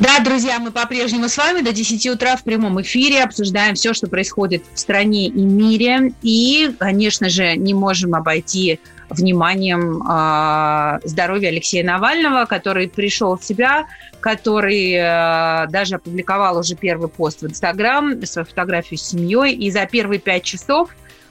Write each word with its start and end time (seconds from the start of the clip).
Да, 0.00 0.18
друзья, 0.24 0.58
мы 0.58 0.70
по-прежнему 0.70 1.28
с 1.28 1.36
вами 1.36 1.60
до 1.60 1.74
10 1.74 2.06
утра 2.06 2.34
в 2.34 2.42
прямом 2.42 2.80
эфире 2.80 3.22
обсуждаем 3.22 3.74
все, 3.74 3.92
что 3.92 4.06
происходит 4.06 4.64
в 4.72 4.78
стране 4.78 5.26
и 5.26 5.42
мире. 5.42 6.14
И, 6.22 6.74
конечно 6.78 7.28
же, 7.28 7.54
не 7.56 7.74
можем 7.74 8.14
обойти 8.14 8.80
вниманием 9.10 10.02
э, 10.02 11.00
здоровье 11.06 11.50
Алексея 11.50 11.84
Навального, 11.84 12.46
который 12.46 12.88
пришел 12.88 13.36
в 13.36 13.44
себя, 13.44 13.84
который 14.20 14.92
э, 14.94 15.66
даже 15.68 15.96
опубликовал 15.96 16.56
уже 16.56 16.76
первый 16.76 17.10
пост 17.10 17.42
в 17.42 17.46
Инстаграм, 17.46 18.24
свою 18.24 18.46
фотографию 18.46 18.96
с 18.96 19.02
семьей, 19.02 19.52
и 19.52 19.70
за 19.70 19.84
первые 19.84 20.18
пять 20.18 20.44
часов 20.44 20.88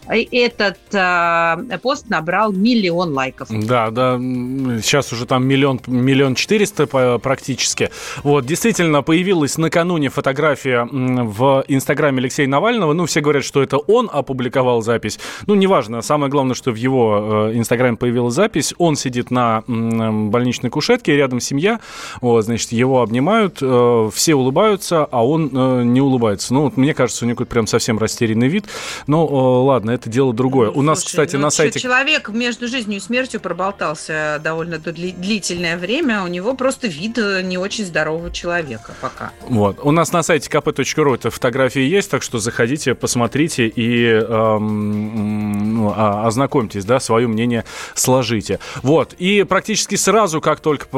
этот 0.10 0.78
э, 0.92 1.78
пост 1.82 2.10
набрал 2.10 2.52
миллион 2.52 3.14
лайков. 3.14 3.48
Да, 3.50 3.92
да, 3.92 4.18
сейчас 4.18 5.14
уже 5.14 5.26
там 5.26 5.46
миллион, 5.46 5.80
миллион 5.88 6.36
четыреста 6.36 6.88
практически. 7.20 7.90
Вот, 8.24 8.46
действительно, 8.46 9.02
появилась 9.02 9.58
накануне 9.58 10.10
фотография 10.10 10.88
в 10.92 11.64
Инстаграме 11.68 12.20
Алексея 12.20 12.48
Навального. 12.48 12.94
Ну, 12.94 13.06
все 13.06 13.22
говорят, 13.22 13.44
что 13.44 13.62
это 13.62 13.78
он 13.78 14.10
опубликовал 14.12 14.82
запись. 14.82 15.20
Ну, 15.48 15.56
неважно, 15.56 16.02
самое 16.02 16.32
главное, 16.32 16.56
что 16.56 16.72
в 16.72 16.76
его 16.76 17.50
э, 17.52 17.58
Инстаграме 17.58 17.98
появилась 17.98 18.34
запись. 18.34 18.74
Он 18.78 18.96
сидит 18.96 19.32
на 19.32 19.64
больничной 19.68 20.70
кушетке, 20.70 21.16
рядом 21.16 21.40
семья. 21.40 21.80
Вот, 22.22 22.46
значит, 22.46 22.72
его 22.72 23.02
обнимают, 23.02 23.60
э, 23.62 24.10
все 24.14 24.36
улыбаются, 24.36 25.06
а 25.06 25.26
он 25.26 25.50
э, 25.54 25.84
не 25.84 26.02
улыбается. 26.02 26.54
Ну, 26.54 26.64
вот, 26.64 26.78
мне 26.78 26.94
кажется, 26.94 27.26
у 27.26 27.28
него 27.28 27.46
прям 27.46 27.68
совсем 27.68 28.00
растерянный 28.00 28.48
вид. 28.48 28.66
Но 29.08 29.26
ладно, 29.64 29.92
это 30.00 30.10
дело 30.10 30.34
другое. 30.34 30.70
У 30.70 30.82
нас, 30.82 31.00
Слушай, 31.00 31.10
кстати, 31.10 31.36
ну, 31.36 31.44
на 31.44 31.50
сайте... 31.50 31.80
Человек 31.80 32.30
между 32.30 32.68
жизнью 32.68 32.98
и 32.98 33.00
смертью 33.00 33.40
проболтался 33.40 34.40
довольно 34.44 34.76
дли- 34.76 35.16
длительное 35.16 35.78
время. 35.78 36.24
У 36.24 36.28
него 36.28 36.54
просто 36.56 36.88
вид 36.88 37.18
не 37.18 37.58
очень 37.58 37.86
здорового 37.86 38.32
человека 38.32 38.94
пока. 39.02 39.32
Вот. 39.42 39.80
У 39.84 39.92
нас 39.92 40.12
на 40.12 40.24
сайте 40.24 40.50
kp.ru 40.50 41.16
эта 41.16 41.30
фотография 41.30 41.88
есть, 41.88 42.10
так 42.10 42.24
что 42.24 42.40
заходите, 42.40 42.96
посмотрите 42.96 43.68
и 43.68 44.06
эм, 44.06 45.58
ну, 45.58 45.59
ознакомьтесь, 45.88 46.86
да, 46.86 47.00
свое 47.00 47.28
мнение 47.28 47.66
сложите. 47.96 48.60
Вот. 48.84 49.14
И 49.14 49.44
практически 49.44 49.96
сразу, 49.96 50.42
как 50.42 50.60
только 50.60 50.86
э, 50.86 50.98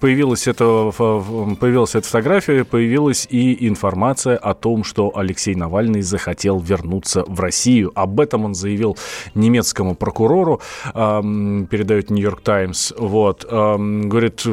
появилась 0.00 0.46
эта, 0.46 0.90
появилась 0.96 1.94
эта 1.94 2.06
фотография, 2.06 2.64
появилась 2.64 3.26
и 3.30 3.68
информация 3.68 4.36
о 4.36 4.54
том, 4.54 4.84
что 4.84 5.12
Алексей 5.14 5.54
Навальный 5.54 6.02
захотел 6.02 6.58
вернуться 6.58 7.24
в 7.26 7.40
Россию. 7.40 7.92
Об 7.94 8.20
этом 8.20 8.44
он 8.44 8.54
заявил 8.54 8.96
немецкому 9.34 9.94
прокурору, 9.94 10.60
передает 10.92 12.10
Нью-Йорк 12.10 12.40
Таймс. 12.40 12.92
Вот. 12.96 13.44
Говорит, 13.44 14.44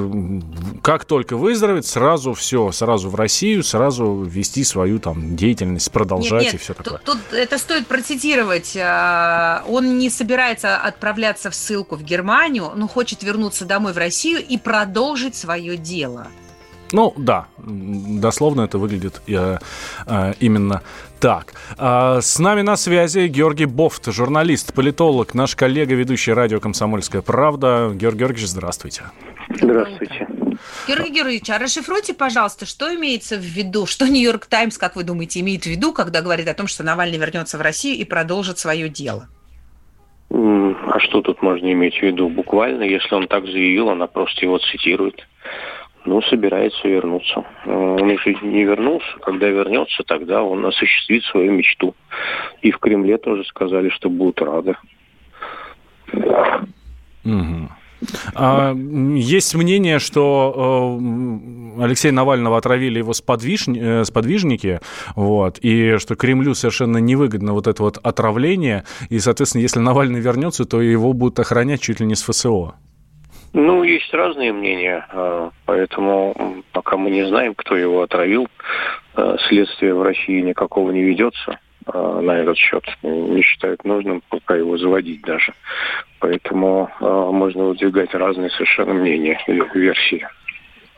как 0.81 1.05
только 1.05 1.35
выздоровеет, 1.37 1.85
сразу 1.85 2.33
все, 2.33 2.71
сразу 2.71 3.09
в 3.09 3.15
Россию, 3.15 3.63
сразу 3.63 4.23
вести 4.23 4.63
свою 4.63 4.99
там 4.99 5.35
деятельность, 5.35 5.91
продолжать 5.91 6.43
нет, 6.43 6.53
нет, 6.53 6.53
и 6.53 6.57
все 6.57 6.73
такое. 6.73 6.99
Тут, 7.03 7.19
тут 7.29 7.33
это 7.37 7.57
стоит 7.57 7.87
процитировать. 7.87 8.77
А, 8.85 9.63
Он 9.67 9.97
не 9.97 10.09
собирается 10.09 10.77
отправляться 10.77 11.49
в 11.49 11.55
ссылку 11.55 11.95
в 11.95 12.03
Германию, 12.03 12.71
но 12.75 12.87
хочет 12.87 13.23
вернуться 13.23 13.65
домой 13.65 13.93
в 13.93 13.97
Россию 13.97 14.39
и 14.45 14.57
продолжить 14.57 15.35
свое 15.35 15.77
дело. 15.77 16.27
Ну 16.91 17.13
да, 17.17 17.47
дословно 17.57 18.61
это 18.61 18.77
выглядит 18.77 19.21
э, 19.27 19.57
э, 20.05 20.33
именно 20.39 20.81
так. 21.19 21.53
А, 21.77 22.21
с 22.21 22.39
нами 22.39 22.61
на 22.61 22.75
связи 22.77 23.27
Георгий 23.27 23.65
Бофт, 23.65 24.11
журналист, 24.11 24.73
политолог, 24.73 25.33
наш 25.33 25.55
коллега, 25.55 25.95
ведущий 25.95 26.33
радио 26.33 26.59
«Комсомольская 26.59 27.21
правда». 27.21 27.91
Георгий 27.93 28.19
Георгиевич, 28.19 28.49
здравствуйте. 28.49 29.03
Здравствуйте. 29.59 30.27
Георгий 30.87 31.11
Георгиевич, 31.11 31.49
а 31.49 31.57
расшифруйте, 31.57 32.13
пожалуйста, 32.13 32.65
что 32.65 32.93
имеется 32.95 33.37
в 33.37 33.43
виду, 33.43 33.85
что 33.85 34.07
Нью-Йорк 34.07 34.45
Таймс, 34.45 34.77
как 34.77 34.95
вы 34.95 35.03
думаете, 35.03 35.39
имеет 35.39 35.63
в 35.63 35.67
виду, 35.67 35.93
когда 35.93 36.21
говорит 36.21 36.47
о 36.47 36.53
том, 36.53 36.67
что 36.67 36.83
Навальный 36.83 37.17
вернется 37.17 37.57
в 37.57 37.61
Россию 37.61 37.97
и 37.97 38.03
продолжит 38.05 38.59
свое 38.59 38.89
дело? 38.89 39.27
А 40.29 40.99
что 40.99 41.21
тут 41.21 41.41
можно 41.41 41.71
иметь 41.71 41.97
в 41.97 42.01
виду? 42.01 42.29
Буквально, 42.29 42.83
если 42.83 43.13
он 43.15 43.27
так 43.27 43.45
заявил, 43.45 43.89
она 43.89 44.07
просто 44.07 44.45
его 44.45 44.57
цитирует. 44.57 45.27
Ну, 46.05 46.21
собирается 46.23 46.87
вернуться. 46.87 47.43
Он 47.65 48.09
еще 48.09 48.35
не 48.41 48.63
вернулся. 48.63 49.07
Когда 49.21 49.47
вернется, 49.47 50.03
тогда 50.03 50.43
он 50.43 50.65
осуществит 50.65 51.23
свою 51.25 51.51
мечту. 51.51 51.95
И 52.61 52.71
в 52.71 52.77
Кремле 52.77 53.17
тоже 53.17 53.43
сказали, 53.45 53.89
что 53.89 54.09
будут 54.09 54.41
рады. 54.41 54.75
Угу. 57.23 57.69
А, 58.33 58.73
есть 58.73 59.55
мнение, 59.55 59.99
что 59.99 60.99
э, 60.99 61.83
Алексея 61.83 62.11
Навального 62.11 62.57
отравили 62.57 62.99
его 62.99 63.13
сподвижни, 63.13 63.79
э, 63.81 64.03
сподвижники, 64.03 64.79
вот, 65.15 65.59
и 65.61 65.97
что 65.97 66.15
Кремлю 66.15 66.53
совершенно 66.53 66.97
невыгодно 66.97 67.53
вот 67.53 67.67
это 67.67 67.83
вот 67.83 67.97
отравление, 67.97 68.83
и, 69.09 69.19
соответственно, 69.19 69.61
если 69.61 69.79
Навальный 69.79 70.19
вернется, 70.19 70.65
то 70.65 70.81
его 70.81 71.13
будут 71.13 71.39
охранять 71.39 71.81
чуть 71.81 71.99
ли 71.99 72.05
не 72.05 72.15
с 72.15 72.23
ФСО. 72.23 72.75
Ну, 73.53 73.83
есть 73.83 74.13
разные 74.13 74.51
мнения, 74.51 75.07
поэтому 75.65 76.63
пока 76.73 76.97
мы 76.97 77.09
не 77.09 77.25
знаем, 77.25 77.55
кто 77.55 77.77
его 77.77 78.01
отравил, 78.01 78.47
следствие 79.47 79.93
в 79.93 80.01
России 80.01 80.41
никакого 80.41 80.91
не 80.91 81.01
ведется 81.01 81.59
на 81.87 82.31
этот 82.31 82.57
счет. 82.57 82.83
Не 83.03 83.41
считают 83.41 83.83
нужным 83.83 84.21
пока 84.29 84.55
его 84.55 84.77
заводить 84.77 85.21
даже. 85.21 85.53
Поэтому 86.19 86.89
можно 86.99 87.65
выдвигать 87.65 88.13
разные 88.13 88.49
совершенно 88.49 88.93
мнения 88.93 89.39
или 89.47 89.63
версии. 89.73 90.27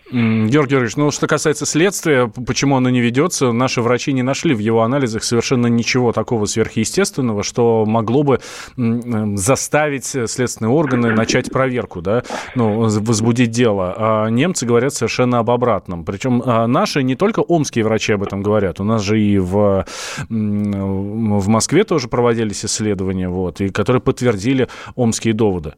Георгий 0.10 0.72
Георгиевич, 0.72 0.96
ну 0.96 1.12
что 1.12 1.28
касается 1.28 1.66
следствия, 1.66 2.32
почему 2.46 2.78
оно 2.78 2.90
не 2.90 3.02
ведется, 3.02 3.52
наши 3.52 3.82
врачи 3.82 4.14
не 4.14 4.24
нашли 4.24 4.56
в 4.56 4.60
его 4.60 4.82
анализах 4.84 5.24
совершенно 5.24 5.68
ничего 5.68 6.14
такого 6.14 6.46
сверхъестественного, 6.46 7.44
что 7.44 7.84
могло 7.86 8.24
бы 8.24 8.40
заставить 8.76 10.06
следственные 10.06 10.72
органы 10.72 11.14
начать 11.14 11.52
проверку, 11.52 12.02
да, 12.02 12.24
ну, 12.56 12.84
возбудить 12.84 13.52
дело. 13.52 13.96
А 13.98 14.28
немцы 14.28 14.66
говорят 14.66 14.94
совершенно 14.94 15.40
об 15.40 15.52
обратном. 15.52 16.06
Причем 16.06 16.42
наши, 16.72 17.04
не 17.04 17.16
только 17.16 17.42
омские 17.42 17.84
врачи 17.84 18.14
об 18.14 18.24
этом 18.24 18.42
говорят, 18.42 18.80
у 18.80 18.86
нас 18.86 19.02
же 19.02 19.20
и 19.20 19.38
в, 19.38 19.86
в 20.30 21.48
Москве 21.50 21.84
тоже 21.84 22.08
проводились 22.08 22.64
исследования, 22.64 23.28
вот, 23.28 23.60
и 23.60 23.70
которые 23.70 24.02
подтвердили 24.02 24.70
омские 24.96 25.34
доводы. 25.34 25.74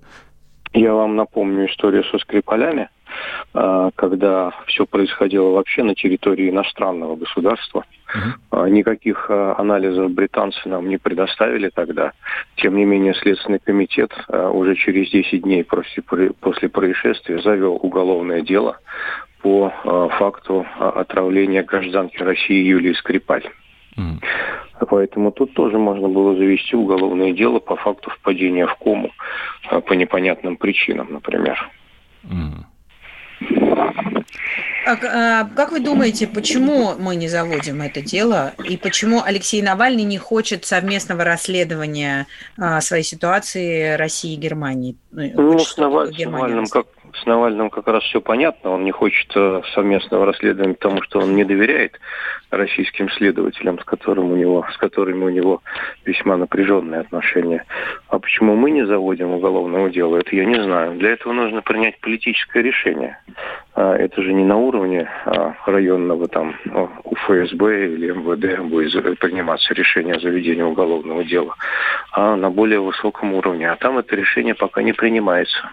Я 0.71 0.93
вам 0.93 1.15
напомню 1.15 1.67
историю 1.67 2.03
со 2.11 2.19
Скрипалями 2.19 2.89
когда 3.51 4.51
все 4.67 4.85
происходило 4.85 5.49
вообще 5.51 5.83
на 5.83 5.95
территории 5.95 6.49
иностранного 6.49 7.15
государства. 7.15 7.83
Uh-huh. 8.51 8.69
Никаких 8.69 9.29
анализов 9.29 10.11
британцы 10.11 10.59
нам 10.69 10.87
не 10.87 10.97
предоставили 10.97 11.69
тогда. 11.69 12.11
Тем 12.57 12.75
не 12.75 12.85
менее, 12.85 13.15
Следственный 13.15 13.59
комитет 13.59 14.11
уже 14.29 14.75
через 14.75 15.09
10 15.09 15.41
дней 15.41 15.63
после, 15.63 16.03
после 16.39 16.69
происшествия 16.69 17.41
завел 17.41 17.79
уголовное 17.81 18.41
дело 18.41 18.77
по 19.41 19.69
факту 20.17 20.65
отравления 20.77 21.63
гражданки 21.63 22.21
России 22.21 22.67
Юлии 22.67 22.93
Скрипаль. 22.93 23.49
Mm. 23.97 24.23
Поэтому 24.89 25.31
тут 25.31 25.53
тоже 25.53 25.77
можно 25.77 26.07
было 26.07 26.35
завести 26.35 26.75
уголовное 26.75 27.33
дело 27.33 27.59
по 27.59 27.75
факту 27.75 28.11
впадения 28.11 28.65
в 28.67 28.75
кому 28.75 29.11
по 29.69 29.93
непонятным 29.93 30.57
причинам, 30.57 31.07
например. 31.11 31.69
Mm. 32.23 32.63
А, 34.85 34.93
а, 34.93 35.49
как 35.55 35.71
вы 35.71 35.81
думаете, 35.81 36.27
почему 36.27 36.95
мы 36.97 37.15
не 37.15 37.27
заводим 37.27 37.81
это 37.81 38.01
дело 38.01 38.53
и 38.63 38.77
почему 38.77 39.21
Алексей 39.23 39.61
Навальный 39.61 40.03
не 40.03 40.17
хочет 40.17 40.65
совместного 40.65 41.23
расследования 41.23 42.27
а, 42.57 42.81
своей 42.81 43.03
ситуации 43.03 43.95
России 43.95 44.33
и 44.33 44.37
Германии? 44.37 44.95
Ну, 45.11 45.59
с, 45.59 45.77
Наваль, 45.77 46.13
с 46.13 46.25
Навальным 46.25 46.65
как 46.65 46.87
с 47.21 47.25
Навальным 47.25 47.69
как 47.69 47.87
раз 47.87 48.03
все 48.03 48.21
понятно. 48.21 48.71
Он 48.71 48.83
не 48.83 48.91
хочет 48.91 49.31
э, 49.35 49.61
совместного 49.73 50.25
расследования, 50.25 50.73
потому 50.73 51.01
что 51.03 51.19
он 51.19 51.35
не 51.35 51.43
доверяет 51.43 51.99
российским 52.51 53.09
следователям, 53.11 53.79
с, 53.79 53.83
которым 53.83 54.31
у 54.31 54.35
него, 54.35 54.65
с 54.73 54.77
которыми 54.77 55.23
у 55.23 55.29
него 55.29 55.61
весьма 56.05 56.37
напряженные 56.37 57.01
отношения. 57.01 57.65
А 58.07 58.19
почему 58.19 58.55
мы 58.55 58.71
не 58.71 58.85
заводим 58.85 59.31
уголовного 59.31 59.89
дела, 59.89 60.17
это 60.17 60.35
я 60.35 60.45
не 60.45 60.61
знаю. 60.61 60.97
Для 60.97 61.11
этого 61.11 61.33
нужно 61.33 61.61
принять 61.61 61.99
политическое 61.99 62.63
решение. 62.63 63.19
А, 63.75 63.95
это 63.95 64.21
же 64.21 64.33
не 64.33 64.43
на 64.43 64.57
уровне 64.57 65.09
а, 65.25 65.55
районного 65.65 66.27
там 66.27 66.55
ФСБ 67.25 67.93
или 67.93 68.11
МВД 68.11 68.61
будет 68.61 69.19
приниматься 69.19 69.73
решение 69.73 70.15
о 70.15 70.19
заведении 70.19 70.63
уголовного 70.63 71.23
дела, 71.23 71.55
а 72.11 72.35
на 72.35 72.49
более 72.49 72.79
высоком 72.79 73.33
уровне. 73.33 73.69
А 73.69 73.75
там 73.75 73.97
это 73.97 74.15
решение 74.15 74.55
пока 74.55 74.81
не 74.81 74.93
принимается. 74.93 75.69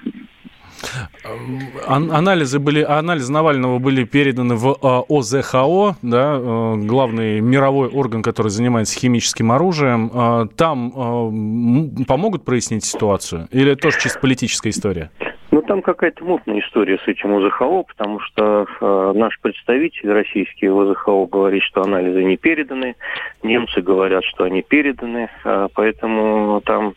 Анализы, 1.87 2.59
были, 2.59 2.83
анализы 2.83 3.33
Навального 3.33 3.79
были 3.79 4.05
переданы 4.05 4.55
в 4.57 4.77
а, 4.83 5.03
ОЗХО, 5.09 5.97
да, 6.03 6.37
э, 6.39 6.75
главный 6.77 7.41
мировой 7.41 7.89
орган, 7.89 8.23
который 8.23 8.49
занимается 8.49 8.99
химическим 8.99 9.53
оружием. 9.53 10.11
А, 10.13 10.47
там 10.57 10.93
а, 10.95 12.05
помогут 12.07 12.45
прояснить 12.45 12.85
ситуацию? 12.85 13.49
Или 13.51 13.73
это 13.73 13.83
тоже 13.83 13.99
чисто 14.01 14.21
политическая 14.21 14.71
история? 14.71 15.11
Ну, 15.57 15.63
там 15.63 15.81
какая-то 15.81 16.23
мутная 16.23 16.61
история 16.61 16.99
с 16.99 17.09
этим 17.09 17.35
ОЗХО, 17.35 17.85
потому 17.85 18.21
что 18.21 18.67
э, 18.79 19.13
наш 19.15 19.41
представитель 19.41 20.13
российский 20.13 20.67
ОЗХО 20.67 21.27
говорит, 21.27 21.63
что 21.63 21.83
анализы 21.83 22.25
не 22.25 22.37
переданы, 22.37 22.95
немцы 23.43 23.81
говорят, 23.81 24.23
что 24.25 24.45
они 24.45 24.61
переданы, 24.61 25.31
э, 25.45 25.69
поэтому 25.75 26.61
там 26.61 26.93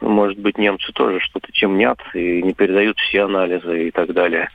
может 0.00 0.38
быть, 0.38 0.58
немцы 0.58 0.92
тоже 0.92 1.20
что-то 1.20 1.50
темнят 1.52 1.98
и 2.14 2.42
не 2.42 2.54
передают 2.54 2.98
все 2.98 3.24
анализы 3.24 3.88
и 3.88 3.90
так 3.90 4.12
далее. 4.12 4.48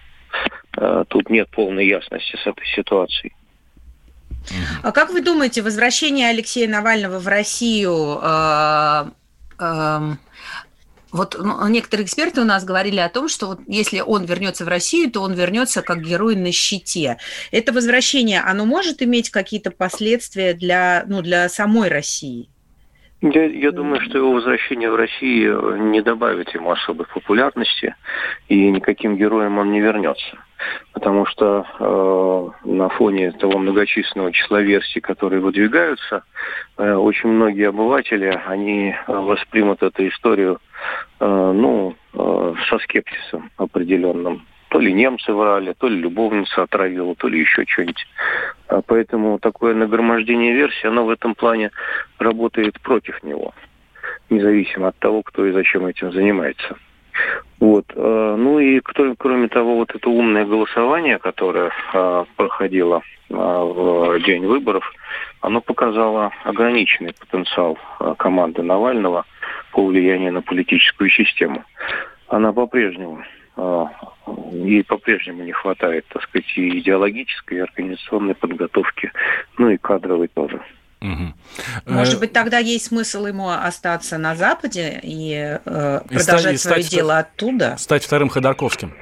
Э, 0.78 1.04
тут 1.08 1.30
нет 1.30 1.50
полной 1.50 1.88
ясности 1.88 2.36
с 2.36 2.48
этой 2.48 2.66
ситуацией. 2.66 3.34
А 4.81 4.92
как 4.92 5.12
вы 5.12 5.22
думаете, 5.22 5.62
возвращение 5.62 6.30
Алексея 6.30 6.68
Навального 6.68 7.20
в 7.20 7.28
Россию 7.28 8.20
э, 8.22 9.06
э, 9.60 10.00
вот 11.12 11.38
ну, 11.40 11.68
некоторые 11.68 12.06
эксперты 12.06 12.42
у 12.42 12.46
нас 12.46 12.66
говорили 12.66 13.00
о 13.00 13.08
том, 13.08 13.30
что 13.30 13.48
вот 13.48 13.60
если 13.68 14.02
он 14.02 14.26
вернется 14.26 14.66
в 14.66 14.68
Россию, 14.68 15.12
то 15.12 15.22
он 15.22 15.34
вернется 15.34 15.81
как 15.81 16.02
герой 16.02 16.36
на 16.36 16.52
щите. 16.52 17.18
Это 17.52 17.72
возвращение, 17.72 18.42
оно 18.42 18.66
может 18.66 19.02
иметь 19.02 19.30
какие-то 19.30 19.72
последствия 19.72 20.54
для, 20.54 21.04
ну, 21.08 21.22
для 21.22 21.48
самой 21.50 21.90
России? 21.90 22.50
Я, 23.24 23.46
я 23.46 23.72
думаю, 23.72 24.02
что 24.02 24.18
его 24.18 24.34
возвращение 24.34 24.92
в 24.92 24.96
Россию 24.98 25.78
не 25.92 26.02
добавит 26.02 26.54
ему 26.54 26.72
особой 26.72 27.06
популярности, 27.06 27.96
и 28.50 28.70
никаким 28.70 29.16
героем 29.16 29.60
он 29.60 29.72
не 29.72 29.80
вернется. 29.80 30.38
Потому 30.92 31.25
что 31.28 31.66
э, 31.80 32.68
на 32.68 32.90
фоне 32.90 33.31
того 33.31 33.60
многочисленного 33.60 34.34
числа 34.34 34.60
версий, 34.60 35.00
которые 35.00 35.42
выдвигаются, 35.42 36.24
э, 36.78 36.94
очень 36.96 37.30
многие 37.30 37.70
обыватели, 37.70 38.42
они 38.46 38.94
воспримут 39.08 39.84
эту 39.84 40.06
историю 40.10 40.60
э, 41.22 41.52
ну, 41.56 41.96
э, 42.14 42.54
со 42.68 42.78
скепсисом 42.80 43.52
определенным. 43.56 44.46
То 44.74 44.80
ли 44.80 44.92
немцы 44.92 45.31
врали, 45.31 45.74
то 45.74 45.88
ли 45.88 45.98
любовница 45.98 46.64
отравила, 46.64 47.14
то 47.14 47.28
ли 47.28 47.42
еще 47.42 47.64
что-нибудь. 47.68 48.08
А 48.70 48.81
поэтому 48.81 49.38
такое 49.38 49.75
нагромождение 49.75 50.52
версий, 50.52 50.88
оно 50.88 51.06
в 51.06 51.12
этом 51.12 51.36
плане 51.36 51.70
работает 52.18 52.81
против 52.81 53.22
него, 53.22 53.54
независимо 54.31 54.88
от 54.88 54.98
того, 54.98 55.22
кто 55.22 55.46
и 55.46 55.52
зачем 55.52 55.86
этим 55.86 56.12
занимается. 56.12 56.75
Вот. 57.60 57.86
А, 57.96 58.36
ну 58.36 58.58
и 58.58 58.80
кроме 58.80 59.48
того, 59.48 59.75
вот 59.75 59.94
это 59.94 60.10
умное 60.10 60.44
голосование, 60.44 61.19
которое 61.19 61.72
а, 61.94 62.26
проходило 62.36 63.04
в 63.30 64.19
день 64.26 64.44
выборов, 64.48 64.92
оно 65.42 65.62
показало 65.62 66.31
ограниченный 66.44 67.14
потенциал 67.14 67.78
команды 68.18 68.64
Навального 68.64 69.26
по 69.72 69.86
влиянию 69.86 70.34
на 70.34 70.42
политическую 70.42 71.12
систему. 71.12 71.64
Она 72.28 72.54
по-прежнему 72.54 73.24
ей 74.52 74.84
по-прежнему 74.84 75.44
не 75.44 75.52
хватает, 75.52 76.06
так 76.10 76.24
сказать, 76.24 76.46
и 76.56 76.80
идеологической, 76.80 77.58
и 77.58 77.62
организационной 77.62 78.36
подготовки, 78.36 79.12
ну 79.58 79.70
и 79.70 79.78
кадровой 79.78 80.28
тоже. 80.28 80.62
Может 81.86 82.20
быть, 82.20 82.32
тогда 82.32 82.60
есть 82.60 82.86
смысл 82.86 83.26
ему 83.26 83.50
остаться 83.50 84.18
на 84.18 84.36
Западе 84.36 85.00
и, 85.04 85.60
э, 85.66 86.02
и 86.10 86.16
продолжать 86.16 86.60
стать, 86.60 86.62
свое 86.62 86.84
стать, 86.84 86.92
дело 86.92 87.18
оттуда? 87.18 87.76
Стать 87.78 88.06
вторым 88.06 88.30
Ходорковским. 88.30 88.94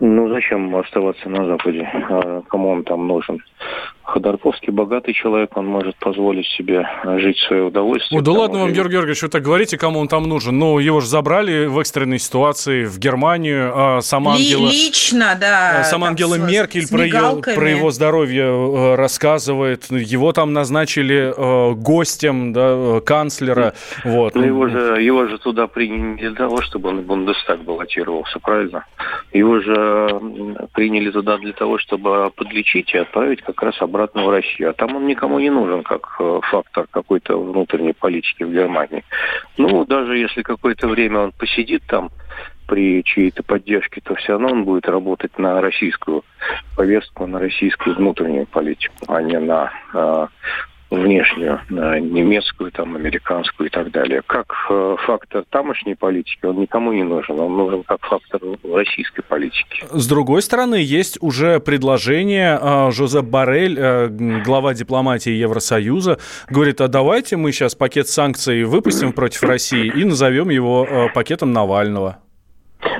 Ну, 0.00 0.28
зачем 0.28 0.74
оставаться 0.74 1.28
на 1.28 1.44
Западе? 1.46 1.88
А 1.92 2.42
кому 2.48 2.70
он 2.70 2.84
там 2.84 3.06
нужен? 3.06 3.44
Ходорковский 4.08 4.72
богатый 4.72 5.12
человек, 5.12 5.54
он 5.54 5.66
может 5.66 5.94
позволить 5.96 6.46
себе 6.46 6.88
жить 7.18 7.36
в 7.36 7.46
свое 7.46 7.64
удовольствие. 7.64 8.18
О, 8.18 8.22
да 8.22 8.32
ладно 8.32 8.60
вам, 8.60 8.72
Георгий 8.72 8.94
Георгиевич, 8.94 9.22
вы 9.22 9.28
так 9.28 9.42
говорите, 9.42 9.76
кому 9.76 10.00
он 10.00 10.08
там 10.08 10.22
нужен. 10.22 10.58
Ну, 10.58 10.78
его 10.78 11.00
же 11.00 11.06
забрали 11.06 11.66
в 11.66 11.78
экстренной 11.78 12.18
ситуации 12.18 12.84
в 12.84 12.98
Германию. 12.98 13.70
А 13.74 14.00
сама 14.00 14.32
Ангела... 14.32 14.66
Лично, 14.66 15.36
да. 15.38 15.80
А 15.80 15.84
сама 15.84 16.08
Ангела 16.08 16.36
с, 16.36 16.38
Меркель 16.38 16.86
с 16.86 16.90
про, 16.90 17.04
ее, 17.04 17.42
про 17.42 17.70
его 17.70 17.90
здоровье 17.90 18.44
э, 18.44 18.94
рассказывает. 18.94 19.90
Его 19.90 20.32
там 20.32 20.54
назначили 20.54 21.34
э, 21.36 21.74
гостем 21.74 22.54
да, 22.54 22.68
э, 22.70 23.00
канцлера. 23.04 23.74
Вот. 24.04 24.34
Но 24.34 24.42
его 24.42 24.68
же, 24.68 25.02
его 25.02 25.26
же 25.26 25.36
туда 25.36 25.66
приняли 25.66 25.98
не 25.98 26.16
для 26.16 26.32
того, 26.32 26.62
чтобы 26.62 26.88
он 26.88 27.00
в 27.00 27.04
Бундестаг 27.04 27.60
баллотировался, 27.62 28.38
правильно? 28.38 28.86
Его 29.34 29.60
же 29.60 30.08
приняли 30.72 31.10
туда 31.10 31.36
для 31.36 31.52
того, 31.52 31.76
чтобы 31.76 32.30
подлечить 32.34 32.94
и 32.94 32.98
отправить 32.98 33.42
как 33.42 33.62
раз 33.62 33.74
обратно 33.82 33.97
обратно 33.98 34.24
в 34.24 34.30
Россию. 34.30 34.70
А 34.70 34.72
там 34.72 34.96
он 34.96 35.06
никому 35.06 35.38
не 35.40 35.50
нужен 35.50 35.82
как 35.82 36.16
э, 36.20 36.40
фактор 36.50 36.86
какой-то 36.90 37.36
внутренней 37.36 37.92
политики 37.92 38.44
в 38.44 38.52
Германии. 38.52 39.04
Ну, 39.56 39.84
даже 39.84 40.16
если 40.16 40.42
какое-то 40.42 40.88
время 40.88 41.18
он 41.18 41.32
посидит 41.32 41.82
там 41.86 42.10
при 42.66 43.02
чьей-то 43.02 43.42
поддержке, 43.42 44.00
то 44.00 44.14
все 44.14 44.32
равно 44.32 44.48
он 44.48 44.64
будет 44.64 44.88
работать 44.88 45.38
на 45.38 45.60
российскую 45.60 46.22
повестку, 46.76 47.26
на 47.26 47.38
российскую 47.38 47.96
внутреннюю 47.96 48.46
политику, 48.46 48.94
а 49.08 49.22
не 49.22 49.38
на 49.38 49.72
э, 49.94 50.26
внешнюю, 50.90 51.60
немецкую, 51.68 52.72
там, 52.72 52.96
американскую 52.96 53.68
и 53.68 53.70
так 53.70 53.90
далее. 53.90 54.22
Как 54.26 54.46
э, 54.70 54.96
фактор 55.06 55.44
тамошней 55.50 55.96
политики 55.96 56.44
он 56.46 56.60
никому 56.60 56.92
не 56.92 57.02
нужен, 57.02 57.38
он 57.38 57.56
нужен 57.56 57.82
как 57.82 58.00
фактор 58.06 58.40
российской 58.64 59.22
политики. 59.22 59.84
С 59.90 60.08
другой 60.08 60.42
стороны, 60.42 60.76
есть 60.76 61.18
уже 61.20 61.60
предложение, 61.60 62.58
э, 62.60 62.90
Жозеп 62.90 63.26
Барель, 63.26 63.76
э, 63.78 64.08
глава 64.44 64.74
дипломатии 64.74 65.32
Евросоюза, 65.32 66.18
говорит, 66.48 66.80
а 66.80 66.88
давайте 66.88 67.36
мы 67.36 67.52
сейчас 67.52 67.74
пакет 67.74 68.08
санкций 68.08 68.64
выпустим 68.64 69.12
против 69.12 69.42
России 69.42 69.92
и 69.94 70.04
назовем 70.04 70.48
его 70.48 71.10
пакетом 71.14 71.52
Навального. 71.52 72.18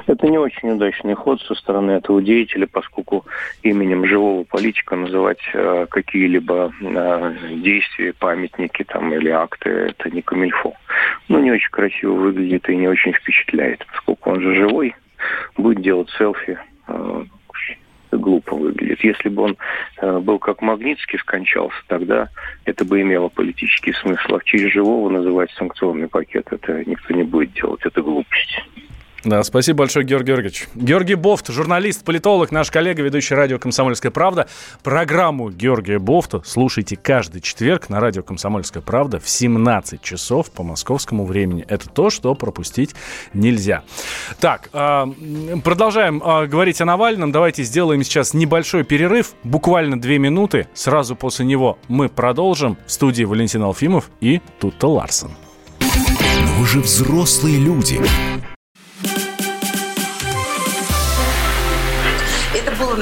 Это 0.07 0.27
не 0.27 0.39
очень 0.39 0.71
удачный 0.71 1.15
ход 1.15 1.41
со 1.43 1.55
стороны 1.55 1.93
этого 1.93 2.21
деятеля, 2.21 2.67
поскольку 2.67 3.25
именем 3.63 4.05
живого 4.07 4.45
политика 4.45 4.97
называть 4.97 5.39
э, 5.55 5.87
какие-либо 5.89 6.73
э, 6.81 7.35
действия, 7.63 8.13
памятники 8.13 8.85
там, 8.85 9.13
или 9.13 9.29
акты, 9.29 9.71
это 9.71 10.11
не 10.11 10.23
камильфо. 10.23 10.75
Ну, 11.29 11.41
не 11.41 11.53
очень 11.53 11.71
красиво 11.71 12.15
выглядит 12.15 12.69
и 12.69 12.77
не 12.77 12.89
очень 12.89 13.13
впечатляет, 13.13 13.87
поскольку 13.87 14.31
он 14.31 14.41
же 14.41 14.55
живой, 14.57 14.95
будет 15.57 15.83
делать 15.83 16.11
селфи, 16.11 16.59
э, 16.89 17.25
глупо 18.11 18.57
выглядит. 18.57 19.05
Если 19.05 19.29
бы 19.29 19.43
он 19.43 19.57
э, 20.01 20.19
был 20.19 20.39
как 20.39 20.63
Магнитский 20.63 21.19
скончался, 21.19 21.77
тогда 21.87 22.29
это 22.65 22.85
бы 22.85 23.01
имело 23.01 23.29
политический 23.29 23.93
смысл. 23.93 24.37
А 24.37 24.41
через 24.45 24.73
живого 24.73 25.09
называть 25.11 25.51
санкционный 25.53 26.09
пакет, 26.09 26.49
это 26.51 26.85
никто 26.85 27.15
не 27.15 27.23
будет 27.23 27.53
делать, 27.53 27.81
это 27.85 28.03
глупость. 28.03 28.63
Да, 29.25 29.43
спасибо 29.43 29.79
большое, 29.79 30.07
Георгий 30.07 30.29
Георгиевич. 30.29 30.69
Георгий 30.77 31.17
Бофт, 31.17 31.49
журналист, 31.49 32.05
политолог, 32.05 32.53
наш 32.53 32.71
коллега, 32.71 33.03
ведущий 33.03 33.35
радио 33.35 33.59
«Комсомольская 33.59 34.13
правда». 34.13 34.47
Программу 34.85 35.51
Георгия 35.51 35.99
Бофта 35.99 36.41
слушайте 36.45 36.97
каждый 36.97 37.41
четверг 37.41 37.89
на 37.89 37.99
радио 37.99 38.23
«Комсомольская 38.23 38.81
правда» 38.81 39.19
в 39.19 39.29
17 39.29 40.01
часов 40.03 40.53
по 40.53 40.63
московскому 40.63 41.27
времени. 41.27 41.65
Это 41.69 41.89
то, 41.89 42.11
что 42.11 42.33
пропустить 42.37 42.95
нельзя. 43.35 43.83
Так, 44.39 44.71
а, 44.73 45.09
продолжаем 45.65 46.23
а, 46.25 46.47
говорить 46.47 46.81
о 46.81 46.85
Навальном. 46.85 47.33
Давайте 47.33 47.65
сделаем 47.65 48.05
сейчас 48.05 48.35
небольшой 48.35 48.85
перерыв, 48.85 49.33
буквально 49.43 50.01
две 50.01 50.19
минуты. 50.19 50.69
Сразу 50.75 51.17
после 51.17 51.45
него 51.45 51.77
мы 51.89 52.09
продолжим. 52.09 52.79
В 52.87 52.93
студии 52.93 53.25
Валентин 53.25 53.63
Алфимов 53.63 54.11
и 54.21 54.41
Тутта 54.61 54.87
Ларсон. 54.87 55.33
Но 55.81 56.53
вы 56.59 56.67
же 56.67 56.81
взрослые 56.81 57.59
люди. 57.59 58.01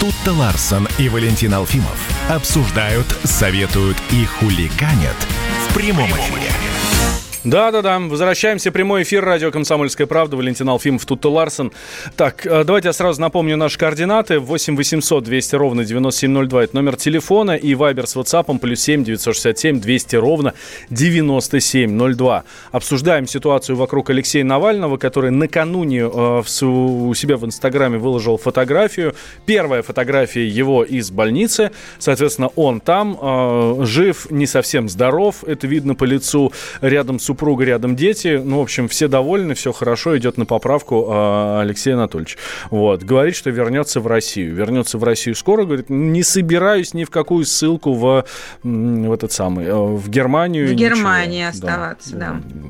Тут-то 0.00 0.32
Ларсон 0.32 0.88
и 0.98 1.08
Валентин 1.08 1.54
Алфимов 1.54 1.98
обсуждают, 2.28 3.06
советуют 3.24 3.96
и 4.10 4.24
хулиганят 4.24 5.16
в 5.68 5.74
прямом 5.74 6.10
эфире. 6.10 6.45
Да-да-да, 7.46 8.00
возвращаемся. 8.00 8.72
Прямой 8.72 9.04
эфир 9.04 9.24
радио 9.24 9.52
«Комсомольская 9.52 10.08
правда». 10.08 10.36
Валентин 10.36 10.68
Алфимов, 10.68 11.06
Тутта 11.06 11.28
Ларсен. 11.28 11.70
Так, 12.16 12.44
э, 12.44 12.64
давайте 12.64 12.88
я 12.88 12.92
сразу 12.92 13.20
напомню 13.20 13.56
наши 13.56 13.78
координаты. 13.78 14.40
8 14.40 14.74
800 14.76 15.22
200 15.22 15.54
ровно 15.54 15.84
9702. 15.84 16.64
Это 16.64 16.74
номер 16.74 16.96
телефона. 16.96 17.52
И 17.52 17.76
вайбер 17.76 18.08
с 18.08 18.16
WhatsApp 18.16 18.58
плюс 18.58 18.80
7 18.80 19.04
967 19.04 19.80
200 19.80 20.16
ровно 20.16 20.54
9702. 20.90 22.42
Обсуждаем 22.72 23.28
ситуацию 23.28 23.76
вокруг 23.76 24.10
Алексея 24.10 24.42
Навального, 24.42 24.96
который 24.96 25.30
накануне 25.30 26.00
э, 26.00 26.42
у 26.62 27.14
себя 27.14 27.36
в 27.36 27.46
Инстаграме 27.46 27.98
выложил 27.98 28.38
фотографию. 28.38 29.14
Первая 29.44 29.84
фотография 29.84 30.48
его 30.48 30.82
из 30.82 31.12
больницы. 31.12 31.70
Соответственно, 32.00 32.48
он 32.56 32.80
там, 32.80 33.16
э, 33.22 33.84
жив, 33.84 34.32
не 34.32 34.48
совсем 34.48 34.88
здоров. 34.88 35.44
Это 35.44 35.68
видно 35.68 35.94
по 35.94 36.02
лицу. 36.02 36.52
Рядом 36.80 37.20
с 37.20 37.35
супруга, 37.36 37.64
рядом 37.64 37.96
дети. 37.96 38.40
Ну, 38.42 38.60
в 38.60 38.62
общем, 38.62 38.88
все 38.88 39.08
довольны, 39.08 39.54
все 39.54 39.70
хорошо, 39.70 40.16
идет 40.16 40.38
на 40.38 40.46
поправку 40.46 41.06
э, 41.06 41.60
Алексей 41.60 41.92
Анатольевич. 41.92 42.38
Вот. 42.70 43.02
Говорит, 43.02 43.36
что 43.36 43.50
вернется 43.50 44.00
в 44.00 44.06
Россию. 44.06 44.54
Вернется 44.54 44.96
в 44.96 45.04
Россию 45.04 45.34
скоро. 45.34 45.64
Говорит, 45.64 45.90
не 45.90 46.22
собираюсь 46.22 46.94
ни 46.94 47.04
в 47.04 47.10
какую 47.10 47.44
ссылку 47.44 47.92
в, 47.92 48.24
в 48.62 49.12
этот 49.12 49.32
самый, 49.32 49.66
э, 49.66 49.74
в 49.74 50.08
Германию. 50.08 50.68
В 50.68 50.74
Германии 50.74 51.44
оставаться, 51.44 52.16
да. 52.16 52.40
да. 52.40 52.68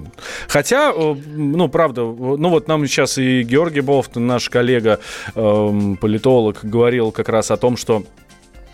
Хотя, 0.48 0.92
э, 0.92 1.14
ну, 1.36 1.68
правда, 1.68 2.00
ну 2.00 2.48
вот 2.48 2.66
нам 2.66 2.84
сейчас 2.88 3.18
и 3.18 3.44
Георгий 3.44 3.82
Бофт, 3.82 4.16
наш 4.16 4.50
коллега, 4.50 4.98
э, 5.36 5.94
политолог, 6.00 6.58
говорил 6.64 7.12
как 7.12 7.28
раз 7.28 7.52
о 7.52 7.56
том, 7.56 7.76
что 7.76 8.02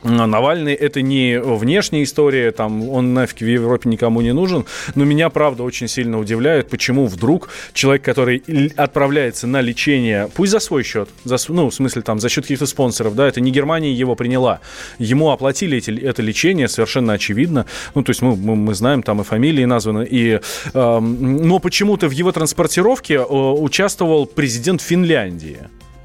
Навальный 0.03 0.75
это 0.75 1.01
не 1.01 1.39
внешняя 1.41 2.03
история, 2.03 2.51
там 2.51 2.89
он 2.89 3.15
нафиг 3.15 3.39
в 3.39 3.47
Европе 3.47 3.89
никому 3.89 4.21
не 4.21 4.33
нужен, 4.33 4.67
но 4.95 5.05
меня, 5.05 5.31
правда, 5.31 5.63
очень 5.63 5.89
сильно 5.89 6.19
удивляет, 6.19 6.69
почему 6.69 7.07
вдруг 7.07 7.49
человек, 7.73 8.03
который 8.03 8.43
отправляется 8.77 9.47
на 9.47 9.61
лечение, 9.61 10.29
пусть 10.35 10.53
за 10.53 10.59
свой 10.59 10.83
счет, 10.83 11.09
за, 11.25 11.37
ну, 11.49 11.71
в 11.71 11.75
смысле, 11.75 12.03
там, 12.03 12.19
за 12.19 12.29
счет 12.29 12.45
каких-то 12.45 12.67
спонсоров, 12.67 13.15
да, 13.15 13.29
это 13.29 13.41
не 13.41 13.53
Германия 13.53 13.93
его 13.93 14.17
приняла, 14.17 14.61
ему 14.99 15.31
оплатили 15.31 15.79
эти, 15.79 15.91
это 15.91 16.23
лечение, 16.23 16.69
совершенно 16.69 17.13
очевидно, 17.13 17.67
ну, 17.95 18.03
то 18.03 18.11
есть 18.11 18.23
мы, 18.23 18.35
мы, 18.35 18.57
мы 18.57 18.75
знаем, 18.75 19.03
там 19.03 19.21
и 19.21 19.25
фамилии 19.25 19.65
названы, 19.65 20.07
и, 20.11 20.41
э, 20.75 20.99
но 21.01 21.59
почему-то 21.59 22.09
в 22.09 22.13
его 22.13 22.33
транспортировке 22.33 23.15
э, 23.15 23.23
участвовал 23.23 24.27
президент 24.27 24.81
Финляндии, 24.81 25.59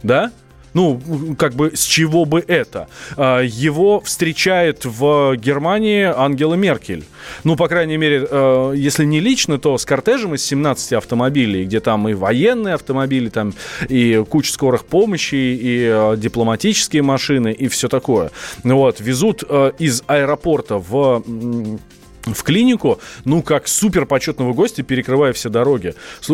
да, 0.03 0.31
ну, 0.73 0.99
как 1.37 1.53
бы 1.53 1.71
с 1.75 1.83
чего 1.83 2.25
бы 2.25 2.43
это? 2.47 2.87
А, 3.15 3.41
его 3.41 3.99
встречает 4.01 4.85
в 4.85 5.35
Германии 5.35 6.03
Ангела 6.03 6.55
Меркель. 6.55 7.03
Ну, 7.43 7.55
по 7.55 7.67
крайней 7.67 7.97
мере, 7.97 8.27
э, 8.29 8.73
если 8.75 9.05
не 9.05 9.19
лично, 9.19 9.57
то 9.57 9.77
с 9.77 9.85
кортежем 9.85 10.35
из 10.35 10.45
17 10.45 10.93
автомобилей, 10.93 11.65
где 11.65 11.79
там 11.79 12.07
и 12.07 12.13
военные 12.13 12.75
автомобили, 12.75 13.29
там 13.29 13.53
и 13.89 14.23
куча 14.29 14.51
скорых 14.51 14.85
помощи, 14.85 15.35
и 15.35 15.87
э, 15.89 16.15
дипломатические 16.17 17.01
машины, 17.01 17.51
и 17.51 17.67
все 17.67 17.87
такое. 17.87 18.31
Вот, 18.63 18.99
везут 18.99 19.43
э, 19.47 19.71
из 19.79 20.03
аэропорта 20.07 20.77
в 20.77 21.23
в 22.33 22.43
клинику, 22.43 22.99
ну, 23.25 23.41
как 23.41 23.67
супер 23.67 24.05
почетного 24.05 24.53
гостя, 24.53 24.83
перекрывая 24.83 25.33
все 25.33 25.49
дороги. 25.49 25.93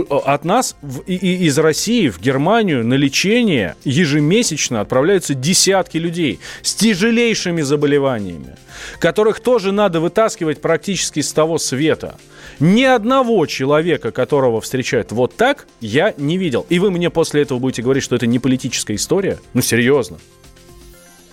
От 0.09 0.45
нас 0.45 0.75
в, 0.81 1.01
и, 1.01 1.15
и 1.15 1.45
из 1.45 1.57
России 1.57 2.09
в 2.09 2.19
Германию 2.19 2.85
на 2.85 2.95
лечение 2.95 3.75
ежемесячно 3.83 4.81
отправляются 4.81 5.33
десятки 5.33 5.97
людей 5.97 6.39
с 6.61 6.73
тяжелейшими 6.75 7.61
заболеваниями, 7.61 8.55
которых 8.99 9.39
тоже 9.39 9.71
надо 9.71 9.99
вытаскивать 9.99 10.61
практически 10.61 11.21
с 11.21 11.31
того 11.33 11.57
света. 11.57 12.17
Ни 12.59 12.83
одного 12.83 13.45
человека, 13.45 14.11
которого 14.11 14.61
встречают 14.61 15.11
вот 15.11 15.35
так, 15.35 15.67
я 15.81 16.13
не 16.17 16.37
видел. 16.37 16.65
И 16.69 16.79
вы 16.79 16.91
мне 16.91 17.09
после 17.09 17.41
этого 17.41 17.59
будете 17.59 17.81
говорить, 17.81 18.03
что 18.03 18.15
это 18.15 18.27
не 18.27 18.39
политическая 18.39 18.95
история? 18.95 19.39
Ну, 19.53 19.61
серьезно. 19.61 20.17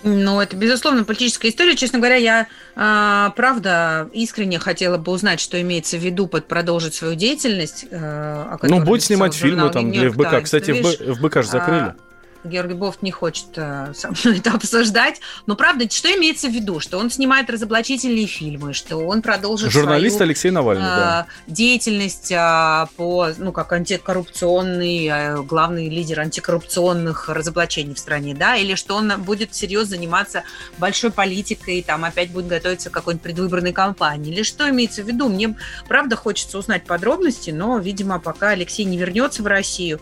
Ну, 0.02 0.40
это, 0.40 0.56
безусловно, 0.56 1.04
политическая 1.04 1.48
история. 1.50 1.76
Честно 1.76 1.98
говоря, 1.98 2.16
я, 2.16 2.46
э, 2.74 3.30
правда, 3.36 4.08
искренне 4.12 4.58
хотела 4.58 4.96
бы 4.96 5.12
узнать, 5.12 5.40
что 5.40 5.60
имеется 5.60 5.98
в 5.98 6.00
виду 6.00 6.26
под 6.26 6.46
продолжить 6.46 6.94
свою 6.94 7.14
деятельность. 7.14 7.86
Э, 7.90 8.56
ну, 8.62 8.80
будет 8.82 9.02
снимать 9.02 9.34
фильмы 9.34 9.70
там 9.70 9.92
для 9.92 10.10
ФБК. 10.10 10.30
Да, 10.30 10.40
Кстати, 10.40 10.70
в 10.70 11.14
ФБК 11.16 11.42
же 11.42 11.48
закрыли. 11.48 11.80
А, 11.80 11.96
Георгий 12.44 12.74
Бофт 12.74 13.02
не 13.02 13.10
хочет 13.10 13.46
э, 13.56 13.92
со 13.94 14.08
мной 14.08 14.38
это 14.38 14.52
обсуждать. 14.52 15.20
Но 15.46 15.56
правда, 15.56 15.88
что 15.90 16.08
имеется 16.16 16.48
в 16.48 16.52
виду? 16.52 16.80
Что 16.80 16.98
он 16.98 17.10
снимает 17.10 17.50
разоблачительные 17.50 18.26
фильмы, 18.26 18.72
что 18.72 18.96
он 18.98 19.22
продолжит 19.22 19.70
Журналист 19.70 20.16
свою, 20.16 20.28
Алексей 20.28 20.50
Навальный, 20.50 20.84
э, 20.84 20.86
да. 20.86 21.26
деятельность 21.46 22.32
э, 22.32 22.86
по, 22.96 23.28
ну, 23.36 23.52
как 23.52 23.72
антикоррупционный, 23.72 25.06
э, 25.06 25.42
главный 25.42 25.88
лидер 25.88 26.20
антикоррупционных 26.20 27.28
разоблачений 27.28 27.94
в 27.94 27.98
стране, 27.98 28.34
да, 28.34 28.56
или 28.56 28.74
что 28.74 28.96
он 28.96 29.20
будет 29.22 29.54
серьезно 29.54 29.96
заниматься 29.96 30.44
большой 30.78 31.10
политикой, 31.10 31.82
там 31.82 32.04
опять 32.04 32.30
будет 32.30 32.46
готовиться 32.46 32.90
к 32.90 32.92
какой-нибудь 32.92 33.22
предвыборной 33.22 33.72
кампании, 33.72 34.32
или 34.32 34.42
что 34.42 34.68
имеется 34.70 35.02
в 35.02 35.06
виду? 35.06 35.28
Мне, 35.28 35.56
правда, 35.88 36.16
хочется 36.16 36.58
узнать 36.58 36.84
подробности, 36.84 37.50
но, 37.50 37.78
видимо, 37.78 38.20
пока 38.20 38.50
Алексей 38.50 38.84
не 38.84 38.96
вернется 38.96 39.42
в 39.42 39.46
Россию, 39.46 40.00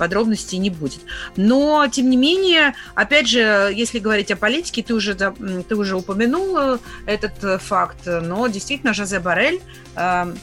подробностей 0.00 0.56
не 0.58 0.70
будет. 0.70 1.00
Но, 1.36 1.86
тем 1.92 2.08
не 2.08 2.16
менее, 2.16 2.74
опять 2.94 3.28
же, 3.28 3.70
если 3.74 3.98
говорить 3.98 4.30
о 4.30 4.36
политике, 4.36 4.82
ты 4.82 4.94
уже, 4.94 5.14
ты 5.14 5.76
уже 5.76 5.94
упомянул 5.94 6.56
э, 6.56 6.78
этот 7.04 7.44
э, 7.44 7.58
факт, 7.58 8.06
но 8.06 8.46
действительно 8.48 8.94
Жозе 8.94 9.20
Барель 9.20 9.60
э, 9.96 10.34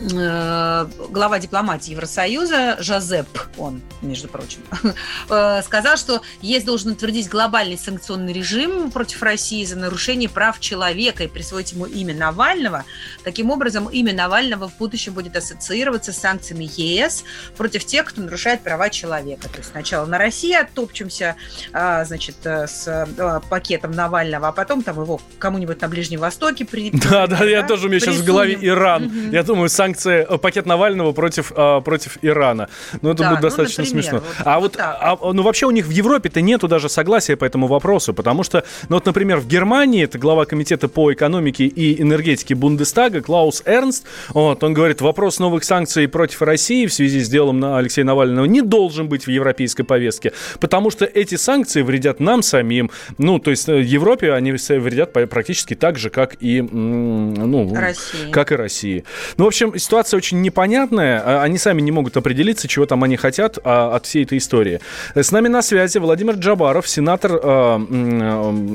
глава 0.00 1.38
дипломатии 1.38 1.90
Евросоюза 1.90 2.78
Жозеп, 2.80 3.28
он, 3.58 3.82
между 4.00 4.28
прочим, 4.28 4.60
э, 5.28 5.62
сказал, 5.62 5.98
что 5.98 6.22
ЕС 6.40 6.64
должен 6.64 6.92
утвердить 6.92 7.28
глобальный 7.28 7.76
санкционный 7.76 8.32
режим 8.32 8.90
против 8.90 9.22
России 9.22 9.62
за 9.64 9.76
нарушение 9.76 10.30
прав 10.30 10.58
человека 10.58 11.24
и 11.24 11.26
присвоить 11.28 11.72
ему 11.72 11.84
имя 11.84 12.14
Навального. 12.14 12.84
Таким 13.24 13.50
образом, 13.50 13.90
имя 13.90 14.14
Навального 14.14 14.70
в 14.70 14.78
будущем 14.78 15.12
будет 15.12 15.36
ассоциироваться 15.36 16.12
с 16.12 16.18
санкциями 16.18 16.70
ЕС 16.76 17.24
против 17.58 17.84
тех, 17.84 18.06
кто 18.06 18.22
нарушает 18.22 18.62
права 18.62 18.88
человека. 18.88 19.50
То 19.50 19.58
есть 19.58 19.70
сначала 19.70 20.06
на 20.06 20.16
России 20.16 20.54
оттопчемся, 20.54 21.36
а, 21.74 22.06
значит, 22.06 22.36
э, 22.44 22.66
с 22.66 23.06
пакетом 23.50 23.90
Навального, 23.92 24.48
а 24.48 24.52
потом 24.52 24.82
там 24.82 24.98
его 25.00 25.20
кому-нибудь 25.38 25.80
на 25.82 25.88
Ближнем 25.88 26.20
Востоке 26.20 26.64
при... 26.64 26.90
Да, 27.10 27.26
да, 27.26 27.44
я 27.44 27.62
тоже, 27.64 27.86
у 27.86 27.90
меня 27.90 28.00
сейчас 28.00 28.16
в 28.16 28.24
голове 28.24 28.56
Иран. 28.60 29.30
Я 29.30 29.42
думаю, 29.42 29.68
санкции 29.68 29.89
санкции, 29.90 30.26
э, 30.28 30.38
пакет 30.38 30.66
Навального 30.66 31.12
против, 31.12 31.52
э, 31.54 31.80
против 31.84 32.18
Ирана. 32.22 32.68
Ну, 33.02 33.10
это 33.10 33.22
да, 33.22 33.30
будет 33.30 33.42
ну, 33.42 33.48
достаточно 33.48 33.84
например, 33.84 34.04
смешно. 34.04 34.18
Вот, 34.20 34.46
а 34.46 34.60
вот, 34.60 34.76
вот 34.76 34.80
а, 34.80 35.32
ну, 35.32 35.42
вообще 35.42 35.66
у 35.66 35.70
них 35.70 35.86
в 35.86 35.90
Европе-то 35.90 36.40
нету 36.40 36.68
даже 36.68 36.88
согласия 36.88 37.36
по 37.36 37.44
этому 37.44 37.66
вопросу, 37.66 38.14
потому 38.14 38.42
что, 38.44 38.64
ну, 38.88 38.96
вот, 38.96 39.06
например, 39.06 39.38
в 39.38 39.46
Германии, 39.46 40.04
это 40.04 40.18
глава 40.18 40.44
комитета 40.44 40.88
по 40.88 41.12
экономике 41.12 41.64
и 41.64 42.00
энергетике 42.00 42.54
Бундестага 42.54 43.20
Клаус 43.20 43.62
Эрнст, 43.66 44.06
вот, 44.28 44.62
он 44.62 44.74
говорит, 44.74 45.00
вопрос 45.00 45.38
новых 45.38 45.64
санкций 45.64 46.08
против 46.08 46.42
России 46.42 46.86
в 46.86 46.92
связи 46.92 47.20
с 47.20 47.28
делом 47.28 47.60
на 47.60 47.78
Алексея 47.78 48.04
Навального 48.04 48.46
не 48.46 48.62
должен 48.62 49.08
быть 49.08 49.26
в 49.26 49.30
европейской 49.30 49.82
повестке, 49.82 50.32
потому 50.60 50.90
что 50.90 51.04
эти 51.04 51.36
санкции 51.36 51.82
вредят 51.82 52.20
нам 52.20 52.42
самим, 52.42 52.90
ну, 53.18 53.38
то 53.38 53.50
есть 53.50 53.68
э, 53.68 53.80
Европе 53.80 54.32
они 54.32 54.52
вредят 54.52 55.12
практически 55.12 55.74
так 55.74 55.98
же, 55.98 56.10
как 56.10 56.36
и, 56.40 56.60
ну, 56.60 57.74
России. 57.74 58.30
как 58.30 58.52
и 58.52 58.56
России. 58.56 59.04
Ну, 59.36 59.44
в 59.44 59.48
общем, 59.48 59.78
ситуация 59.80 60.18
очень 60.18 60.40
непонятная. 60.40 61.20
А, 61.24 61.42
они 61.42 61.58
сами 61.58 61.80
не 61.80 61.90
могут 61.90 62.16
определиться, 62.16 62.68
чего 62.68 62.86
там 62.86 63.02
они 63.02 63.16
хотят 63.16 63.58
а, 63.64 63.96
от 63.96 64.06
всей 64.06 64.24
этой 64.24 64.38
истории. 64.38 64.80
С 65.14 65.32
нами 65.32 65.48
на 65.48 65.62
связи 65.62 65.98
Владимир 65.98 66.34
Джабаров, 66.34 66.88
сенатор 66.88 67.32
а, 67.42 67.76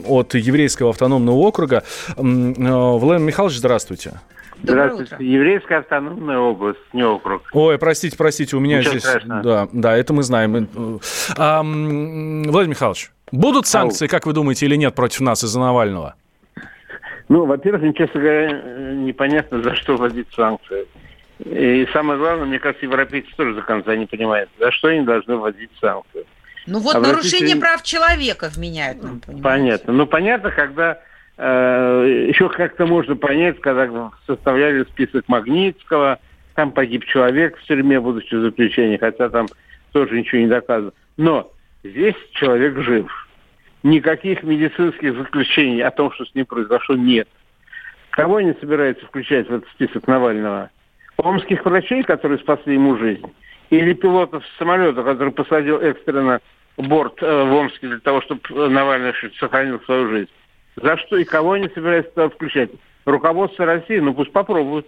от 0.07 0.35
Еврейского 0.35 0.89
автономного 0.89 1.35
округа. 1.37 1.83
Владимир 2.17 3.19
Михайлович, 3.19 3.57
здравствуйте. 3.57 4.19
Здравствуйте. 4.63 5.15
Еврейская 5.19 5.79
автономная 5.79 6.39
область, 6.39 6.79
не 6.93 7.03
округ. 7.03 7.43
Ой, 7.53 7.77
простите, 7.77 8.17
простите, 8.17 8.55
у 8.55 8.59
меня 8.59 8.79
Ничего 8.79 8.91
здесь... 8.91 9.03
Страшного. 9.03 9.43
Да, 9.43 9.67
да, 9.71 9.97
это 9.97 10.13
мы 10.13 10.23
знаем. 10.23 10.99
А, 11.37 11.61
Владимир 11.61 12.67
Михайлович, 12.67 13.11
будут 13.31 13.67
санкции, 13.67 14.07
как 14.07 14.25
вы 14.25 14.33
думаете, 14.33 14.65
или 14.65 14.75
нет 14.75 14.95
против 14.95 15.21
нас 15.21 15.43
из-за 15.43 15.59
Навального? 15.59 16.15
Ну, 17.35 17.43
во-первых, 17.43 17.81
мне, 17.81 17.93
честно 17.93 18.21
говоря, 18.21 18.61
непонятно, 18.93 19.61
за 19.61 19.75
что 19.75 19.97
вводить 19.97 20.27
санкции. 20.33 20.85
И 21.43 21.85
самое 21.91 22.17
главное, 22.17 22.45
мне 22.45 22.59
кажется, 22.59 22.85
европейцы 22.85 23.29
тоже 23.35 23.55
до 23.55 23.61
конца 23.61 23.93
не 23.93 24.05
понимают, 24.05 24.49
за 24.57 24.71
что 24.71 24.87
они 24.87 25.01
должны 25.01 25.35
вводить 25.35 25.69
санкции. 25.81 26.25
Ну 26.65 26.79
вот 26.79 26.95
Обратите... 26.95 27.17
нарушение 27.17 27.55
прав 27.57 27.83
человека 27.83 28.49
вменяют 28.55 29.03
нам, 29.03 29.19
понимаете? 29.19 29.43
Понятно. 29.43 29.93
Ну 29.93 30.07
понятно, 30.07 30.49
когда 30.51 31.01
э, 31.35 32.27
еще 32.29 32.47
как-то 32.47 32.85
можно 32.85 33.17
понять, 33.17 33.59
когда 33.59 34.11
составляли 34.25 34.85
список 34.85 35.27
Магнитского, 35.27 36.19
там 36.53 36.71
погиб 36.71 37.03
человек 37.03 37.57
в 37.57 37.65
тюрьме, 37.65 37.99
будучи 37.99 38.33
в 38.33 38.43
заключении, 38.43 38.95
хотя 38.95 39.27
там 39.27 39.47
тоже 39.91 40.17
ничего 40.17 40.39
не 40.39 40.47
доказано. 40.47 40.93
Но 41.17 41.51
здесь 41.83 42.15
человек 42.31 42.79
жив. 42.79 43.24
Никаких 43.85 44.41
медицинских 44.41 45.15
заключений 45.15 45.83
о 45.83 45.91
том, 45.91 46.11
что 46.11 46.25
с 46.25 46.33
ним 46.33 46.47
произошло, 46.47 46.95
нет. 46.95 47.27
Кого 48.09 48.37
они 48.37 48.55
собираются 48.59 49.05
включать 49.05 49.47
в 49.47 49.53
этот 49.53 49.69
список 49.69 50.07
Навального? 50.07 50.71
Омских 51.17 51.63
врачей, 51.63 52.01
которые 52.01 52.39
спасли 52.39 52.73
ему 52.73 52.97
жизнь, 52.97 53.23
или 53.69 53.93
пилотов 53.93 54.43
самолета, 54.57 55.03
который 55.03 55.31
посадил 55.31 55.79
экстренно 55.79 56.41
борт 56.77 57.21
э, 57.21 57.43
в 57.43 57.53
Омске 57.53 57.89
для 57.89 57.99
того, 57.99 58.21
чтобы 58.21 58.41
Навальный 58.69 59.13
сохранил 59.39 59.79
свою 59.81 60.09
жизнь. 60.09 60.31
За 60.77 60.97
что 60.97 61.17
и 61.17 61.23
кого 61.23 61.51
они 61.51 61.69
собираются 61.69 62.11
туда 62.11 62.29
включать? 62.29 62.71
Руководство 63.05 63.67
России, 63.67 63.99
ну 63.99 64.15
пусть 64.15 64.31
попробуют. 64.31 64.87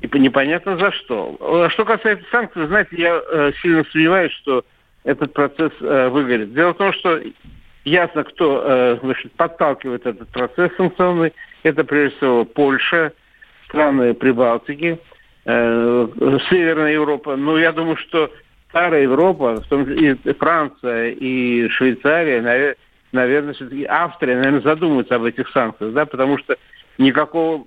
И 0.00 0.18
непонятно 0.20 0.76
за 0.76 0.92
что. 0.92 1.36
А 1.40 1.70
что 1.70 1.84
касается 1.84 2.24
санкций, 2.30 2.68
знаете, 2.68 2.94
я 2.96 3.20
э, 3.20 3.50
сильно 3.60 3.84
сомневаюсь, 3.90 4.32
что 4.34 4.64
этот 5.02 5.32
процесс 5.32 5.72
э, 5.80 6.08
выгорит. 6.08 6.54
Дело 6.54 6.72
в 6.72 6.76
том, 6.76 6.92
что 6.92 7.20
ясно, 7.84 8.24
кто 8.24 8.62
э, 8.64 8.98
значит, 9.02 9.32
подталкивает 9.32 10.06
этот 10.06 10.28
процесс 10.28 10.70
санкционный. 10.76 11.32
Это, 11.62 11.84
прежде 11.84 12.16
всего, 12.16 12.44
Польша, 12.44 13.12
страны 13.66 14.14
Прибалтики, 14.14 14.98
э, 15.44 16.08
Северная 16.50 16.92
Европа. 16.92 17.36
Но 17.36 17.58
я 17.58 17.72
думаю, 17.72 17.96
что 17.96 18.30
старая 18.68 19.02
Европа, 19.02 19.60
в 19.60 19.66
том 19.68 19.86
числе 19.86 20.12
и 20.12 20.32
Франция, 20.34 21.10
и 21.10 21.68
Швейцария, 21.68 22.40
наверное, 23.12 23.54
все-таки 23.54 23.84
Австрия, 23.84 24.36
наверное, 24.36 24.62
задумаются 24.62 25.16
об 25.16 25.24
этих 25.24 25.48
санкциях, 25.50 25.92
да, 25.92 26.06
потому 26.06 26.38
что 26.38 26.56
никакого 26.98 27.66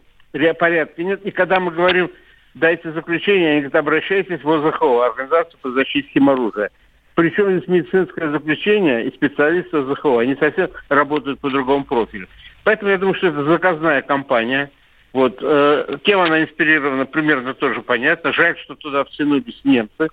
порядка 0.59 1.03
нет. 1.03 1.21
И 1.23 1.31
когда 1.31 1.59
мы 1.59 1.71
говорим, 1.71 2.09
дайте 2.55 2.91
заключение, 2.91 3.51
они 3.51 3.61
говорят, 3.61 3.75
обращайтесь 3.75 4.43
в 4.43 4.49
ОЗХО, 4.49 5.05
Организацию 5.05 5.59
по 5.61 5.71
защите 5.71 6.09
химоружия. 6.09 6.71
Причем 7.15 7.57
здесь 7.57 7.67
медицинское 7.67 8.29
заключение 8.29 9.05
и 9.05 9.15
специалисты 9.15 9.77
ОЗХО, 9.77 10.19
они 10.19 10.35
совсем 10.35 10.69
работают 10.89 11.39
по 11.39 11.49
другому 11.49 11.85
профилю. 11.85 12.27
Поэтому 12.65 12.91
я 12.91 12.97
думаю, 12.97 13.15
что 13.15 13.27
это 13.27 13.43
заказная 13.45 14.01
кампания. 14.01 14.69
Вот. 15.13 15.37
Э, 15.41 15.97
кем 16.03 16.19
она 16.19 16.43
инспирирована, 16.43 17.05
примерно 17.05 17.53
тоже 17.53 17.81
понятно. 17.81 18.33
Жаль, 18.33 18.57
что 18.57 18.75
туда 18.75 19.05
втянулись 19.05 19.61
немцы. 19.63 20.09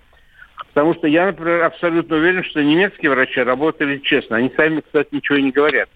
Потому 0.73 0.93
что 0.95 1.07
я, 1.07 1.25
например, 1.25 1.63
абсолютно 1.63 2.15
уверен, 2.15 2.43
что 2.45 2.63
немецкие 2.63 3.11
врачи 3.11 3.41
работали 3.41 3.97
честно. 3.97 4.37
Они 4.37 4.51
сами, 4.55 4.79
кстати, 4.79 5.09
ничего 5.11 5.39
не 5.39 5.51
говорят. 5.51 5.89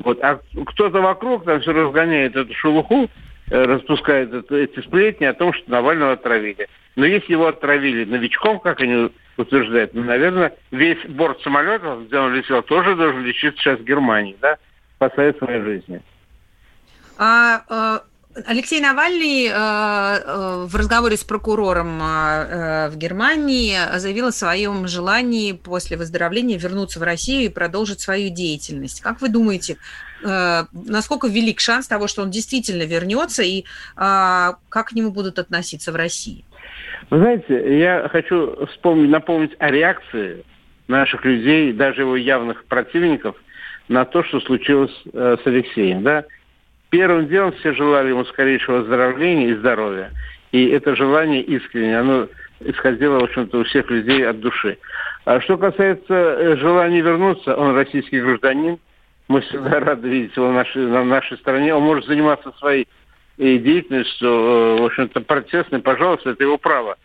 Вот. 0.00 0.22
А 0.22 0.38
кто-то 0.66 1.00
вокруг 1.00 1.44
там 1.44 1.60
все 1.60 1.72
разгоняет 1.72 2.36
эту 2.36 2.52
шелуху, 2.54 3.08
э, 3.52 3.64
распускает 3.64 4.32
это, 4.32 4.56
эти 4.56 4.80
сплетни 4.80 5.24
о 5.24 5.34
том, 5.34 5.52
что 5.52 5.70
Навального 5.70 6.12
отравили. 6.12 6.68
Но 6.96 7.06
если 7.06 7.32
его 7.32 7.48
отравили 7.48 8.04
новичком, 8.04 8.60
как 8.60 8.80
они 8.80 9.10
утверждают, 9.36 9.94
ну, 9.94 10.04
наверное, 10.04 10.54
весь 10.70 11.04
борт 11.06 11.40
самолета, 11.42 11.98
где 12.06 12.18
он 12.18 12.34
летел, 12.34 12.62
тоже 12.62 12.96
должен 12.96 13.24
лечиться 13.24 13.60
сейчас 13.60 13.78
в 13.78 13.84
Германии, 13.84 14.36
да, 14.40 14.56
спасая 14.96 15.32
свои 15.34 15.60
жизни. 15.60 16.00
А, 17.18 17.62
а 17.68 18.02
Алексей 18.46 18.80
Навальный 18.80 19.46
э, 19.46 19.50
э, 19.52 20.64
в 20.66 20.74
разговоре 20.74 21.18
с 21.18 21.24
прокурором 21.24 22.00
э, 22.02 22.88
в 22.88 22.96
Германии 22.96 23.76
заявил 23.98 24.28
о 24.28 24.32
своем 24.32 24.88
желании 24.88 25.52
после 25.52 25.98
выздоровления 25.98 26.58
вернуться 26.58 26.98
в 26.98 27.02
Россию 27.02 27.44
и 27.44 27.48
продолжить 27.50 28.00
свою 28.00 28.30
деятельность. 28.30 29.02
Как 29.02 29.20
вы 29.20 29.28
думаете, 29.28 29.76
насколько 30.22 31.26
велик 31.28 31.60
шанс 31.60 31.88
того, 31.88 32.06
что 32.08 32.22
он 32.22 32.30
действительно 32.30 32.84
вернется 32.84 33.42
и 33.42 33.64
как 33.94 34.88
к 34.88 34.92
нему 34.92 35.10
будут 35.10 35.38
относиться 35.38 35.92
в 35.92 35.96
России? 35.96 36.44
Вы 37.10 37.18
знаете, 37.18 37.78
я 37.78 38.08
хочу 38.10 38.66
вспомнить, 38.66 39.10
напомнить 39.10 39.52
о 39.58 39.70
реакции 39.70 40.44
наших 40.88 41.24
людей, 41.24 41.72
даже 41.72 42.02
его 42.02 42.16
явных 42.16 42.64
противников, 42.64 43.36
на 43.88 44.04
то, 44.04 44.22
что 44.24 44.40
случилось 44.40 44.92
с 45.12 45.40
Алексеем. 45.44 46.02
Да? 46.02 46.24
Первым 46.90 47.28
делом 47.28 47.52
все 47.52 47.72
желали 47.74 48.10
ему 48.10 48.24
скорейшего 48.24 48.78
выздоровления 48.78 49.48
и 49.50 49.56
здоровья. 49.56 50.10
И 50.52 50.68
это 50.68 50.94
желание 50.94 51.42
искреннее, 51.42 51.98
оно 51.98 52.28
исходило, 52.60 53.18
в 53.18 53.24
общем-то, 53.24 53.58
у 53.58 53.64
всех 53.64 53.90
людей 53.90 54.26
от 54.26 54.40
души. 54.40 54.78
А 55.24 55.40
что 55.40 55.56
касается 55.56 56.14
э, 56.14 56.56
желания 56.56 57.00
вернуться, 57.00 57.56
он 57.56 57.74
российский 57.74 58.20
гражданин, 58.20 58.78
мы 59.28 59.40
всегда 59.42 59.80
рады 59.80 60.08
видеть 60.08 60.36
его 60.36 60.48
в 60.48 60.52
нашей, 60.52 60.86
на 60.86 61.04
нашей 61.04 61.38
стране. 61.38 61.74
Он 61.74 61.82
может 61.82 62.06
заниматься 62.06 62.52
своей 62.58 62.88
э, 63.38 63.56
деятельностью, 63.58 64.28
э, 64.28 64.80
в 64.80 64.84
общем-то, 64.86 65.20
протестной, 65.20 65.80
пожалуйста, 65.80 66.30
это 66.30 66.42
его 66.44 66.58
право. 66.58 66.96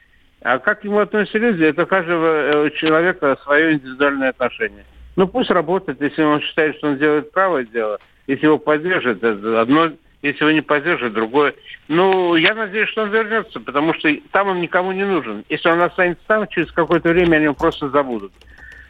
А 0.42 0.60
как 0.60 0.82
к 0.82 0.84
нему 0.84 1.00
относятся 1.00 1.38
люди, 1.40 1.64
это 1.64 1.86
каждого 1.86 2.70
человека 2.72 3.38
свое 3.44 3.74
индивидуальное 3.74 4.30
отношение. 4.30 4.86
Ну 5.16 5.28
пусть 5.28 5.50
работает, 5.50 6.02
если 6.02 6.22
он 6.24 6.42
считает, 6.42 6.78
что 6.78 6.90
он 6.90 6.98
делает 6.98 7.32
правое 7.32 7.66
дело– 7.66 8.00
если 8.28 8.46
его 8.46 8.58
поддержат, 8.58 9.24
это 9.24 9.62
одно, 9.62 9.92
если 10.22 10.42
его 10.42 10.52
не 10.52 10.62
поддержат, 10.62 11.14
другое. 11.14 11.56
Ну, 11.88 12.36
я 12.36 12.54
надеюсь, 12.54 12.90
что 12.90 13.04
он 13.04 13.10
вернется, 13.10 13.60
потому 13.62 13.94
что 13.94 14.14
там 14.32 14.50
он 14.50 14.62
никому 14.62 14.92
не 14.92 15.06
нужен. 15.06 15.46
Если 15.50 15.70
он 15.70 15.82
останется 15.82 16.24
там, 16.28 16.48
через 16.50 16.72
какое-то 16.74 17.10
время 17.10 17.38
они 17.38 17.46
его 17.46 17.54
просто 17.54 17.90
забудут. 17.90 18.34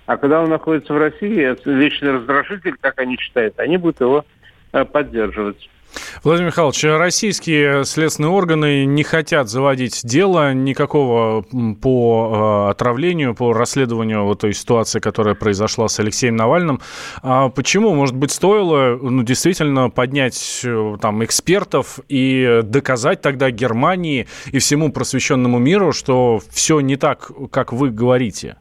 А 0.08 0.16
когда 0.16 0.42
он 0.42 0.50
находится 0.50 0.94
в 0.94 0.98
России, 0.98 1.56
вечный 1.70 2.12
раздражитель, 2.12 2.76
как 2.80 2.98
они 2.98 3.18
считают, 3.18 3.60
они 3.60 3.76
будут 3.76 4.00
его 4.00 4.26
э, 4.72 4.86
поддерживать. 4.86 5.70
Владимир 6.24 6.48
Михайлович, 6.48 6.84
российские 6.84 7.84
следственные 7.84 8.30
органы 8.30 8.86
не 8.86 9.04
хотят 9.04 9.50
заводить 9.50 10.02
дело 10.06 10.54
никакого 10.54 11.42
по 11.82 12.68
э, 12.68 12.72
отравлению, 12.72 13.36
по 13.36 13.52
расследованию 13.52 14.24
вот 14.24 14.40
той 14.40 14.54
ситуации, 14.54 15.00
которая 15.00 15.36
произошла 15.36 15.90
с 15.90 16.00
Алексеем 16.00 16.38
Навальным. 16.38 16.80
А 17.22 17.50
почему? 17.50 17.94
Может 17.94 18.16
быть, 18.16 18.32
стоило 18.32 18.98
ну, 19.02 19.24
действительно 19.24 19.90
поднять 19.90 20.62
э, 20.64 20.96
там 21.02 21.24
экспертов 21.26 22.00
и 22.08 22.62
доказать 22.64 23.22
тогда 23.22 23.52
Германии 23.52 24.28
и 24.52 24.60
всему 24.60 24.90
просвещенному 24.90 25.60
миру, 25.60 25.92
что 25.92 26.40
все 26.50 26.80
не 26.80 26.96
так, 26.96 27.30
как 27.52 27.74
вы 27.74 27.90
говорите? 27.90 28.56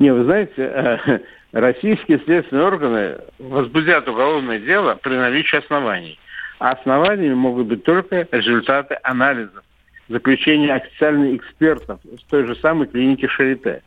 Не, 0.00 0.14
вы 0.14 0.24
знаете, 0.24 0.52
э, 0.56 1.18
российские 1.52 2.20
следственные 2.24 2.66
органы 2.66 3.18
возбудят 3.38 4.08
уголовное 4.08 4.58
дело 4.58 4.98
при 5.00 5.14
наличии 5.14 5.58
оснований. 5.58 6.18
А 6.58 6.72
основаниями 6.72 7.34
могут 7.34 7.66
быть 7.66 7.84
только 7.84 8.26
результаты 8.32 8.98
анализов, 9.02 9.62
заключения 10.08 10.74
официальных 10.74 11.36
экспертов 11.36 12.00
с 12.18 12.22
той 12.24 12.46
же 12.46 12.56
самой 12.56 12.86
клиники 12.88 13.26
Шарите. 13.26 13.82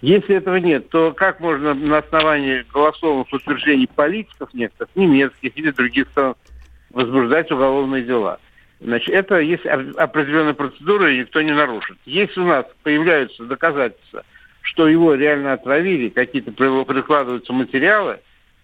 Если 0.00 0.36
этого 0.36 0.56
нет, 0.56 0.90
то 0.90 1.12
как 1.12 1.40
можно 1.40 1.74
на 1.74 1.98
основании 1.98 2.64
голословных 2.72 3.32
утверждений 3.32 3.88
политиков 3.92 4.54
некоторых, 4.54 4.94
немецких 4.94 5.56
или 5.56 5.72
других 5.72 6.06
стран, 6.10 6.34
возбуждать 6.90 7.50
уголовные 7.50 8.04
дела? 8.04 8.38
Значит, 8.80 9.10
это 9.10 9.40
есть 9.40 9.66
определенная 9.66 10.54
процедура, 10.54 11.12
и 11.12 11.18
никто 11.18 11.42
не 11.42 11.50
нарушит. 11.50 11.96
Если 12.04 12.40
у 12.40 12.46
нас 12.46 12.64
появляются 12.84 13.42
доказательства– 13.42 14.22
что 14.62 14.88
его 14.88 15.14
реально 15.14 15.54
отравили, 15.54 16.08
какие-то 16.08 16.52
прикладываются 16.52 17.52
материалы, 17.52 18.18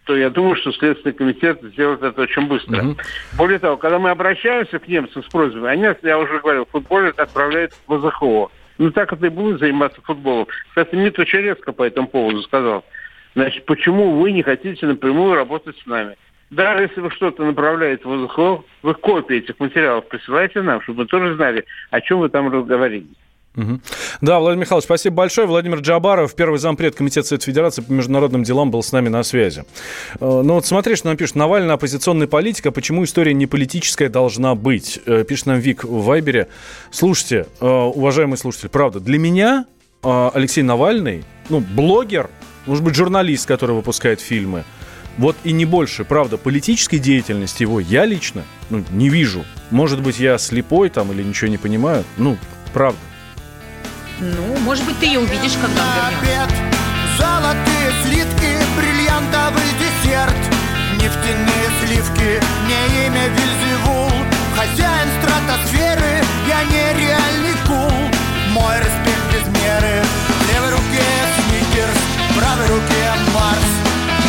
то 0.04 0.16
я 0.16 0.30
думаю, 0.30 0.57
что 0.57 0.72
Следственный 0.72 1.14
комитет 1.14 1.61
сделает 1.62 2.02
это 2.02 2.22
очень 2.22 2.46
быстро. 2.46 2.83
Угу. 2.83 2.96
Более 3.38 3.59
того, 3.59 3.76
когда 3.76 3.98
мы 3.98 4.11
обращаемся 4.11 4.78
к 4.78 4.87
немцам 4.87 5.22
с 5.22 5.26
просьбой, 5.28 5.72
они, 5.72 5.87
я 6.02 6.18
уже 6.18 6.40
говорил, 6.40 6.66
футбол 6.70 7.07
отправляют 7.16 7.72
в 7.87 7.96
ВЗХО. 7.96 8.50
Ну 8.78 8.90
так 8.90 9.12
это 9.12 9.26
и 9.26 9.30
будут 9.30 9.61
заниматься 9.61 10.00
футболом. 10.02 10.46
Кстати, 10.68 10.94
МИД 10.94 11.20
очень 11.20 11.40
резко 11.40 11.72
по 11.72 11.85
этому 11.85 12.09
поводу 12.09 12.42
сказал. 12.42 12.85
Значит, 13.35 13.64
почему 13.66 14.20
вы 14.20 14.33
не 14.33 14.42
хотите 14.42 14.87
напрямую 14.87 15.35
работать 15.35 15.76
с 15.78 15.87
нами? 15.87 16.16
Даже 16.50 16.83
если 16.83 17.00
вы 17.00 17.11
что-то 17.11 17.44
направляете 17.44 18.04
в 18.04 18.26
ВЗХО, 18.26 18.64
вы 18.83 18.94
копии 18.94 19.37
этих 19.37 19.59
материалов 19.59 20.07
присылайте 20.09 20.62
нам, 20.62 20.83
чтобы 20.83 21.00
мы 21.00 21.07
тоже 21.07 21.35
знали, 21.35 21.64
о 21.90 22.00
чем 22.00 22.20
вы 22.20 22.28
там 22.28 22.52
разговаривали. 22.52 23.07
Угу. 23.56 23.80
Да, 24.20 24.40
Владимир 24.40 24.62
Михайлович, 24.62 24.84
спасибо 24.84 25.16
большое. 25.16 25.46
Владимир 25.46 25.78
Джабаров, 25.78 26.34
первый 26.34 26.58
зампред 26.58 26.96
Комитета 26.96 27.28
Совета 27.28 27.46
Федерации 27.46 27.82
по 27.82 27.92
международным 27.92 28.42
делам, 28.42 28.70
был 28.70 28.82
с 28.82 28.90
нами 28.90 29.08
на 29.08 29.22
связи. 29.22 29.64
Э, 30.20 30.42
ну 30.44 30.54
вот 30.54 30.66
смотри, 30.66 30.96
что 30.96 31.08
нам 31.08 31.16
пишет. 31.16 31.36
Навальный 31.36 31.74
оппозиционный 31.74 32.26
политик, 32.26 32.66
а 32.66 32.72
почему 32.72 33.04
история 33.04 33.32
не 33.32 33.46
политическая 33.46 34.08
должна 34.08 34.54
быть? 34.54 35.00
Э, 35.06 35.24
пишет 35.24 35.46
нам 35.46 35.58
Вик 35.58 35.84
в 35.84 36.04
Вайбере. 36.04 36.48
Слушайте, 36.90 37.46
э, 37.60 37.66
уважаемый 37.66 38.36
слушатель, 38.36 38.68
правда, 38.68 39.00
для 39.00 39.18
меня 39.18 39.66
Алексей 40.02 40.62
Навальный, 40.62 41.24
ну, 41.48 41.60
блогер, 41.60 42.28
может 42.66 42.84
быть, 42.84 42.94
журналист, 42.94 43.46
который 43.46 43.74
выпускает 43.74 44.20
фильмы, 44.20 44.64
вот 45.16 45.36
и 45.44 45.52
не 45.52 45.64
больше, 45.64 46.04
правда, 46.04 46.36
политической 46.36 46.98
деятельности 46.98 47.62
его 47.62 47.80
я 47.80 48.04
лично 48.04 48.42
ну, 48.68 48.84
не 48.90 49.08
вижу. 49.08 49.44
Может 49.70 50.02
быть, 50.02 50.18
я 50.18 50.36
слепой 50.38 50.90
там 50.90 51.12
или 51.12 51.22
ничего 51.22 51.48
не 51.48 51.56
понимаю. 51.56 52.04
Ну, 52.18 52.36
правда. 52.74 52.98
Ну, 54.24 54.56
может 54.60 54.87
быть, 54.87 54.98
ты 55.00 55.06
ее 55.06 55.20
увидишь, 55.20 55.52
когда 55.60 55.82
он 55.84 56.14
вернется. 56.24 56.56
Золотые 57.18 57.92
слитки, 58.02 58.56
бриллиантовый 58.74 59.68
десерт. 59.76 60.40
Нефтяные 60.96 61.66
сливки, 61.80 62.40
не 62.64 63.04
имя 63.04 63.28
Вильзевул. 63.28 64.10
Хозяин 64.56 65.08
стратосферы, 65.20 66.24
я 66.48 66.64
нереальный 66.64 67.52
кул. 67.68 67.92
Мой 68.52 68.78
респект 68.78 69.24
без 69.28 69.44
меры. 69.60 70.02
В 70.40 70.48
левой 70.48 70.70
руке 70.70 71.04
сникерс, 71.44 72.00
в 72.30 72.38
правой 72.38 72.66
руке 72.68 73.04
Марс. 73.34 73.70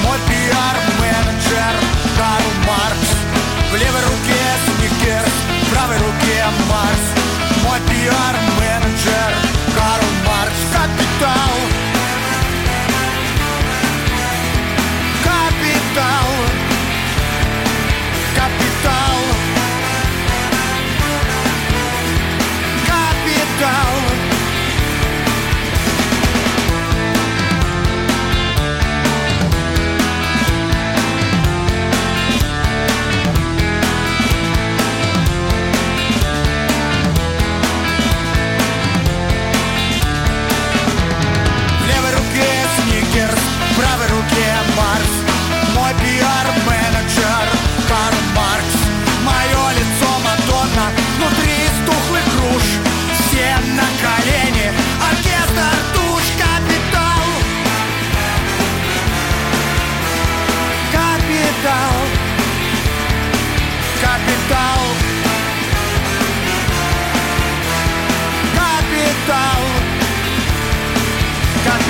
Мой 0.04 0.20
пиар-менеджер 0.28 1.74
Карл 2.18 2.52
Маркс. 2.68 3.12
В 3.72 3.76
левой 3.78 4.02
руке 4.02 4.44
сникерс, 4.66 5.36
в 5.64 5.70
правой 5.72 5.98
руке 6.00 6.44
Марс. 6.68 7.06
Мой 7.64 7.80
пиар 7.88 8.36
пиар-менеджер 8.36 9.35
not 10.88 11.00
be 11.00 11.06
down 11.20 11.55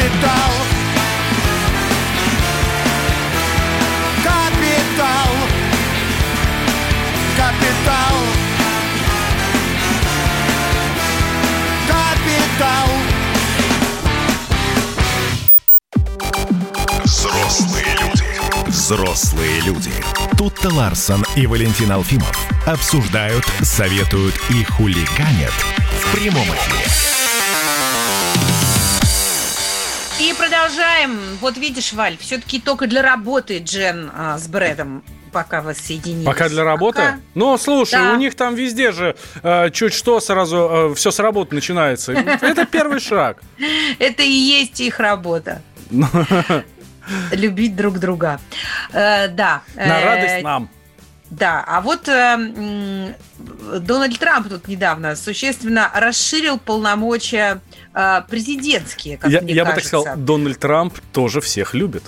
Капитал 0.06 0.52
Капитал 4.24 5.32
Капитал 7.36 8.16
Капитал 11.88 12.88
Взрослые 17.04 17.98
люди. 18.00 18.24
Взрослые 18.68 19.62
люди. 19.62 19.92
Тут-то 20.38 20.70
Ларсон 20.70 21.26
и 21.36 21.48
Валентин 21.48 21.92
Алфимов 21.92 22.38
обсуждают, 22.68 23.46
советуют 23.64 24.40
и 24.52 24.64
хулиганят 24.66 25.54
в 26.00 26.16
прямом 26.16 26.46
эфире. 26.46 27.15
И 30.20 30.34
продолжаем. 30.38 31.20
Вот 31.42 31.58
видишь, 31.58 31.92
Валь, 31.94 32.18
все-таки 32.18 32.60
только 32.60 32.88
для 32.88 33.02
работы 33.02 33.60
Джен 33.60 34.12
а, 34.16 34.38
с 34.38 34.48
Брэдом 34.48 35.04
пока 35.34 35.62
воссоединились. 35.62 36.26
Пока 36.26 36.48
для 36.48 36.64
работы? 36.64 37.00
Пока. 37.00 37.20
Ну, 37.34 37.58
слушай, 37.58 38.00
Да. 38.00 38.14
у 38.14 38.16
них 38.16 38.36
там 38.36 38.56
везде 38.56 38.94
же 38.94 39.18
э, 39.44 39.70
чуть 39.72 39.94
что 39.94 40.22
сразу 40.22 40.94
все 40.96 41.12
с 41.12 41.20
работы 41.20 41.54
начинается. 41.56 42.14
Это 42.42 42.66
первый 42.66 43.02
шаг. 43.02 43.42
Это 44.00 44.24
и 44.24 44.32
есть 44.32 44.80
их 44.80 45.00
работа. 45.02 45.62
Любить 47.34 47.76
друг 47.76 48.00
друга. 48.00 48.40
Э, 48.94 49.28
да. 49.28 49.62
На 49.76 50.00
Э, 50.00 50.06
радость 50.06 50.44
нам. 50.44 50.70
Да, 51.40 51.64
а 51.68 51.82
вот 51.82 52.08
э, 52.08 53.14
Дональд 53.80 54.20
Трамп 54.20 54.48
тут 54.48 54.68
недавно 54.68 55.16
существенно 55.16 55.92
расширил 55.94 56.58
полномочия 56.58 57.62
э, 57.94 58.22
президентские, 58.30 59.18
как 59.18 59.30
Я, 59.30 59.42
мне 59.42 59.54
я 59.54 59.64
бы 59.64 59.72
так 59.72 59.76
кажется. 59.84 60.02
сказал, 60.02 60.18
Дональд 60.18 60.60
Трамп 60.60 60.98
тоже 61.12 61.42
всех 61.42 61.74
любит. 61.74 62.04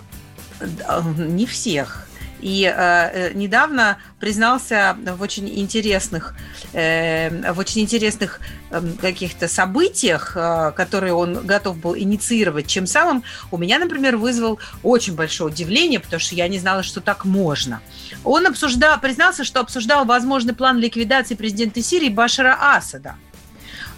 Да, 0.61 1.03
Не 1.17 1.45
всех. 1.45 2.06
И 2.41 2.63
э, 2.63 2.71
э, 2.73 3.33
недавно 3.33 3.97
признался 4.19 4.95
в 4.99 5.21
очень 5.21 5.49
интересных, 5.59 6.35
э, 6.73 7.51
в 7.51 7.59
очень 7.59 7.81
интересных 7.81 8.39
эм, 8.69 8.95
каких-то 8.97 9.47
событиях, 9.47 10.33
э, 10.35 10.71
которые 10.75 11.13
он 11.13 11.45
готов 11.45 11.77
был 11.77 11.97
инициировать, 11.97 12.67
чем 12.67 12.85
самым 12.85 13.23
у 13.51 13.57
меня, 13.57 13.79
например, 13.79 14.17
вызвал 14.17 14.59
очень 14.83 15.15
большое 15.15 15.51
удивление, 15.51 15.99
потому 15.99 16.19
что 16.19 16.35
я 16.35 16.47
не 16.47 16.59
знала, 16.59 16.83
что 16.83 17.01
так 17.01 17.25
можно. 17.25 17.81
Он 18.23 18.45
обсуждал, 18.45 18.99
признался, 18.99 19.43
что 19.43 19.59
обсуждал 19.59 20.05
возможный 20.05 20.53
план 20.53 20.77
ликвидации 20.77 21.35
президента 21.35 21.81
Сирии 21.81 22.09
Башара 22.09 22.57
Асада. 22.59 23.15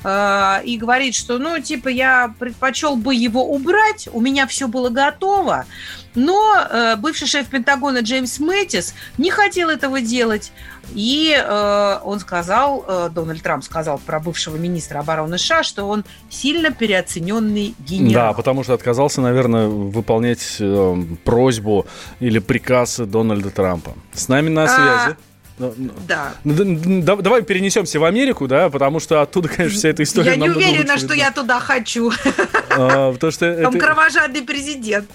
Э, 0.04 0.62
И 0.64 0.78
говорит, 0.78 1.16
что, 1.16 1.38
ну, 1.40 1.60
типа, 1.60 1.90
я 1.90 2.34
предпочел 2.40 2.96
бы 2.96 3.14
его 3.14 3.44
убрать, 3.46 4.08
у 4.12 4.22
меня 4.22 4.48
все 4.48 4.68
было 4.68 4.90
готово, 4.90 5.66
но 6.20 6.56
э, 6.70 6.96
бывший 6.98 7.28
шеф 7.28 7.48
Пентагона 7.48 8.00
Джеймс 8.00 8.40
Мэттис 8.40 8.94
не 9.18 9.32
хотел 9.32 9.70
этого 9.70 10.02
делать. 10.02 10.52
И 10.94 11.34
э, 11.38 12.00
он 12.04 12.20
сказал, 12.20 12.84
э, 12.88 13.10
Дональд 13.14 13.42
Трамп 13.42 13.64
сказал 13.64 14.00
про 14.00 14.20
бывшего 14.20 14.58
министра 14.58 15.00
обороны 15.00 15.38
США, 15.38 15.64
что 15.64 15.86
он 15.86 16.04
сильно 16.30 16.72
переоцененный 16.72 17.76
генерал. 17.80 18.32
Да, 18.32 18.34
потому 18.34 18.64
что 18.64 18.74
отказался, 18.74 19.22
наверное, 19.22 19.68
выполнять 19.68 20.58
э, 20.60 21.04
просьбу 21.24 21.86
или 22.20 22.40
приказ 22.40 22.98
Дональда 22.98 23.50
Трампа. 23.52 23.94
С 24.14 24.28
нами 24.28 24.50
на 24.50 24.64
А, 24.64 24.68
связи. 24.68 25.18
Ну, 25.18 25.29
ну, 25.60 25.74
Да. 26.08 26.34
ну, 26.44 27.02
да- 27.04 27.16
Давай 27.18 27.42
перенесемся 27.44 28.00
в 28.00 28.04
Америку, 28.06 28.48
да, 28.48 28.70
потому 28.70 29.00
что 29.00 29.22
оттуда, 29.22 29.50
конечно, 29.50 29.78
вся 29.78 29.90
эта 29.90 30.04
история 30.04 30.32
Я 30.32 30.36
не 30.38 30.50
уверена, 30.50 30.94
лучше 30.94 30.98
что 31.06 31.14
видна. 31.14 31.26
я 31.28 31.32
туда 31.32 31.60
хочу. 31.60 32.12
А, 32.72 33.12
Потому 33.14 33.32
что 33.32 33.56
Там 33.62 33.76
это- 33.76 33.86
кровожадный 33.86 34.42
президент. 34.42 35.10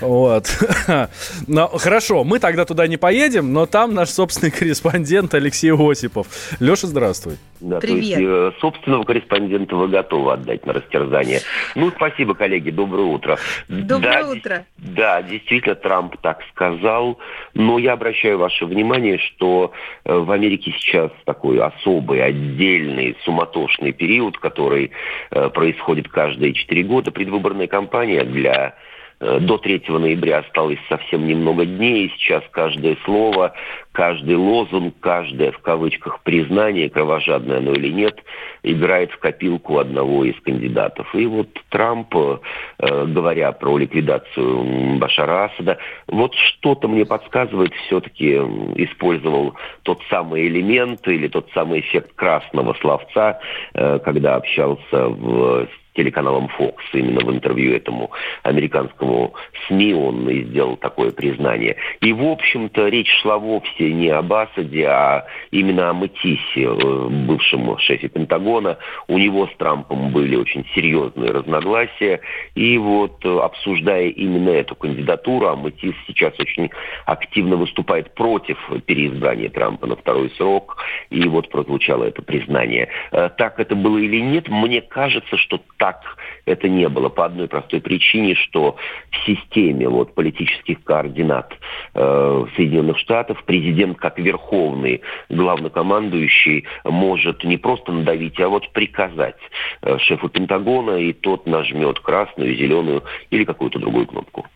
Вот. 0.00 0.46
Ну, 1.46 1.68
хорошо, 1.68 2.24
мы 2.24 2.38
тогда 2.38 2.64
туда 2.64 2.86
не 2.86 2.96
поедем, 2.96 3.52
но 3.52 3.66
там 3.66 3.94
наш 3.94 4.10
собственный 4.10 4.50
корреспондент 4.50 5.34
Алексей 5.34 5.72
Осипов. 5.72 6.26
Леша, 6.60 6.86
здравствуй. 6.86 7.36
Да, 7.60 7.80
Привет. 7.80 8.14
То 8.14 8.20
есть 8.20 8.56
э, 8.56 8.60
собственного 8.60 9.04
корреспондента 9.04 9.76
вы 9.76 9.88
готовы 9.88 10.32
отдать 10.32 10.66
на 10.66 10.72
растерзание. 10.74 11.40
Ну, 11.74 11.90
спасибо, 11.90 12.34
коллеги, 12.34 12.70
доброе 12.70 13.04
утро. 13.06 13.38
Доброе 13.68 14.22
Да, 14.24 14.30
утро. 14.30 14.64
Да, 14.78 15.22
действительно, 15.22 15.74
Трамп 15.74 16.16
так 16.20 16.40
сказал, 16.54 17.18
но 17.54 17.78
я 17.78 17.92
обращаю 17.94 18.38
ваше 18.38 18.66
внимание, 18.66 19.18
что 19.18 19.72
в 20.04 20.30
Америке 20.30 20.72
сейчас 20.78 21.10
такой 21.24 21.58
особый, 21.60 22.22
отдельный, 22.22 23.16
суматошный 23.24 23.92
период, 23.92 24.38
который 24.38 24.92
э, 25.30 25.50
происходит 25.50 26.08
каждые 26.08 26.52
четыре 26.54 26.84
года. 26.84 27.10
Предвыборная 27.10 27.66
кампания 27.66 28.24
для 28.24 28.68
э, 28.68 28.72
до 29.20 29.56
3 29.58 29.82
ноября 29.88 30.38
осталось 30.38 30.78
совсем 30.88 31.26
немного 31.26 31.64
дней, 31.64 32.06
и 32.06 32.10
сейчас 32.10 32.42
каждое 32.50 32.96
слово, 33.04 33.54
каждый 33.92 34.36
лозунг, 34.36 34.94
каждое 35.00 35.52
в 35.52 35.58
кавычках 35.60 36.20
признание, 36.22 36.90
кровожадное 36.90 37.58
оно 37.58 37.72
или 37.72 37.88
нет, 37.88 38.22
играет 38.62 39.10
в 39.12 39.18
копилку 39.18 39.78
одного 39.78 40.24
из 40.24 40.38
кандидатов. 40.42 41.14
И 41.14 41.24
вот 41.24 41.48
Трамп, 41.70 42.14
э, 42.14 43.06
говоря 43.06 43.52
про 43.52 43.78
ликвидацию 43.78 44.98
Башара 44.98 45.44
Асада, 45.44 45.78
вот 46.08 46.34
что-то 46.34 46.88
мне 46.88 47.06
подсказывает, 47.06 47.72
все-таки 47.86 48.34
использовал 48.76 49.54
тот 49.82 50.02
самый 50.10 50.46
элемент 50.46 51.08
или 51.08 51.28
тот 51.28 51.48
самый 51.54 51.80
эффект 51.80 52.12
красного 52.16 52.74
словца, 52.74 53.40
э, 53.72 53.98
когда 54.00 54.36
общался 54.36 55.08
в 55.08 55.68
телеканалом 55.96 56.50
Fox, 56.58 56.74
именно 56.92 57.20
в 57.20 57.30
интервью 57.30 57.74
этому 57.74 58.10
американскому 58.42 59.34
СМИ 59.66 59.94
он 59.94 60.28
и 60.28 60.44
сделал 60.44 60.76
такое 60.76 61.10
признание. 61.10 61.76
И, 62.00 62.12
в 62.12 62.22
общем-то, 62.22 62.88
речь 62.88 63.10
шла 63.22 63.38
вовсе 63.38 63.92
не 63.92 64.08
об 64.08 64.32
Асаде, 64.32 64.86
а 64.86 65.26
именно 65.50 65.90
о 65.90 65.94
Матисе, 65.94 66.38
э, 66.56 67.08
бывшем 67.26 67.78
шефе 67.78 68.08
Пентагона. 68.08 68.78
У 69.08 69.18
него 69.18 69.46
с 69.46 69.56
Трампом 69.56 70.10
были 70.10 70.36
очень 70.36 70.66
серьезные 70.74 71.32
разногласия. 71.32 72.20
И 72.54 72.78
вот, 72.78 73.24
э, 73.24 73.38
обсуждая 73.38 74.08
именно 74.08 74.50
эту 74.50 74.74
кандидатуру, 74.74 75.46
а 75.48 75.56
Матис 75.56 75.94
сейчас 76.06 76.38
очень 76.38 76.70
активно 77.06 77.56
выступает 77.56 78.14
против 78.14 78.58
переизбрания 78.86 79.48
Трампа 79.48 79.86
на 79.86 79.96
второй 79.96 80.30
срок, 80.36 80.76
и 81.10 81.26
вот 81.26 81.48
прозвучало 81.50 82.04
это 82.04 82.22
признание. 82.22 82.88
Э, 83.12 83.30
Так 83.36 83.58
это 83.60 83.74
было 83.74 83.98
или 83.98 84.20
нет, 84.20 84.48
мне 84.48 84.80
кажется, 84.80 85.36
что 85.36 85.60
так 85.78 85.85
это 86.44 86.68
не 86.68 86.88
было 86.88 87.08
по 87.08 87.24
одной 87.24 87.48
простой 87.48 87.80
причине, 87.80 88.34
что 88.34 88.76
в 89.10 89.26
системе 89.26 89.88
вот, 89.88 90.14
политических 90.14 90.82
координат 90.84 91.52
э, 91.94 92.44
Соединенных 92.56 92.98
Штатов 92.98 93.42
президент 93.44 93.98
как 93.98 94.18
верховный 94.18 95.02
главнокомандующий 95.28 96.64
может 96.84 97.44
не 97.44 97.56
просто 97.56 97.92
надавить, 97.92 98.40
а 98.40 98.48
вот 98.48 98.70
приказать 98.72 99.36
э, 99.82 99.98
шефу 99.98 100.28
Пентагона, 100.28 100.96
и 100.98 101.12
тот 101.12 101.46
нажмет 101.46 102.00
красную, 102.00 102.56
зеленую 102.56 103.02
или 103.30 103.44
какую-то 103.44 103.78
другую 103.78 104.06
кнопку. 104.06 104.46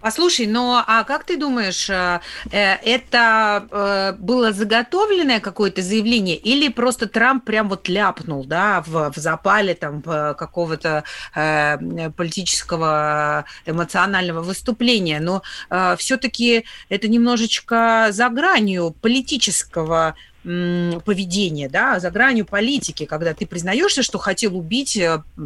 Послушай, 0.00 0.46
ну 0.46 0.74
а 0.74 1.04
как 1.04 1.24
ты 1.24 1.36
думаешь, 1.36 1.90
э, 1.90 2.20
э, 2.50 2.74
это 2.76 3.66
э, 3.70 4.12
было 4.18 4.50
заготовленное 4.50 5.40
какое-то 5.40 5.82
заявление 5.82 6.36
или 6.36 6.68
просто 6.68 7.06
Трамп 7.06 7.44
прям 7.44 7.68
вот 7.68 7.86
ляпнул, 7.88 8.44
да, 8.44 8.82
в, 8.86 9.12
в 9.12 9.16
запале 9.16 9.74
там 9.74 10.02
какого-то 10.02 11.04
политического 11.34 13.44
эмоционального 13.66 14.42
выступления? 14.42 15.20
Но 15.20 15.42
все-таки 15.96 16.64
это 16.88 17.08
немножечко 17.08 18.08
за 18.10 18.28
гранью 18.30 18.94
политического 19.00 20.14
поведения, 20.42 21.68
да, 21.68 22.00
за 22.00 22.10
гранью 22.10 22.46
политики, 22.46 23.04
когда 23.04 23.34
ты 23.34 23.46
признаешься, 23.46 24.02
что 24.02 24.18
хотел 24.18 24.56
убить 24.56 24.98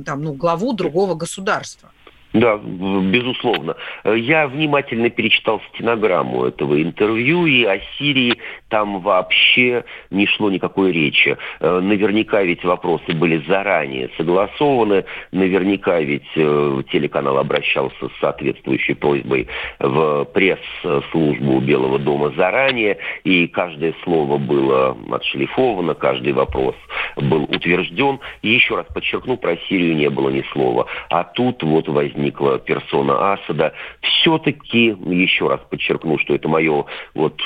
там, 0.05 0.23
ну, 0.23 0.33
главу 0.33 0.73
другого 0.73 1.15
государства. 1.15 1.91
Да, 2.35 2.57
безусловно. 2.57 3.77
Я 4.05 4.49
внимательно 4.49 5.09
перечитал 5.09 5.63
стенограмму 5.73 6.47
этого 6.47 6.83
интервью, 6.83 7.47
и 7.47 7.65
о 7.65 7.79
Сирии 7.97 8.35
там 8.69 8.99
вообще 8.99 9.85
не 10.11 10.27
шло 10.27 10.51
никакой 10.51 10.91
речи. 10.91 11.37
Э, 11.61 11.79
наверняка 11.79 12.43
ведь 12.43 12.65
вопросы 12.65 13.13
были 13.13 13.41
заранее 13.47 14.11
согласованы, 14.17 15.05
наверняка 15.31 16.01
ведь 16.01 16.27
э, 16.35 16.83
телеканал 16.91 17.39
обращался 17.39 18.09
с 18.09 18.21
соответствующей 18.21 18.95
просьбой 18.95 19.47
в 19.79 20.25
пресс-службу 20.35 21.61
Белого 21.61 22.01
дома 22.01 22.33
заранее, 22.37 22.99
и 23.23 23.47
каждое 23.47 23.95
слово 24.03 24.39
было 24.39 24.99
отшлифовано, 25.13 25.95
каждый 25.95 26.33
вопрос 26.33 26.75
был 27.17 27.45
утвержден. 27.45 28.21
И 28.43 28.51
еще 28.51 28.77
раз 28.77 28.87
подчеркну, 28.93 29.37
про 29.37 29.57
Сирию 29.69 29.97
не 29.97 30.11
было 30.11 30.31
ни 30.31 30.43
слова. 30.53 30.87
А 31.11 31.25
тут 31.25 31.63
вот 31.63 31.89
возник 31.89 32.35
возникла 32.35 32.59
персона 32.59 33.33
Асада. 33.33 33.73
Все-таки, 34.01 34.97
еще 35.07 35.49
раз 35.49 35.61
подчеркну, 35.69 36.19
что 36.19 36.35
это 36.35 36.49
мое 36.49 36.85
вот 37.15 37.41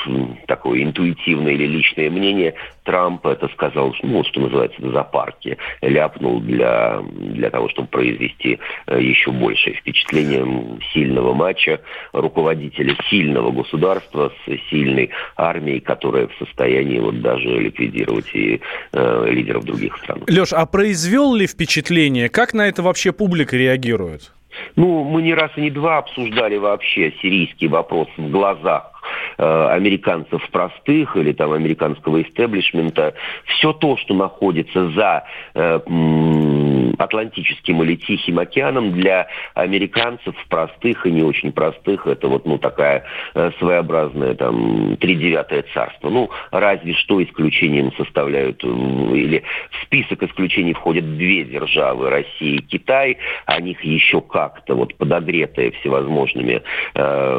такое 0.47 0.83
интуитивное 0.83 1.53
или 1.53 1.65
личное 1.65 2.09
мнение, 2.09 2.55
Трамп 2.89 3.25
это 3.27 3.47
сказал, 3.49 3.95
ну, 4.01 4.17
вот 4.17 4.27
что 4.27 4.41
называется, 4.41 4.81
в 4.81 4.91
зоопарке, 4.91 5.57
ляпнул 5.81 6.39
для, 6.39 7.01
для 7.11 7.51
того, 7.51 7.69
чтобы 7.69 7.87
произвести 7.87 8.59
э, 8.87 8.99
еще 8.99 9.31
большее 9.31 9.75
впечатление 9.75 10.79
сильного 10.91 11.33
матча, 11.33 11.81
руководителя 12.13 12.95
сильного 13.09 13.51
государства 13.51 14.31
с 14.43 14.69
сильной 14.69 15.11
армией, 15.35 15.81
которая 15.81 16.27
в 16.27 16.35
состоянии 16.39 16.99
вот 16.99 17.21
даже 17.21 17.59
ликвидировать 17.59 18.33
и 18.33 18.59
э, 18.93 19.25
лидеров 19.29 19.58
других 19.63 19.97
стран. 19.97 20.23
Леш, 20.27 20.53
а 20.53 20.65
произвел 20.65 21.33
ли 21.33 21.47
впечатление? 21.47 22.29
Как 22.29 22.53
на 22.53 22.67
это 22.67 22.81
вообще 22.83 23.11
публика 23.11 23.55
реагирует? 23.57 24.31
Ну, 24.75 25.03
мы 25.03 25.21
не 25.21 25.33
раз 25.33 25.51
и 25.55 25.61
не 25.61 25.69
два 25.69 25.99
обсуждали 25.99 26.57
вообще 26.57 27.13
сирийский 27.21 27.67
вопрос 27.67 28.07
в 28.17 28.29
глазах 28.29 28.98
Э, 29.41 29.69
американцев 29.71 30.41
простых 30.49 31.15
или 31.15 31.31
там 31.31 31.53
американского 31.53 32.21
истеблишмента, 32.21 33.13
все 33.45 33.71
то, 33.71 33.95
что 33.95 34.13
находится 34.13 34.89
за 34.89 35.23
э, 35.53 35.79
Атлантическим 36.97 37.81
или 37.83 37.95
Тихим 37.95 38.39
океаном, 38.39 38.91
для 38.91 39.27
американцев 39.53 40.35
простых 40.49 41.05
и 41.05 41.11
не 41.11 41.23
очень 41.23 41.53
простых, 41.53 42.05
это 42.05 42.27
вот 42.27 42.45
ну 42.45 42.57
такая 42.57 43.05
э, 43.33 43.51
своеобразная 43.59 44.35
там 44.35 44.97
тридевятое 44.97 45.63
царство. 45.73 46.09
Ну, 46.09 46.29
разве 46.51 46.93
что 46.95 47.23
исключением 47.23 47.93
составляют, 47.93 48.61
или 48.63 49.43
в 49.71 49.85
список 49.85 50.21
исключений 50.23 50.73
входят 50.73 51.17
две 51.17 51.45
державы, 51.45 52.09
Россия 52.09 52.57
и 52.57 52.61
Китай, 52.61 53.17
о 53.45 53.61
них 53.61 53.81
еще 53.85 54.19
как-то 54.19 54.75
вот 54.75 54.95
подогретые 54.95 55.71
всевозможными 55.79 56.61
э, 56.93 57.37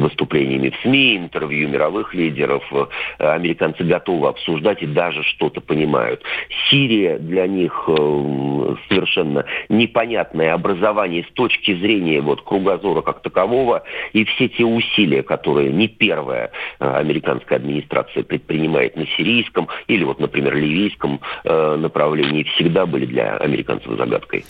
выступлениями 0.00 0.70
в 0.70 0.82
СМИ, 0.82 0.95
интервью 0.96 1.68
мировых 1.68 2.14
лидеров, 2.14 2.62
э, 2.72 2.86
американцы 3.18 3.84
готовы 3.84 4.28
обсуждать 4.28 4.82
и 4.82 4.86
даже 4.86 5.22
что-то 5.22 5.60
понимают. 5.60 6.22
Сирия 6.70 7.18
для 7.18 7.46
них 7.46 7.84
э, 7.88 8.74
совершенно 8.88 9.44
непонятное 9.68 10.54
образование 10.54 11.24
с 11.28 11.32
точки 11.34 11.74
зрения 11.74 12.20
вот, 12.20 12.42
кругозора 12.42 13.02
как 13.02 13.22
такового, 13.22 13.82
и 14.12 14.24
все 14.24 14.48
те 14.48 14.64
усилия, 14.64 15.22
которые 15.22 15.72
не 15.72 15.88
первая 15.88 16.50
э, 16.78 16.88
американская 16.88 17.58
администрация 17.58 18.22
предпринимает 18.22 18.96
на 18.96 19.06
сирийском 19.06 19.68
или 19.86 20.04
вот, 20.04 20.20
например, 20.20 20.54
ливийском 20.56 21.20
направлении, 21.44 22.44
всегда 22.54 22.86
были 22.86 23.06
для 23.06 23.36
американцев 23.36 23.96
загадкой. 23.96 24.44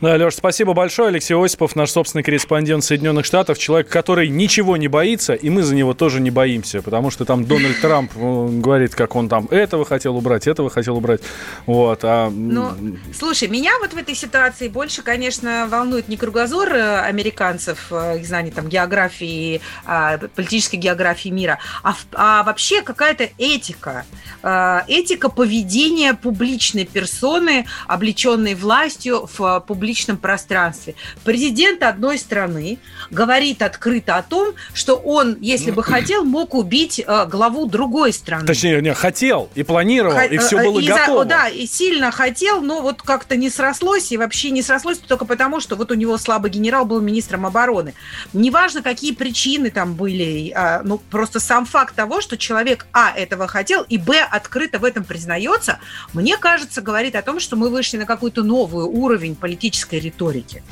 Да, 0.00 0.14
Леш, 0.14 0.36
спасибо 0.36 0.74
большое. 0.74 1.08
Алексей 1.08 1.34
Осипов, 1.34 1.74
наш 1.74 1.90
собственный 1.90 2.22
корреспондент 2.22 2.84
Соединенных 2.84 3.26
Штатов, 3.26 3.58
человек, 3.58 3.88
который 3.88 4.28
ничего 4.28 4.76
не 4.76 4.86
боится, 4.86 5.34
и 5.34 5.50
мы 5.50 5.64
за 5.64 5.74
него 5.74 5.92
тоже 5.92 6.20
не 6.20 6.30
боимся, 6.30 6.82
потому 6.82 7.10
что 7.10 7.24
там 7.24 7.44
Дональд 7.44 7.80
Трамп 7.80 8.12
говорит, 8.14 8.94
как 8.94 9.16
он 9.16 9.28
там 9.28 9.46
этого 9.46 9.84
хотел 9.84 10.16
убрать, 10.16 10.46
этого 10.46 10.70
хотел 10.70 10.96
убрать. 10.96 11.20
Вот, 11.66 11.98
а... 12.04 12.30
Ну, 12.30 12.70
слушай, 13.12 13.48
меня 13.48 13.72
вот 13.80 13.92
в 13.92 13.96
этой 13.96 14.14
ситуации 14.14 14.68
больше, 14.68 15.02
конечно, 15.02 15.66
волнует 15.68 16.06
не 16.06 16.16
кругозор 16.16 16.68
э, 16.72 17.00
американцев, 17.00 17.88
э, 17.90 18.18
их 18.20 18.26
знание 18.26 18.52
там 18.52 18.68
географии, 18.68 19.60
а, 19.84 20.18
политической 20.18 20.76
географии 20.76 21.30
мира, 21.30 21.58
а, 21.82 21.96
а 22.12 22.44
вообще 22.44 22.82
какая-то 22.82 23.30
этика. 23.36 24.06
Э, 24.44 24.82
этика 24.86 25.28
поведения 25.28 26.14
публичной 26.14 26.84
персоны, 26.84 27.66
облеченной 27.88 28.54
властью 28.54 29.28
в 29.36 29.58
публичном 29.66 29.87
публичном 29.88 30.18
пространстве. 30.18 30.94
Президент 31.24 31.82
одной 31.82 32.18
страны 32.18 32.78
говорит 33.10 33.62
открыто 33.62 34.16
о 34.16 34.22
том, 34.22 34.52
что 34.74 34.96
он, 34.96 35.38
если 35.40 35.70
бы 35.70 35.82
хотел, 35.82 36.24
мог 36.24 36.54
убить 36.54 37.00
э, 37.00 37.26
главу 37.26 37.64
другой 37.64 38.12
страны. 38.12 38.46
Точнее, 38.46 38.82
не, 38.82 38.92
хотел 38.92 39.48
и 39.54 39.62
планировал, 39.62 40.14
Х- 40.14 40.26
и 40.26 40.36
все 40.36 40.58
э, 40.58 40.64
было 40.64 40.78
и 40.78 40.86
готово. 40.86 41.22
За, 41.22 41.28
да, 41.30 41.48
и 41.48 41.66
сильно 41.66 42.10
хотел, 42.10 42.60
но 42.60 42.82
вот 42.82 43.00
как-то 43.00 43.34
не 43.36 43.48
срослось, 43.48 44.12
и 44.12 44.18
вообще 44.18 44.50
не 44.50 44.60
срослось 44.60 44.98
только 44.98 45.24
потому, 45.24 45.58
что 45.58 45.74
вот 45.74 45.90
у 45.90 45.94
него 45.94 46.18
слабый 46.18 46.50
генерал 46.50 46.84
был 46.84 47.00
министром 47.00 47.46
обороны. 47.46 47.94
Неважно, 48.34 48.82
какие 48.82 49.14
причины 49.14 49.70
там 49.70 49.94
были, 49.94 50.52
а, 50.54 50.82
ну, 50.84 50.98
просто 50.98 51.40
сам 51.40 51.64
факт 51.64 51.94
того, 51.94 52.20
что 52.20 52.36
человек, 52.36 52.86
а, 52.92 53.10
этого 53.16 53.46
хотел, 53.46 53.86
и, 53.88 53.96
б, 53.96 54.18
открыто 54.30 54.78
в 54.80 54.84
этом 54.84 55.04
признается, 55.04 55.78
мне 56.12 56.36
кажется, 56.36 56.82
говорит 56.82 57.16
о 57.16 57.22
том, 57.22 57.40
что 57.40 57.56
мы 57.56 57.70
вышли 57.70 57.96
на 57.96 58.04
какой-то 58.04 58.42
новый 58.42 58.84
уровень 58.84 59.34
политического 59.34 59.77
политической 59.78 60.00
риторики. 60.00 60.62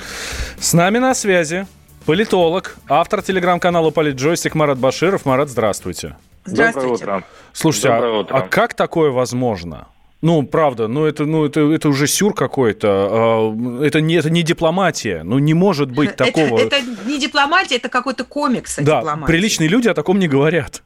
С 0.58 0.72
нами 0.72 0.98
на 0.98 1.14
связи 1.14 1.66
политолог, 2.04 2.76
автор 2.88 3.22
телеграм-канала 3.22 3.90
«Политджойстик» 3.90 4.54
Марат 4.54 4.78
Баширов. 4.78 5.24
Марат, 5.24 5.48
здравствуйте. 5.48 6.16
Здравствуйте. 6.44 7.04
Доброе 7.04 7.18
утро. 7.18 7.28
Слушайте, 7.52 7.88
Доброе 7.88 8.12
а, 8.12 8.18
утро. 8.20 8.36
а 8.36 8.40
как 8.42 8.74
такое 8.74 9.10
возможно? 9.10 9.88
Ну, 10.22 10.42
правда, 10.44 10.88
ну 10.88 11.04
это, 11.04 11.24
ну 11.24 11.44
это, 11.44 11.60
это 11.72 11.88
уже 11.88 12.06
сюр 12.06 12.34
какой-то. 12.34 12.88
А, 12.88 13.82
это 13.84 14.00
не, 14.00 14.14
это 14.14 14.30
не 14.30 14.42
дипломатия. 14.42 15.22
Ну, 15.24 15.38
не 15.38 15.54
может 15.54 15.90
быть 15.90 16.16
такого. 16.16 16.58
Это, 16.58 16.76
это 16.76 16.86
не 17.06 17.18
дипломатия, 17.18 17.76
это 17.76 17.88
какой-то 17.88 18.24
комикс. 18.24 18.76
Да, 18.76 19.00
дипломатии. 19.00 19.32
приличные 19.32 19.68
люди 19.68 19.88
о 19.88 19.94
таком 19.94 20.18
не 20.18 20.28
говорят. 20.28 20.82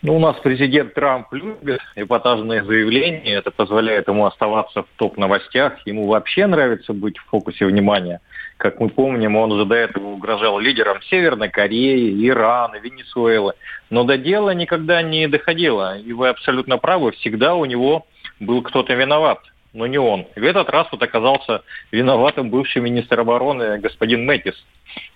Ну, 0.00 0.14
у 0.14 0.20
нас 0.20 0.36
президент 0.36 0.94
Трамп 0.94 1.26
любит 1.32 1.80
эпатажные 1.96 2.62
заявления. 2.62 3.34
Это 3.34 3.50
позволяет 3.50 4.06
ему 4.06 4.26
оставаться 4.26 4.84
в 4.84 4.86
топ-новостях. 4.96 5.84
Ему 5.86 6.06
вообще 6.06 6.46
нравится 6.46 6.92
быть 6.92 7.18
в 7.18 7.24
фокусе 7.26 7.66
внимания. 7.66 8.20
Как 8.58 8.78
мы 8.78 8.90
помним, 8.90 9.34
он 9.34 9.50
уже 9.50 9.64
до 9.64 9.74
этого 9.74 10.06
угрожал 10.06 10.60
лидерам 10.60 11.02
Северной 11.02 11.48
Кореи, 11.48 12.28
Ирана, 12.28 12.76
Венесуэлы. 12.76 13.54
Но 13.90 14.04
до 14.04 14.16
дела 14.16 14.50
никогда 14.54 15.02
не 15.02 15.26
доходило. 15.26 15.98
И 15.98 16.12
вы 16.12 16.28
абсолютно 16.28 16.78
правы, 16.78 17.10
всегда 17.12 17.56
у 17.56 17.64
него 17.64 18.06
был 18.38 18.62
кто-то 18.62 18.94
виноват 18.94 19.40
но 19.72 19.86
не 19.86 19.98
он. 19.98 20.26
И 20.34 20.40
в 20.40 20.44
этот 20.44 20.68
раз 20.70 20.88
вот 20.90 21.02
оказался 21.02 21.62
виноватым 21.90 22.50
бывший 22.50 22.82
министр 22.82 23.20
обороны 23.20 23.78
господин 23.78 24.24
Мэтис. 24.24 24.54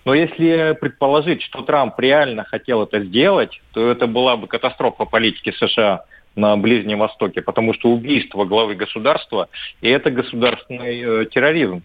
Но 0.05 0.13
если 0.13 0.77
предположить, 0.79 1.41
что 1.41 1.63
Трамп 1.63 1.99
реально 1.99 2.43
хотел 2.43 2.83
это 2.83 3.03
сделать, 3.03 3.61
то 3.73 3.89
это 3.89 4.07
была 4.07 4.37
бы 4.37 4.47
катастрофа 4.47 5.05
политики 5.05 5.51
США 5.51 6.05
на 6.35 6.57
Ближнем 6.57 6.99
Востоке, 6.99 7.41
потому 7.41 7.73
что 7.73 7.89
убийство 7.89 8.45
главы 8.45 8.75
государства– 8.75 9.49
и 9.81 9.89
это 9.89 10.09
государственный 10.11 11.01
э, 11.01 11.25
терроризм. 11.25 11.83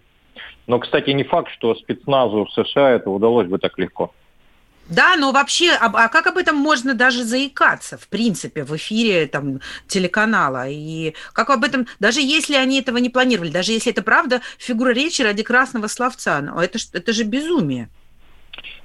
Но, 0.67 0.79
кстати, 0.79 1.09
не 1.11 1.23
факт, 1.23 1.51
что 1.53 1.75
спецназу 1.75 2.47
США 2.53 2.91
это 2.91 3.09
удалось 3.09 3.47
бы 3.47 3.57
так 3.57 3.77
легко. 3.77 4.13
Да, 4.89 5.15
но 5.17 5.31
вообще, 5.31 5.71
а, 5.79 5.91
а 5.93 6.07
как 6.09 6.25
об 6.25 6.37
этом 6.37 6.55
можно 6.55 6.95
даже 6.95 7.23
заикаться, 7.23 7.97
в 7.97 8.07
принципе, 8.07 8.63
в 8.63 8.75
эфире 8.75 9.27
там, 9.27 9.59
телеканала? 9.87 10.67
И 10.67 11.13
как 11.33 11.51
об 11.51 11.63
этом, 11.63 11.85
даже 11.99 12.21
если 12.21 12.55
они 12.55 12.79
этого 12.79 12.97
не 12.97 13.09
планировали, 13.09 13.51
даже 13.51 13.71
если 13.71 13.91
это 13.91 14.01
правда 14.01 14.41
фигура 14.57 14.89
речи 14.89 15.21
ради 15.21 15.43
красного 15.43 15.87
словца, 15.87 16.41
но 16.41 16.61
это, 16.61 16.79
это 16.93 17.13
же 17.13 17.23
безумие. 17.23 17.89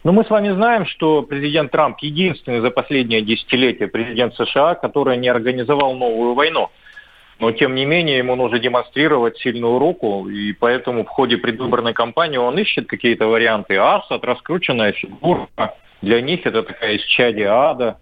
Ну, 0.04 0.12
мы 0.12 0.24
с 0.24 0.30
вами 0.30 0.50
знаем, 0.52 0.84
что 0.84 1.22
президент 1.22 1.72
Трамп 1.72 1.98
единственный 2.00 2.60
за 2.60 2.70
последнее 2.70 3.22
десятилетие 3.22 3.88
президент 3.88 4.34
США, 4.34 4.74
который 4.74 5.16
не 5.16 5.28
организовал 5.28 5.94
новую 5.94 6.34
войну. 6.34 6.68
но 7.40 7.52
тем 7.52 7.74
не 7.74 7.86
менее 7.86 8.18
ему 8.18 8.36
нужно 8.36 8.58
демонстрировать 8.58 9.38
сильную 9.38 9.78
руку, 9.78 10.28
и 10.28 10.52
поэтому 10.52 11.04
в 11.04 11.08
ходе 11.08 11.36
предвыборной 11.38 11.94
кампании 11.94 12.36
он 12.36 12.58
ищет 12.58 12.86
какие-то 12.86 13.26
варианты. 13.26 13.76
Асад, 13.76 14.22
раскрученная 14.24 14.92
фигура, 14.92 15.48
для 16.04 16.20
них 16.20 16.46
это 16.46 16.62
такая 16.62 16.96
исчадие 16.96 17.48
ада. 17.48 17.98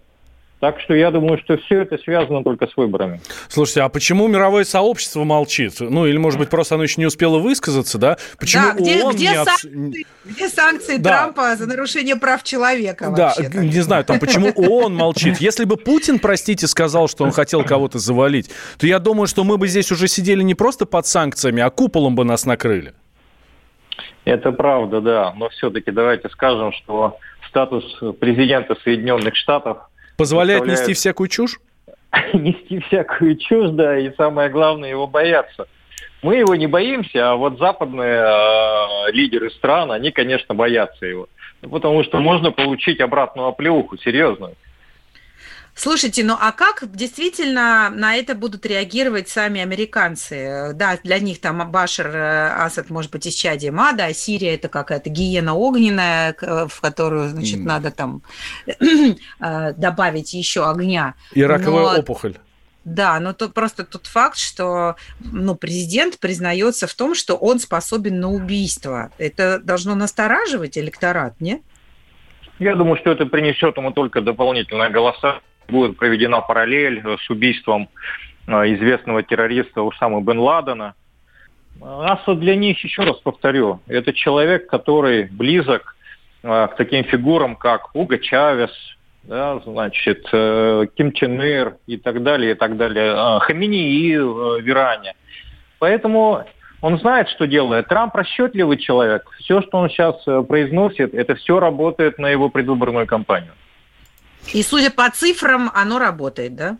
Так 0.63 0.79
что 0.79 0.93
я 0.93 1.11
думаю, 1.11 1.37
что 1.39 1.57
все 1.57 1.81
это 1.81 1.97
связано 1.97 2.41
только 2.41 2.67
с 2.67 2.77
выборами. 2.77 3.19
Слушайте, 3.49 3.81
а 3.81 3.89
почему 3.89 4.29
мировое 4.29 4.63
сообщество 4.63 5.25
молчит? 5.25 5.73
Ну, 5.81 6.05
или, 6.05 6.15
может 6.15 6.39
быть, 6.39 6.49
просто 6.49 6.75
оно 6.75 6.85
еще 6.85 7.01
не 7.01 7.05
успело 7.05 7.39
высказаться, 7.39 7.97
да? 7.97 8.17
Почему 8.39 8.67
да, 8.67 8.73
где, 8.75 9.03
ООН 9.03 9.13
где, 9.13 9.27
не 9.27 9.43
санкции, 9.43 10.05
где 10.23 10.47
санкции 10.47 10.95
да. 10.95 11.09
Трампа 11.09 11.57
за 11.57 11.67
нарушение 11.67 12.15
прав 12.15 12.43
человека 12.43 13.11
Да, 13.13 13.33
вообще, 13.37 13.49
не 13.57 13.81
знаю, 13.81 14.05
там 14.05 14.19
почему 14.19 14.53
ООН 14.55 14.95
молчит. 14.95 15.41
Если 15.41 15.65
бы 15.65 15.75
Путин, 15.75 16.17
простите, 16.17 16.65
сказал, 16.67 17.09
что 17.09 17.25
он 17.25 17.33
хотел 17.33 17.65
кого-то 17.65 17.99
завалить, 17.99 18.49
то 18.77 18.87
я 18.87 18.99
думаю, 18.99 19.27
что 19.27 19.43
мы 19.43 19.57
бы 19.57 19.67
здесь 19.67 19.91
уже 19.91 20.07
сидели 20.07 20.43
не 20.43 20.55
просто 20.55 20.85
под 20.85 21.05
санкциями, 21.05 21.61
а 21.61 21.69
куполом 21.71 22.15
бы 22.15 22.23
нас 22.23 22.45
накрыли. 22.45 22.93
Это 24.23 24.53
правда, 24.53 25.01
да. 25.01 25.33
Но 25.35 25.49
все-таки 25.49 25.91
давайте 25.91 26.29
скажем, 26.29 26.71
что 26.71 27.17
статус 27.53 27.85
президента 28.19 28.75
Соединенных 28.83 29.35
Штатов 29.35 29.77
Позволяет 30.17 30.65
нести 30.65 30.93
всякую 30.93 31.29
чушь? 31.29 31.59
Нести 32.33 32.79
всякую 32.79 33.37
чушь, 33.37 33.69
да, 33.71 33.97
и 33.97 34.11
самое 34.15 34.49
главное, 34.49 34.89
его 34.89 35.07
бояться. 35.07 35.67
Мы 36.23 36.37
его 36.37 36.55
не 36.55 36.67
боимся, 36.67 37.31
а 37.31 37.35
вот 37.35 37.59
западные 37.59 38.23
э, 38.25 39.11
лидеры 39.11 39.51
стран, 39.51 39.91
они, 39.91 40.11
конечно, 40.11 40.55
боятся 40.55 41.05
его. 41.05 41.27
Потому 41.61 42.03
что 42.03 42.19
можно 42.19 42.51
получить 42.51 43.01
обратную 43.01 43.49
оплеуху, 43.49 43.97
серьезную. 43.97 44.55
Слушайте, 45.75 46.23
ну 46.23 46.35
а 46.39 46.51
как 46.51 46.83
действительно 46.91 47.89
на 47.89 48.15
это 48.15 48.35
будут 48.35 48.65
реагировать 48.65 49.27
сами 49.27 49.59
американцы? 49.59 50.71
Да, 50.75 50.99
для 51.03 51.17
них 51.19 51.41
там 51.41 51.69
Башар 51.71 52.07
э, 52.07 52.63
Асад 52.63 52.91
может 52.91 53.11
быть 53.11 53.27
исчадием 53.27 53.79
ада, 53.79 54.05
а 54.05 54.13
Сирия 54.13 54.53
это 54.53 54.69
какая-то 54.69 55.09
гиена 55.09 55.55
огненная, 55.55 56.35
в 56.39 56.79
которую, 56.79 57.29
значит, 57.29 57.59
mm. 57.59 57.63
надо 57.63 57.89
там 57.89 58.21
э, 58.67 59.73
добавить 59.75 60.33
еще 60.33 60.69
огня. 60.69 61.15
И 61.33 61.43
раковая 61.43 61.93
Но... 61.93 61.99
опухоль. 61.99 62.37
Да, 62.85 63.19
но 63.19 63.33
тут 63.33 63.53
просто 63.53 63.85
тот 63.85 64.07
факт, 64.07 64.37
что 64.37 64.97
ну, 65.19 65.55
президент 65.55 66.19
признается 66.19 66.85
в 66.85 66.93
том, 66.93 67.15
что 67.15 67.35
он 67.35 67.59
способен 67.59 68.19
на 68.19 68.29
убийство. 68.29 69.11
Это 69.17 69.59
должно 69.59 69.95
настораживать 69.95 70.77
электорат, 70.77 71.39
нет? 71.39 71.61
Я 72.59 72.75
думаю, 72.75 72.97
что 72.97 73.11
это 73.11 73.25
принесет 73.25 73.77
ему 73.77 73.91
только 73.91 74.21
дополнительные 74.21 74.89
голоса 74.89 75.39
будет 75.67 75.97
проведена 75.97 76.41
параллель 76.41 77.01
э, 77.03 77.17
с 77.17 77.29
убийством 77.29 77.89
э, 78.47 78.51
известного 78.73 79.23
террориста 79.23 79.81
Усамы 79.81 80.21
бен 80.21 80.39
Ладена. 80.39 80.95
Асад 81.81 82.39
для 82.39 82.55
них, 82.55 82.83
еще 82.83 83.03
раз 83.03 83.17
повторю, 83.17 83.81
это 83.87 84.13
человек, 84.13 84.67
который 84.67 85.25
близок 85.25 85.95
э, 86.43 86.67
к 86.67 86.75
таким 86.77 87.03
фигурам, 87.03 87.55
как 87.55 87.95
Уго 87.95 88.17
Чавес, 88.17 88.71
да, 89.23 89.59
значит, 89.59 90.23
Ким 90.29 91.13
Чен 91.13 91.41
Ир 91.41 91.77
и 91.87 91.95
так 91.95 92.23
далее, 92.23 92.51
и 92.51 92.55
так 92.55 92.75
далее, 92.75 93.39
Хаминии 93.39 94.17
в 94.17 94.67
Иране. 94.67 95.13
Поэтому 95.79 96.43
он 96.81 96.99
знает, 96.99 97.29
что 97.29 97.47
делает. 97.47 97.87
Трамп 97.87 98.13
расчетливый 98.15 98.77
человек. 98.77 99.23
Все, 99.39 99.61
что 99.61 99.77
он 99.77 99.89
сейчас 99.89 100.21
произносит, 100.49 101.13
это 101.13 101.35
все 101.35 101.61
работает 101.61 102.19
на 102.19 102.27
его 102.27 102.49
предвыборную 102.49 103.07
кампанию. 103.07 103.53
И 104.51 104.61
судя 104.63 104.91
по 104.91 105.09
цифрам, 105.09 105.71
оно 105.73 105.99
работает, 105.99 106.55
да? 106.55 106.77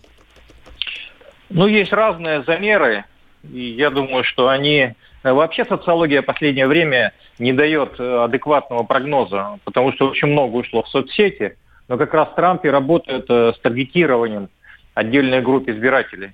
Ну, 1.49 1.67
есть 1.67 1.93
разные 1.93 2.43
замеры, 2.43 3.05
и 3.43 3.61
я 3.61 3.89
думаю, 3.89 4.23
что 4.23 4.49
они... 4.49 4.93
Вообще 5.23 5.63
социология 5.63 6.21
в 6.21 6.25
последнее 6.25 6.67
время 6.67 7.13
не 7.39 7.53
дает 7.53 7.97
э, 7.97 8.23
адекватного 8.23 8.83
прогноза, 8.83 9.59
потому 9.63 9.93
что 9.93 10.09
очень 10.09 10.27
много 10.27 10.57
ушло 10.57 10.83
в 10.83 10.89
соцсети, 10.89 11.57
но 11.87 11.97
как 11.97 12.13
раз 12.13 12.27
Трамп 12.35 12.65
и 12.65 12.69
работает 12.69 13.25
э, 13.29 13.53
с 13.55 13.59
таргетированием 13.59 14.49
отдельной 14.93 15.41
группы 15.41 15.71
избирателей. 15.71 16.31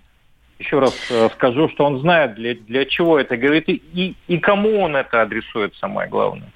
Еще 0.57 0.79
раз 0.79 0.93
э, 1.09 1.29
скажу, 1.35 1.69
что 1.69 1.85
он 1.85 1.99
знает, 1.99 2.35
для, 2.35 2.55
для 2.55 2.85
чего 2.85 3.19
это 3.19 3.37
говорит 3.37 3.69
и, 3.69 4.15
и, 4.27 4.37
кому 4.39 4.81
он 4.81 4.95
это 4.95 5.21
адресует, 5.21 5.75
самое 5.75 6.09
главное. 6.09 6.51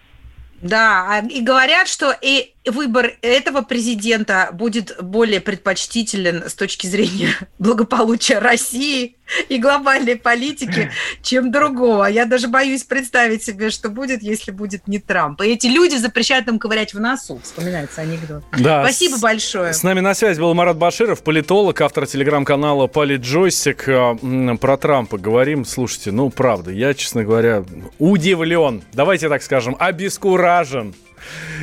Да, 0.61 1.05
а, 1.09 1.19
и 1.25 1.41
говорят, 1.41 1.87
что 1.87 2.13
и 2.21 2.53
выбор 2.65 3.13
этого 3.21 3.61
президента 3.61 4.49
будет 4.53 4.95
более 5.01 5.41
предпочтителен 5.41 6.47
с 6.47 6.53
точки 6.53 6.87
зрения 6.87 7.29
благополучия 7.59 8.39
России 8.39 9.17
и 9.49 9.57
глобальной 9.57 10.15
политики, 10.15 10.91
чем 11.21 11.51
другого. 11.51 12.05
Я 12.05 12.25
даже 12.25 12.47
боюсь 12.47 12.83
представить 12.83 13.43
себе, 13.43 13.69
что 13.69 13.89
будет, 13.89 14.21
если 14.21 14.51
будет 14.51 14.87
не 14.87 14.99
Трамп. 14.99 15.41
И 15.41 15.47
эти 15.47 15.67
люди 15.67 15.95
запрещают 15.95 16.47
им 16.47 16.59
ковырять 16.59 16.93
в 16.93 16.99
носу. 16.99 17.39
Вспоминается 17.43 18.01
анекдот. 18.01 18.43
Да. 18.57 18.83
Спасибо 18.83 19.17
большое. 19.19 19.73
С 19.73 19.83
нами 19.83 19.99
на 19.99 20.13
связи 20.13 20.39
был 20.39 20.53
Марат 20.53 20.77
Баширов, 20.77 21.23
политолог, 21.23 21.81
автор 21.81 22.07
телеграм-канала 22.07 22.87
Политджойстик. 22.87 23.85
А, 23.87 24.15
про 24.59 24.77
Трампа 24.77 25.17
говорим. 25.17 25.65
Слушайте, 25.65 26.11
ну, 26.11 26.29
правда, 26.29 26.71
я, 26.71 26.93
честно 26.93 27.23
говоря, 27.23 27.63
удивлен. 27.99 28.83
Давайте 28.93 29.29
так 29.29 29.41
скажем, 29.43 29.75
обескуражен 29.79 30.93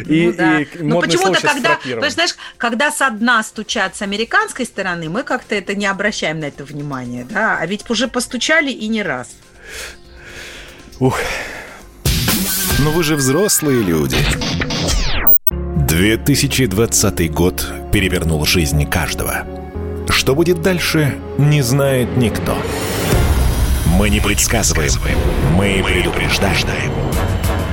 и, 0.07 0.27
ну, 0.27 0.33
да. 0.33 0.61
и 0.61 0.67
Но 0.81 1.01
почему-то, 1.01 1.41
когда, 1.41 1.79
знаешь, 2.11 2.35
когда 2.57 2.91
со 2.91 3.11
дна 3.11 3.43
стучат 3.43 3.97
с 3.97 4.03
американской 4.03 4.67
стороны, 4.67 5.09
мы 5.09 5.23
как-то 5.23 5.55
это 5.55 5.75
не 5.75 5.87
обращаем 5.87 6.41
на 6.41 6.47
это 6.47 6.65
внимание, 6.65 7.25
да, 7.25 7.59
а 7.59 7.67
ведь 7.67 7.89
уже 7.91 8.09
постучали 8.09 8.71
и 8.71 8.89
не 8.89 9.03
раз. 9.03 9.31
Ух. 10.99 11.19
Но 12.79 12.91
вы 12.91 13.03
же 13.05 13.17
взрослые 13.17 13.83
люди. 13.83 14.17
2020 15.51 17.33
год 17.33 17.67
перевернул 17.93 18.45
жизнь 18.47 18.89
каждого. 18.89 19.47
Что 20.09 20.35
будет 20.35 20.63
дальше, 20.63 21.19
не 21.39 21.63
знает 21.63 22.17
никто. 22.17 22.57
Мы 23.87 24.09
не 24.09 24.21
предсказываем, 24.21 24.93
мы 25.57 25.83
предупреждаем. 25.85 26.93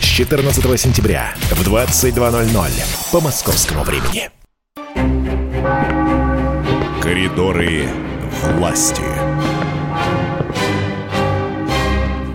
с 0.00 0.04
14 0.04 0.80
сентября 0.80 1.34
в 1.50 1.66
22.00 1.66 2.70
по 3.12 3.20
московскому 3.20 3.82
времени. 3.82 4.30
Коридоры 7.02 7.88
власти. 8.42 9.02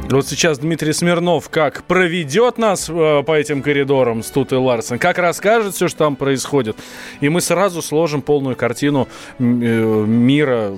Вот 0.10 0.28
сейчас 0.28 0.60
Дмитрий 0.60 0.93
Смирнов 0.93 1.49
как 1.49 1.84
проведет 1.86 2.60
нас 2.60 2.88
э, 2.88 3.23
по 3.26 3.32
этим 3.32 3.63
коридорам 3.63 4.21
с 4.21 4.30
Тутой 4.30 4.60
Ларсен, 4.60 4.99
как 4.99 5.17
расскажет 5.17 5.73
все, 5.73 5.88
что 5.88 5.99
там 5.99 6.15
происходит. 6.15 6.78
И 7.19 7.30
мы 7.30 7.41
сразу 7.41 7.82
сложим 7.82 8.21
полную 8.21 8.56
картину 8.56 9.08
э, 9.39 9.43
мира, 9.43 10.78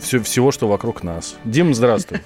все, 0.00 0.20
всего, 0.20 0.50
что 0.50 0.66
вокруг 0.66 1.04
нас. 1.04 1.36
Дим, 1.44 1.74
здравствуй. 1.74 2.20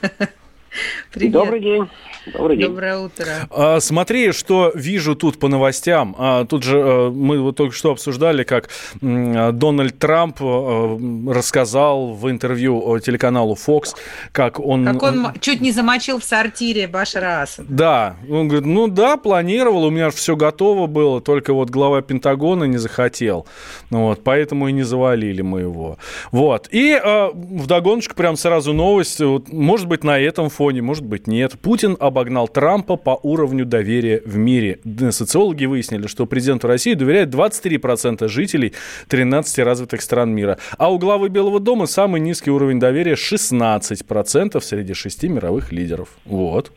Привет. 1.13 1.33
Добрый 1.33 1.61
день. 1.61 1.89
Добрый 2.33 2.57
день. 2.57 2.67
Доброе 2.67 2.99
утро. 2.99 3.27
А, 3.51 3.79
смотри, 3.81 4.33
что 4.33 4.73
вижу 4.75 5.15
тут 5.15 5.39
по 5.39 5.49
новостям. 5.49 6.17
А, 6.19 6.45
тут 6.45 6.65
же 6.65 6.83
а, 6.83 7.11
мы 7.11 7.41
вот 7.41 7.57
только 7.57 7.75
что 7.75 7.93
обсуждали, 7.93 8.43
как 8.43 8.69
Дональд 9.01 9.99
Трамп 9.99 10.41
рассказал 10.41 12.15
в 12.15 12.29
интервью 12.31 12.99
телеканалу 12.99 13.55
Fox, 13.55 13.95
как 14.33 14.59
он... 14.59 14.85
Как 14.85 15.03
он 15.03 15.29
чуть 15.41 15.61
не 15.61 15.71
замочил 15.71 16.19
в 16.19 16.25
сортире 16.25 16.89
Башара 16.89 17.43
Асада. 17.43 17.69
Да. 17.69 18.17
Он 18.29 18.49
говорит, 18.49 18.67
ну 18.67 18.89
да, 18.89 19.17
планировал, 19.17 19.85
у 19.85 19.91
меня 19.91 20.11
все 20.11 20.35
готово 20.35 20.87
было, 20.87 21.21
только 21.21 21.53
вот 21.53 21.71
глава 21.71 22.03
Пентагона 22.03 22.65
не 22.65 22.79
захотел. 22.79 23.47
Вот, 23.91 24.25
поэтому 24.25 24.69
и 24.69 24.73
не 24.73 24.83
завалили 24.83 25.43
мы 25.43 25.61
его. 25.61 25.99
Вот. 26.33 26.69
И 26.73 26.93
а, 26.93 27.31
вдогоночку 27.33 28.15
прям 28.17 28.37
сразу 28.37 28.73
новость. 28.73 29.21
Вот, 29.21 29.53
может 29.53 29.87
быть, 29.87 30.03
на 30.03 30.19
этом 30.19 30.49
фоне, 30.49 30.66
может 30.81 31.05
быть, 31.05 31.27
нет. 31.27 31.53
Путин 31.61 31.97
об 32.01 32.17
обогнал 32.17 32.49
Трампа 32.49 32.97
по 32.97 33.21
уровню 33.23 33.67
доверия 33.67 34.23
в 34.25 34.39
мире. 34.39 34.79
Социологи 35.11 35.67
выяснили, 35.67 36.07
что 36.07 36.25
президенту 36.25 36.67
России 36.67 36.95
доверяет 36.95 37.29
23% 37.29 38.27
жителей 38.29 38.73
13 39.09 39.59
развитых 39.59 40.01
стран 40.01 40.35
мира. 40.35 40.57
А 40.79 40.91
у 40.91 40.99
главы 40.99 41.29
Белого 41.29 41.61
дома 41.61 41.85
самый 41.85 42.23
низкий 42.23 42.51
уровень 42.51 42.81
доверия 42.81 43.13
16% 43.13 44.59
среди 44.63 44.95
шести 44.95 45.29
мировых 45.29 45.73
лидеров. 45.73 46.09
Вот. 46.25 46.73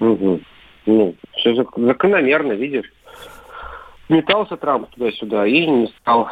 Угу. 0.00 0.40
Ну, 0.86 1.14
все 1.36 1.54
закономерно, 1.54 2.52
видишь. 2.52 2.90
Метался 4.10 4.56
Трамп 4.56 4.90
туда-сюда 4.90 5.46
и 5.46 5.66
не 5.66 5.86
стал 6.00 6.28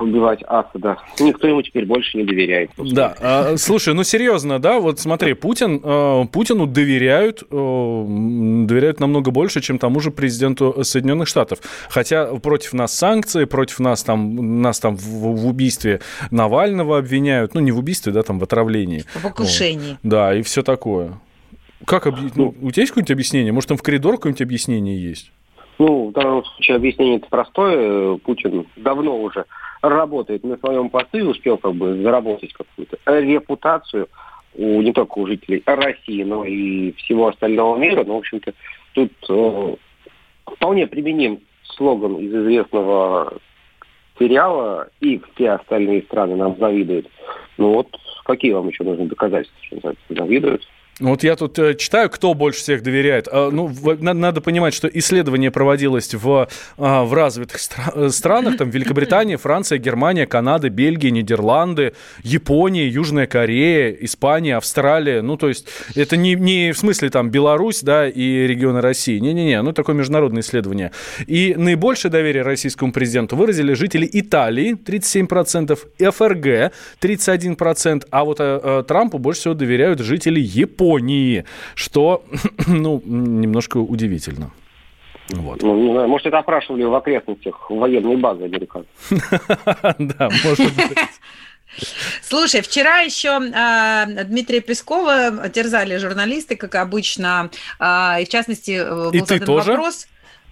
убивать 0.00 0.42
Асада. 0.46 0.98
Никто 1.18 1.48
ему 1.48 1.60
теперь 1.62 1.84
больше 1.84 2.18
не 2.18 2.24
доверяет. 2.24 2.70
Да, 2.76 3.14
а, 3.20 3.56
слушай, 3.56 3.94
ну 3.94 4.04
серьезно, 4.04 4.60
да, 4.60 4.78
вот 4.78 5.00
смотри, 5.00 5.34
Путин, 5.34 5.80
э, 5.82 6.24
Путину 6.30 6.66
доверяют, 6.66 7.42
э, 7.42 7.44
доверяют 7.50 9.00
намного 9.00 9.30
больше, 9.32 9.60
чем 9.60 9.78
тому 9.78 9.98
же 10.00 10.10
президенту 10.10 10.84
Соединенных 10.84 11.26
Штатов. 11.26 11.58
Хотя 11.88 12.26
против 12.36 12.74
нас 12.74 12.96
санкции, 12.96 13.44
против 13.44 13.80
нас 13.80 14.04
там, 14.04 14.62
нас 14.62 14.78
там 14.78 14.96
в, 14.96 15.02
в 15.02 15.46
убийстве 15.48 16.00
Навального 16.30 16.98
обвиняют, 16.98 17.54
ну 17.54 17.60
не 17.60 17.72
в 17.72 17.78
убийстве, 17.78 18.12
да, 18.12 18.22
там 18.22 18.38
в 18.38 18.44
отравлении. 18.44 19.04
В 19.14 19.22
покушении. 19.22 19.90
Вот. 19.90 19.98
Да, 20.02 20.34
и 20.34 20.42
все 20.42 20.62
такое. 20.62 21.18
Как 21.84 22.06
объ... 22.06 22.18
ну, 22.36 22.54
у 22.60 22.70
тебя 22.70 22.82
есть 22.82 22.92
какое-нибудь 22.92 23.10
объяснение? 23.10 23.52
Может, 23.52 23.68
там 23.68 23.78
в 23.78 23.82
коридор 23.82 24.16
какое-нибудь 24.16 24.42
объяснение 24.42 25.02
есть? 25.02 25.32
Ну, 25.78 26.08
в 26.08 26.12
данном 26.12 26.44
случае 26.44 26.76
объяснение 26.76 27.18
это 27.18 27.28
простое. 27.28 28.16
Путин 28.18 28.66
давно 28.76 29.18
уже 29.20 29.44
работает 29.82 30.42
на 30.44 30.56
своем 30.56 30.88
посту 30.88 31.18
и 31.18 31.22
успел 31.22 31.58
как 31.58 31.74
бы 31.74 32.02
заработать 32.02 32.52
какую-то 32.52 32.98
репутацию 33.06 34.08
у, 34.54 34.80
не 34.80 34.92
только 34.92 35.18
у 35.18 35.26
жителей 35.26 35.62
России, 35.66 36.22
но 36.22 36.44
и 36.44 36.92
всего 36.92 37.28
остального 37.28 37.76
мира. 37.76 38.04
Ну, 38.04 38.14
в 38.14 38.18
общем-то, 38.18 38.54
тут 38.94 39.12
э, 39.28 39.76
вполне 40.46 40.86
применим 40.86 41.40
слоган 41.62 42.16
из 42.16 42.34
известного 42.34 43.34
сериала 44.18 44.88
«И 45.00 45.20
все 45.34 45.50
остальные 45.50 46.02
страны 46.02 46.36
нам 46.36 46.56
завидуют». 46.58 47.08
Ну 47.58 47.74
вот, 47.74 47.88
какие 48.24 48.52
вам 48.52 48.68
еще 48.68 48.84
нужны 48.84 49.06
доказательства, 49.06 49.58
что 49.62 49.94
завидуют? 50.08 50.66
Вот 50.98 51.22
я 51.24 51.36
тут 51.36 51.58
э, 51.58 51.74
читаю, 51.74 52.08
кто 52.08 52.32
больше 52.32 52.60
всех 52.60 52.82
доверяет. 52.82 53.28
А, 53.30 53.50
ну, 53.50 53.70
надо, 54.00 54.40
понимать, 54.40 54.72
что 54.72 54.88
исследование 54.88 55.50
проводилось 55.50 56.14
в, 56.14 56.48
а, 56.78 57.04
в 57.04 57.12
развитых 57.12 57.60
э, 57.94 58.08
странах, 58.08 58.56
там 58.56 58.70
Великобритания, 58.70 59.36
Франция, 59.36 59.76
Германия, 59.76 60.26
Канада, 60.26 60.70
Бельгия, 60.70 61.10
Нидерланды, 61.10 61.92
Япония, 62.22 62.88
Южная 62.88 63.26
Корея, 63.26 63.90
Испания, 63.90 64.56
Австралия. 64.56 65.20
Ну, 65.20 65.36
то 65.36 65.48
есть 65.48 65.68
это 65.94 66.16
не, 66.16 66.34
не 66.34 66.72
в 66.72 66.78
смысле 66.78 67.10
там 67.10 67.28
Беларусь, 67.28 67.82
да, 67.82 68.08
и 68.08 68.46
регионы 68.46 68.80
России. 68.80 69.18
Не-не-не, 69.18 69.60
ну, 69.60 69.74
такое 69.74 69.94
международное 69.94 70.40
исследование. 70.40 70.92
И 71.26 71.54
наибольшее 71.58 72.10
доверие 72.10 72.42
российскому 72.42 72.92
президенту 72.92 73.36
выразили 73.36 73.74
жители 73.74 74.08
Италии, 74.10 74.74
37%, 74.74 75.78
ФРГ, 76.10 76.72
31%, 77.02 78.06
а 78.10 78.24
вот 78.24 78.40
а, 78.40 78.60
а, 78.62 78.82
Трампу 78.82 79.18
больше 79.18 79.40
всего 79.40 79.52
доверяют 79.54 80.00
жители 80.00 80.40
Японии. 80.40 80.85
Японии, 80.86 81.44
что, 81.74 82.24
ну, 82.66 83.02
немножко 83.04 83.78
удивительно. 83.78 84.50
Вот. 85.30 85.62
Ну, 85.62 85.76
не 85.76 85.92
знаю, 85.92 86.08
может, 86.08 86.26
это 86.28 86.38
опрашивали 86.38 86.84
в 86.84 86.94
окрестностях 86.94 87.68
военной 87.70 88.16
базы 88.16 88.44
американцев. 88.44 88.90
Да, 89.98 90.28
может 90.44 90.74
быть. 90.74 90.98
Слушай, 92.22 92.62
вчера 92.62 93.00
еще 93.00 93.40
э, 93.40 94.24
Дмитрия 94.24 94.60
Пескова 94.60 95.48
терзали 95.48 95.96
журналисты, 95.98 96.56
как 96.56 96.76
обычно, 96.76 97.50
э, 97.80 98.22
и 98.22 98.24
в 98.24 98.28
частности 98.28 98.88
был 98.88 99.10
и 99.10 99.18
задан 99.18 99.46
тоже? 99.46 99.72
вопрос. 99.72 100.06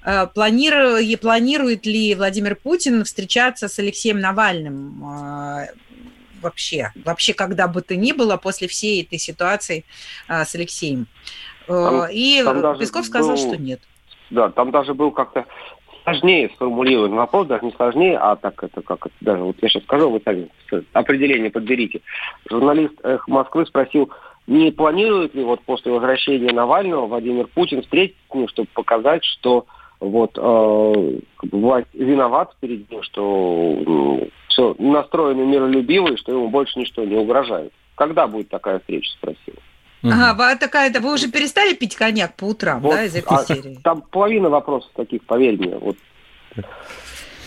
Э, 0.04 0.26
планирует, 0.26 1.20
планирует 1.20 1.86
ли 1.86 2.14
Владимир 2.14 2.56
Путин 2.56 3.04
встречаться 3.04 3.68
с 3.68 3.78
Алексеем 3.78 4.18
Навальным? 4.20 5.02
Э, 5.04 5.68
вообще, 6.44 6.92
вообще 7.04 7.34
когда 7.34 7.66
бы 7.66 7.82
то 7.82 7.96
ни 7.96 8.12
было 8.12 8.36
после 8.36 8.68
всей 8.68 9.02
этой 9.02 9.18
ситуации 9.18 9.84
а, 10.28 10.44
с 10.44 10.54
Алексеем. 10.54 11.06
Там, 11.66 12.06
и 12.10 12.42
там 12.44 12.78
Песков 12.78 13.06
сказал, 13.06 13.30
был, 13.30 13.38
что 13.38 13.56
нет. 13.56 13.80
Да, 14.30 14.50
там 14.50 14.70
даже 14.70 14.94
был 14.94 15.10
как-то 15.10 15.46
сложнее 16.04 16.50
сформулирован 16.54 17.14
вопрос, 17.14 17.46
даже 17.46 17.64
не 17.64 17.72
сложнее, 17.72 18.18
а 18.18 18.36
так 18.36 18.62
это 18.62 18.82
как 18.82 19.06
это 19.06 19.14
даже, 19.20 19.42
вот 19.42 19.56
я 19.62 19.68
сейчас 19.68 19.82
скажу, 19.84 20.10
вы 20.10 20.20
сами 20.24 20.48
определение 20.92 21.50
подберите. 21.50 22.00
Журналист 22.48 22.94
«Эх 23.02 23.26
Москвы» 23.26 23.66
спросил, 23.66 24.10
не 24.46 24.70
планирует 24.70 25.34
ли 25.34 25.42
вот 25.42 25.62
после 25.62 25.90
возвращения 25.90 26.52
Навального 26.52 27.06
Владимир 27.06 27.46
Путин 27.46 27.82
встретиться 27.82 28.20
с 28.30 28.34
ним, 28.34 28.48
чтобы 28.48 28.68
показать, 28.74 29.24
что 29.24 29.66
вот 30.00 30.36
э, 30.36 31.18
власть 31.50 31.88
виноват 31.94 32.54
перед 32.60 32.90
ним, 32.90 33.02
что 33.02 34.20
э, 34.20 34.28
все 34.54 34.74
настроены 34.78 35.44
миролюбиво 35.44 36.12
и 36.12 36.16
что 36.16 36.32
ему 36.32 36.48
больше 36.48 36.78
ничто 36.78 37.04
не 37.04 37.16
угрожает. 37.16 37.72
Когда 37.96 38.26
будет 38.26 38.48
такая 38.48 38.78
встреча, 38.78 39.10
спросил. 39.12 39.54
Ага, 40.02 40.56
такая, 40.56 40.90
это 40.90 41.00
вы 41.00 41.14
уже 41.14 41.30
перестали 41.30 41.74
пить 41.74 41.96
коньяк 41.96 42.36
по 42.36 42.44
утрам, 42.44 42.80
вот, 42.80 42.92
да, 42.92 43.04
из 43.04 43.14
этой 43.14 43.36
а, 43.36 43.44
серии? 43.44 43.78
Там 43.82 44.02
половина 44.02 44.50
вопросов 44.50 44.90
таких, 44.94 45.24
поверь 45.24 45.56
мне. 45.56 45.76
Вот. 45.76 45.96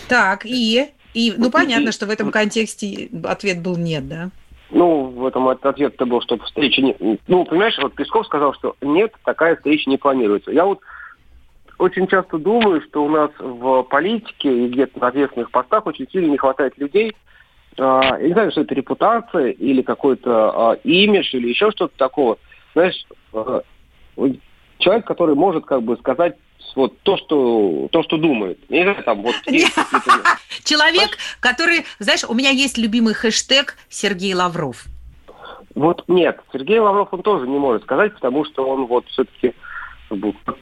Так, 0.08 0.46
и? 0.46 0.88
И, 1.14 1.34
ну, 1.38 1.52
понятно, 1.52 1.92
что 1.92 2.08
в 2.08 2.10
этом 2.10 2.32
контексте 2.32 3.10
ответ 3.24 3.62
был 3.62 3.78
нет, 3.78 4.08
да? 4.08 4.30
Ну, 4.72 5.06
в 5.06 5.26
этом 5.26 5.48
ответ-то 5.48 6.06
был, 6.06 6.22
что 6.22 6.38
встречи 6.40 6.80
нет. 6.80 6.98
Ну, 7.28 7.46
понимаешь, 7.46 7.78
вот 7.78 7.94
Песков 7.94 8.26
сказал, 8.26 8.54
что 8.56 8.76
нет, 8.82 9.14
такая 9.24 9.56
встреча 9.56 9.90
не 9.90 9.98
планируется. 9.98 10.52
Я 10.52 10.66
вот 10.66 10.82
очень 11.78 12.08
часто 12.08 12.38
думаю, 12.38 12.82
что 12.82 13.04
у 13.04 13.10
нас 13.10 13.32
в 13.40 13.84
политике 13.84 14.66
и 14.66 14.68
где-то 14.70 15.00
на 15.00 15.08
ответственных 15.08 15.52
постах 15.52 15.86
очень 15.86 16.08
сильно 16.12 16.32
не 16.32 16.38
хватает 16.38 16.78
людей, 16.78 17.14
я 17.78 18.18
не 18.20 18.34
знаю, 18.34 18.52
что 18.52 18.62
это 18.62 18.74
репутация 18.74 19.52
или 19.52 19.84
какой-то 19.84 20.78
э, 20.84 20.88
имидж 20.88 21.36
или 21.36 21.50
еще 21.50 21.70
что-то 21.72 21.96
такого. 21.96 22.40
Знаешь, 22.74 23.06
э, 23.34 23.62
человек, 24.80 25.06
который 25.06 25.36
может 25.36 25.66
как 25.66 25.84
бы 25.84 25.96
сказать 25.98 26.36
вот 26.76 26.98
то, 27.02 27.18
что 27.18 27.88
то, 27.92 28.04
что 28.04 28.18
думает. 28.18 28.58
Не 28.70 28.84
знаю, 28.84 29.04
там 29.04 29.22
вот 29.22 29.36
человек, 30.64 31.18
который, 31.40 31.86
знаешь, 32.00 32.24
у 32.28 32.34
меня 32.34 32.50
есть 32.50 32.78
любимый 32.78 33.14
хэштег 33.14 33.76
Сергей 33.90 34.34
Лавров. 34.34 34.86
Вот 35.76 36.04
нет, 36.08 36.40
Сергей 36.52 36.80
Лавров 36.80 37.10
он 37.12 37.22
тоже 37.22 37.48
не 37.48 37.60
может 37.60 37.84
сказать, 37.84 38.14
потому 38.16 38.44
что 38.46 38.68
он 38.68 38.88
вот 38.88 39.06
все-таки 39.10 39.54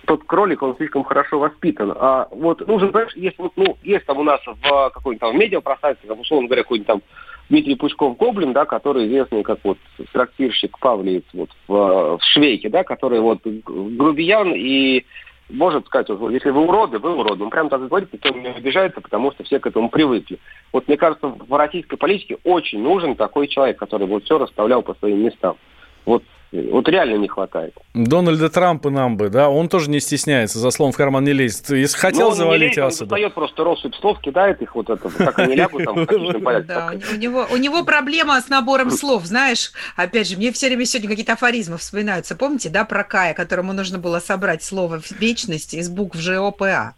тот 0.05 0.23
кролик, 0.25 0.61
он 0.61 0.75
слишком 0.77 1.03
хорошо 1.03 1.39
воспитан. 1.39 1.93
А 1.95 2.27
вот 2.31 2.65
нужен, 2.67 2.91
понимаешь, 2.91 3.15
есть 3.15 3.37
вот, 3.37 3.53
ну, 3.55 3.77
есть 3.83 4.05
там 4.05 4.17
у 4.19 4.23
нас 4.23 4.41
в 4.45 4.89
какой-нибудь 4.89 5.19
там 5.19 5.37
медиапространстве, 5.37 6.07
там, 6.07 6.19
условно 6.19 6.47
говоря, 6.47 6.63
какой-нибудь 6.63 6.87
там 6.87 7.01
Дмитрий 7.49 7.75
Пучков-Гоблин, 7.75 8.53
да, 8.53 8.65
который 8.65 9.07
известный 9.07 9.43
как 9.43 9.59
вот 9.63 9.77
трактирщик 10.11 10.79
Павлиец 10.79 11.25
вот 11.33 11.49
в, 11.67 12.17
в 12.17 12.19
Швейке, 12.21 12.69
да, 12.69 12.83
который 12.83 13.19
вот 13.19 13.39
грубиян 13.43 14.53
и 14.55 15.05
может 15.49 15.85
сказать, 15.85 16.07
если 16.09 16.49
вы 16.49 16.65
уроды, 16.65 16.97
вы 16.97 17.15
уроды. 17.15 17.43
Он 17.43 17.51
прям 17.51 17.69
так 17.69 17.87
говорит, 17.87 18.11
никто 18.11 18.29
не 18.29 18.47
обижается, 18.47 18.99
потому 18.99 19.31
что 19.31 19.43
все 19.43 19.59
к 19.59 19.67
этому 19.67 19.89
привыкли. 19.89 20.39
Вот 20.73 20.87
мне 20.87 20.97
кажется, 20.97 21.27
в 21.27 21.55
российской 21.55 21.97
политике 21.97 22.37
очень 22.43 22.81
нужен 22.81 23.15
такой 23.15 23.47
человек, 23.47 23.77
который 23.77 24.07
вот 24.07 24.23
все 24.23 24.39
расставлял 24.39 24.81
по 24.81 24.95
своим 24.95 25.23
местам. 25.23 25.55
Вот 26.05 26.23
вот 26.71 26.87
реально 26.89 27.17
не 27.17 27.27
хватает. 27.27 27.73
Дональда 27.93 28.49
Трампа 28.49 28.89
нам 28.89 29.17
бы, 29.17 29.29
да, 29.29 29.49
он 29.49 29.69
тоже 29.69 29.89
не 29.89 29.99
стесняется, 29.99 30.59
за 30.59 30.71
словом 30.71 30.93
в 30.93 30.97
карман 30.97 31.23
не 31.23 31.33
лезет. 31.33 31.69
Если 31.69 31.97
хотел 31.97 32.29
ну, 32.29 32.35
завалить 32.35 32.77
лезет, 32.77 32.83
Асада. 32.83 33.03
Он 33.03 33.09
достает 33.09 33.33
просто 33.33 33.63
россыпь 33.63 33.95
слов, 33.95 34.19
кидает 34.21 34.61
их 34.61 34.75
вот 34.75 34.89
это, 34.89 35.09
как 35.09 35.39
они 35.39 35.55
лягут 35.55 35.83
там 35.83 35.95
в 35.95 36.05
Да, 36.65 36.93
у 37.11 37.15
него, 37.15 37.47
у 37.51 37.57
него 37.57 37.83
проблема 37.83 38.39
с 38.39 38.49
набором 38.49 38.91
слов, 38.91 39.25
знаешь, 39.25 39.71
опять 39.95 40.27
же, 40.27 40.37
мне 40.37 40.51
все 40.51 40.67
время 40.67 40.85
сегодня 40.85 41.09
какие-то 41.09 41.33
афоризмы 41.33 41.77
вспоминаются. 41.77 42.35
Помните, 42.35 42.69
да, 42.69 42.85
про 42.85 43.03
Кая, 43.03 43.33
которому 43.33 43.73
нужно 43.73 43.97
было 43.97 44.19
собрать 44.19 44.63
слово 44.63 45.01
вечности 45.19 45.77
из 45.77 45.89
букв 45.89 46.17
ЖОПА. 46.17 46.95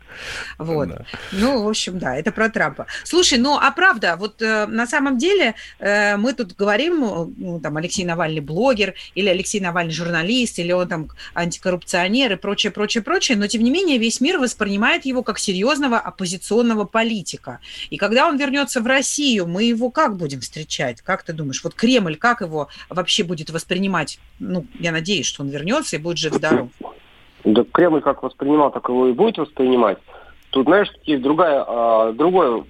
Вот. 0.58 0.90
Да. 0.90 1.06
Ну, 1.32 1.64
в 1.64 1.68
общем, 1.68 2.00
да, 2.00 2.16
это 2.16 2.32
про 2.32 2.50
Трампа. 2.50 2.88
Слушай, 3.04 3.40
ну, 3.40 3.58
а 3.58 3.72
правда, 3.72 4.16
вот 4.18 4.42
э, 4.42 4.66
на 4.68 4.88
самом 4.88 5.18
деле 5.18 5.56
э, 5.80 6.18
мы 6.18 6.34
тут 6.34 6.56
говорим, 6.56 7.00
ну, 7.38 7.60
там, 7.60 7.78
Алексей 7.78 8.06
Навальный 8.06 8.42
блогер 8.42 8.94
или 9.16 9.30
Алексей 9.30 9.47
Навальный 9.56 9.94
журналист, 9.94 10.60
или 10.60 10.72
он 10.72 10.88
там 10.88 11.10
антикоррупционер 11.34 12.34
и 12.34 12.36
прочее, 12.36 12.72
прочее, 12.72 13.04
прочее, 13.04 13.38
но 13.38 13.48
тем 13.48 13.64
не 13.64 13.72
менее 13.72 13.98
весь 13.98 14.22
мир 14.22 14.40
воспринимает 14.40 15.06
его 15.06 15.24
как 15.24 15.40
серьезного 15.40 15.98
оппозиционного 15.98 16.84
политика. 16.86 17.60
И 17.90 17.98
когда 17.98 18.28
он 18.28 18.38
вернется 18.38 18.82
в 18.82 18.88
Россию, 18.88 19.48
мы 19.48 19.64
его 19.64 19.90
как 19.90 20.18
будем 20.18 20.42
встречать? 20.42 21.02
Как 21.02 21.24
ты 21.24 21.34
думаешь? 21.34 21.64
Вот 21.64 21.74
Кремль 21.74 22.18
как 22.18 22.42
его 22.42 22.68
вообще 22.90 23.24
будет 23.24 23.50
воспринимать? 23.50 24.20
Ну, 24.40 24.66
я 24.80 24.92
надеюсь, 24.92 25.26
что 25.26 25.44
он 25.44 25.50
вернется 25.50 25.96
и 25.96 26.00
будет 26.00 26.18
жив-здоров. 26.18 26.70
Да 27.44 27.64
Кремль 27.72 28.02
как 28.02 28.24
воспринимал, 28.24 28.72
так 28.72 28.90
его 28.90 29.08
и 29.08 29.14
будет 29.14 29.38
воспринимать. 29.38 29.98
Тут, 30.50 30.66
знаешь, 30.66 30.90
есть 31.04 31.22
другая, 31.22 31.64
а, 31.68 32.12
другой 32.14 32.64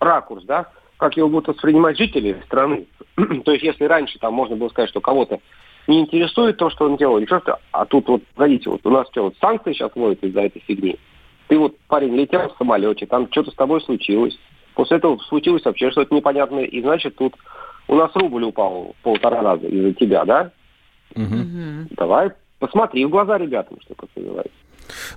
ракурс, 0.00 0.44
да, 0.44 0.68
как 0.96 1.16
его 1.16 1.28
будут 1.28 1.48
воспринимать 1.48 1.98
жители 1.98 2.42
страны. 2.46 2.86
То 3.44 3.52
есть, 3.52 3.64
если 3.64 3.84
раньше 3.84 4.18
там 4.18 4.34
можно 4.34 4.56
было 4.56 4.68
сказать, 4.68 4.90
что 4.90 5.00
кого-то 5.00 5.40
не 5.86 6.00
интересует 6.00 6.56
то, 6.56 6.70
что 6.70 6.86
он 6.86 6.96
делал, 6.96 7.18
или 7.18 7.26
что-то. 7.26 7.58
А 7.72 7.84
тут 7.84 8.08
вот, 8.08 8.22
смотрите, 8.34 8.70
вот 8.70 8.80
у 8.84 8.90
нас 8.90 9.06
что, 9.10 9.24
вот 9.24 9.34
санкции 9.40 9.72
сейчас 9.72 9.92
вводят 9.94 10.22
из-за 10.22 10.42
этой 10.42 10.60
фигни. 10.60 10.96
Ты 11.48 11.58
вот, 11.58 11.76
парень, 11.88 12.16
летел 12.16 12.48
в 12.48 12.56
самолете, 12.56 13.06
там 13.06 13.28
что-то 13.30 13.50
с 13.50 13.54
тобой 13.54 13.80
случилось. 13.82 14.38
После 14.74 14.96
этого 14.96 15.18
случилось 15.18 15.64
вообще 15.64 15.90
что-то 15.90 16.14
непонятное, 16.14 16.64
и 16.64 16.80
значит 16.80 17.16
тут 17.16 17.34
у 17.86 17.94
нас 17.94 18.10
рубль 18.14 18.44
упал 18.44 18.94
полтора 19.02 19.42
раза 19.42 19.66
из-за 19.66 19.92
тебя, 19.92 20.24
да? 20.24 20.50
Угу. 21.14 21.88
Давай, 21.90 22.30
посмотри 22.58 23.04
в 23.04 23.10
глаза 23.10 23.38
ребятам, 23.38 23.78
что 23.82 23.94
это 23.94 24.06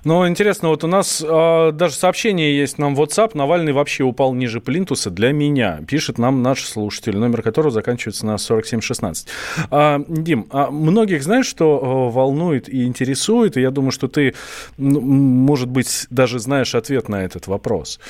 Но 0.04 0.26
интересно, 0.28 0.68
вот 0.68 0.84
у 0.84 0.86
нас 0.86 1.24
э, 1.26 1.72
даже 1.72 1.94
сообщение 1.94 2.56
есть 2.56 2.78
нам 2.78 2.94
в 2.94 3.00
WhatsApp. 3.00 3.32
Навальный 3.34 3.72
вообще 3.72 4.04
упал 4.04 4.34
ниже 4.34 4.60
плинтуса 4.60 5.10
для 5.10 5.32
меня. 5.32 5.80
Пишет 5.86 6.18
нам 6.18 6.42
наш 6.42 6.64
слушатель, 6.64 7.16
номер 7.16 7.42
которого 7.42 7.70
заканчивается 7.70 8.26
на 8.26 8.38
4716. 8.38 9.28
А, 9.70 10.00
Дим, 10.08 10.46
а 10.50 10.70
многих, 10.70 11.22
знаешь, 11.22 11.46
что 11.46 11.78
э, 12.10 12.14
волнует 12.14 12.68
и 12.68 12.84
интересует? 12.84 13.56
И 13.56 13.60
я 13.60 13.70
думаю, 13.70 13.92
что 13.92 14.08
ты, 14.08 14.34
ну, 14.76 15.00
может 15.00 15.68
быть, 15.68 16.06
даже 16.10 16.38
знаешь 16.38 16.74
ответ 16.74 17.08
на 17.08 17.24
этот 17.24 17.46
вопрос. 17.46 18.00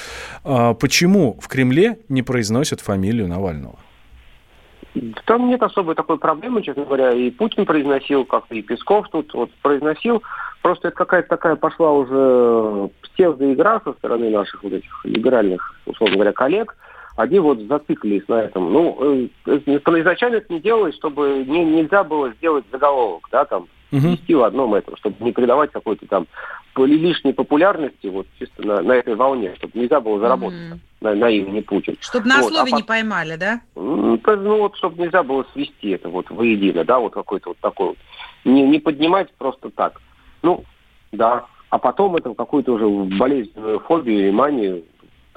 А, 0.45 0.75
почему 0.75 1.39
в 1.41 1.49
Кремле 1.49 1.99
не 2.09 2.23
произносят 2.23 2.81
фамилию 2.81 3.29
Навального? 3.29 3.79
Там 5.27 5.49
нет 5.49 5.63
особой 5.63 5.95
такой 5.95 6.19
проблемы, 6.19 6.63
честно 6.63 6.85
говоря. 6.85 7.13
И 7.13 7.31
Путин 7.31 7.67
произносил, 7.67 8.25
как 8.25 8.45
и 8.51 8.63
Песков 8.63 9.09
тут 9.11 9.33
вот 9.35 9.51
произносил. 9.63 10.23
Просто 10.63 10.89
это 10.89 10.97
какая-то 10.97 11.29
такая 11.29 11.57
пошла 11.57 11.93
уже 11.93 12.91
псевдоигра 13.03 13.81
со 13.85 13.93
стороны 13.95 14.31
наших 14.31 14.63
вот 14.63 14.73
этих 14.73 15.05
либеральных, 15.05 15.75
условно 15.87 16.17
говоря, 16.17 16.33
коллег. 16.33 16.77
Они 17.17 17.39
вот 17.41 17.59
зациклились 17.61 18.29
на 18.29 18.43
этом. 18.43 18.73
Ну, 18.73 19.29
э, 19.47 19.59
изначально 19.67 20.37
это 20.37 20.53
не 20.53 20.61
делалось, 20.61 20.95
чтобы 20.95 21.45
не, 21.47 21.65
нельзя 21.65 22.05
было 22.05 22.31
сделать 22.35 22.65
заголовок, 22.71 23.27
да, 23.33 23.45
там, 23.45 23.67
вести 23.91 24.35
в 24.35 24.43
одном 24.43 24.75
этом, 24.75 24.97
чтобы 24.97 25.17
не 25.21 25.33
придавать 25.33 25.73
какой-то 25.73 26.07
там 26.07 26.27
лишней 26.77 27.35
популярности 27.35 28.07
вот 28.07 28.27
чисто 28.39 28.65
на, 28.65 28.81
на 28.83 28.93
этой 28.93 29.17
волне, 29.17 29.55
чтобы 29.57 29.79
нельзя 29.79 30.01
было 30.01 30.21
заработать 30.21 30.59
mm-hmm. 30.59 30.79
на, 31.01 31.15
на 31.15 31.29
имени 31.29 31.61
Путин. 31.61 31.97
Чтобы 32.01 32.29
на 32.29 32.41
вот. 32.41 32.53
слове 32.53 32.73
а 32.73 32.77
не 32.77 32.83
поймали, 32.85 33.35
да? 33.35 33.61
Ну, 33.75 34.21
вот, 34.59 34.77
чтобы 34.77 35.03
нельзя 35.03 35.23
было 35.23 35.45
свести 35.53 35.91
это 35.91 36.09
вот 36.09 36.31
воедино, 36.31 36.85
да, 36.85 37.01
вот 37.01 37.15
какой-то 37.15 37.51
вот 37.51 37.59
такой 37.59 37.89
вот. 37.89 37.99
Не, 38.45 38.63
не 38.63 38.79
поднимать 38.79 39.33
просто 39.35 39.71
так. 39.71 40.01
Ну, 40.43 40.65
да. 41.13 41.47
А 41.71 41.79
потом 41.79 42.17
это 42.17 42.35
какую-то 42.35 42.73
уже 42.73 42.87
болезненную 43.19 43.81
фобию 43.81 44.29
и 44.29 44.33
манию 44.33 44.85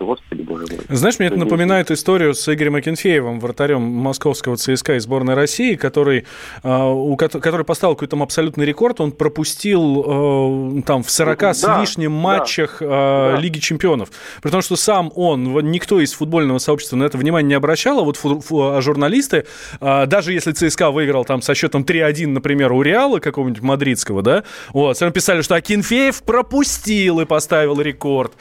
господи 0.06 0.41
боже 0.41 0.66
мой. 0.70 0.80
Знаешь, 0.89 1.20
мне 1.20 1.28
это 1.28 1.38
напоминает 1.38 1.91
историю 1.91 2.34
с 2.34 2.54
Игорем 2.54 2.76
Акинфеевым, 2.76 3.39
вратарем 3.39 3.82
московского 3.82 4.58
ЦСКА 4.58 4.95
и 4.95 4.99
сборной 4.99 5.34
России, 5.34 5.76
который, 5.76 6.26
а, 6.64 6.89
у, 6.89 7.16
который 7.16 7.66
поставил 7.66 7.95
какой-то 7.95 8.12
там 8.12 8.24
абсолютный 8.24 8.66
рекорд, 8.66 8.99
он 8.99 9.12
пропустил 9.14 10.80
э, 10.80 10.82
там 10.82 11.04
в 11.04 11.10
40 11.10 11.39
да, 11.39 11.54
с 11.54 11.80
лишним 11.80 12.12
матчах 12.12 12.78
да, 12.82 13.38
Лиги 13.38 13.60
Чемпионов. 13.60 14.10
При 14.41 14.49
том, 14.49 14.62
что 14.62 14.76
сам 14.76 15.12
он, 15.16 15.43
никто 15.72 15.99
из 15.99 16.14
футбольного 16.14 16.58
сообщества 16.58 16.97
на 16.97 17.04
это 17.04 17.18
внимание 17.18 17.49
не 17.49 17.56
обращал, 17.56 17.99
а 17.99 18.04
вот 18.04 18.18
а 18.52 18.82
журналисты, 18.82 19.45
даже 19.80 20.34
если 20.34 20.52
ЦСКА 20.52 20.91
выиграл 20.91 21.26
там 21.26 21.41
со 21.41 21.56
счетом 21.56 21.84
3-1, 21.84 22.28
например, 22.28 22.74
у 22.74 22.82
Реала 22.82 23.20
какого-нибудь 23.20 23.62
мадридского, 23.62 24.22
да, 24.22 24.43
вот, 24.74 24.97
все 24.97 25.10
писали, 25.12 25.41
что 25.41 25.56
Акинфеев 25.56 26.24
пропустил 26.24 27.22
и 27.22 27.26
поставил 27.26 27.80
рекорд. 27.80 28.34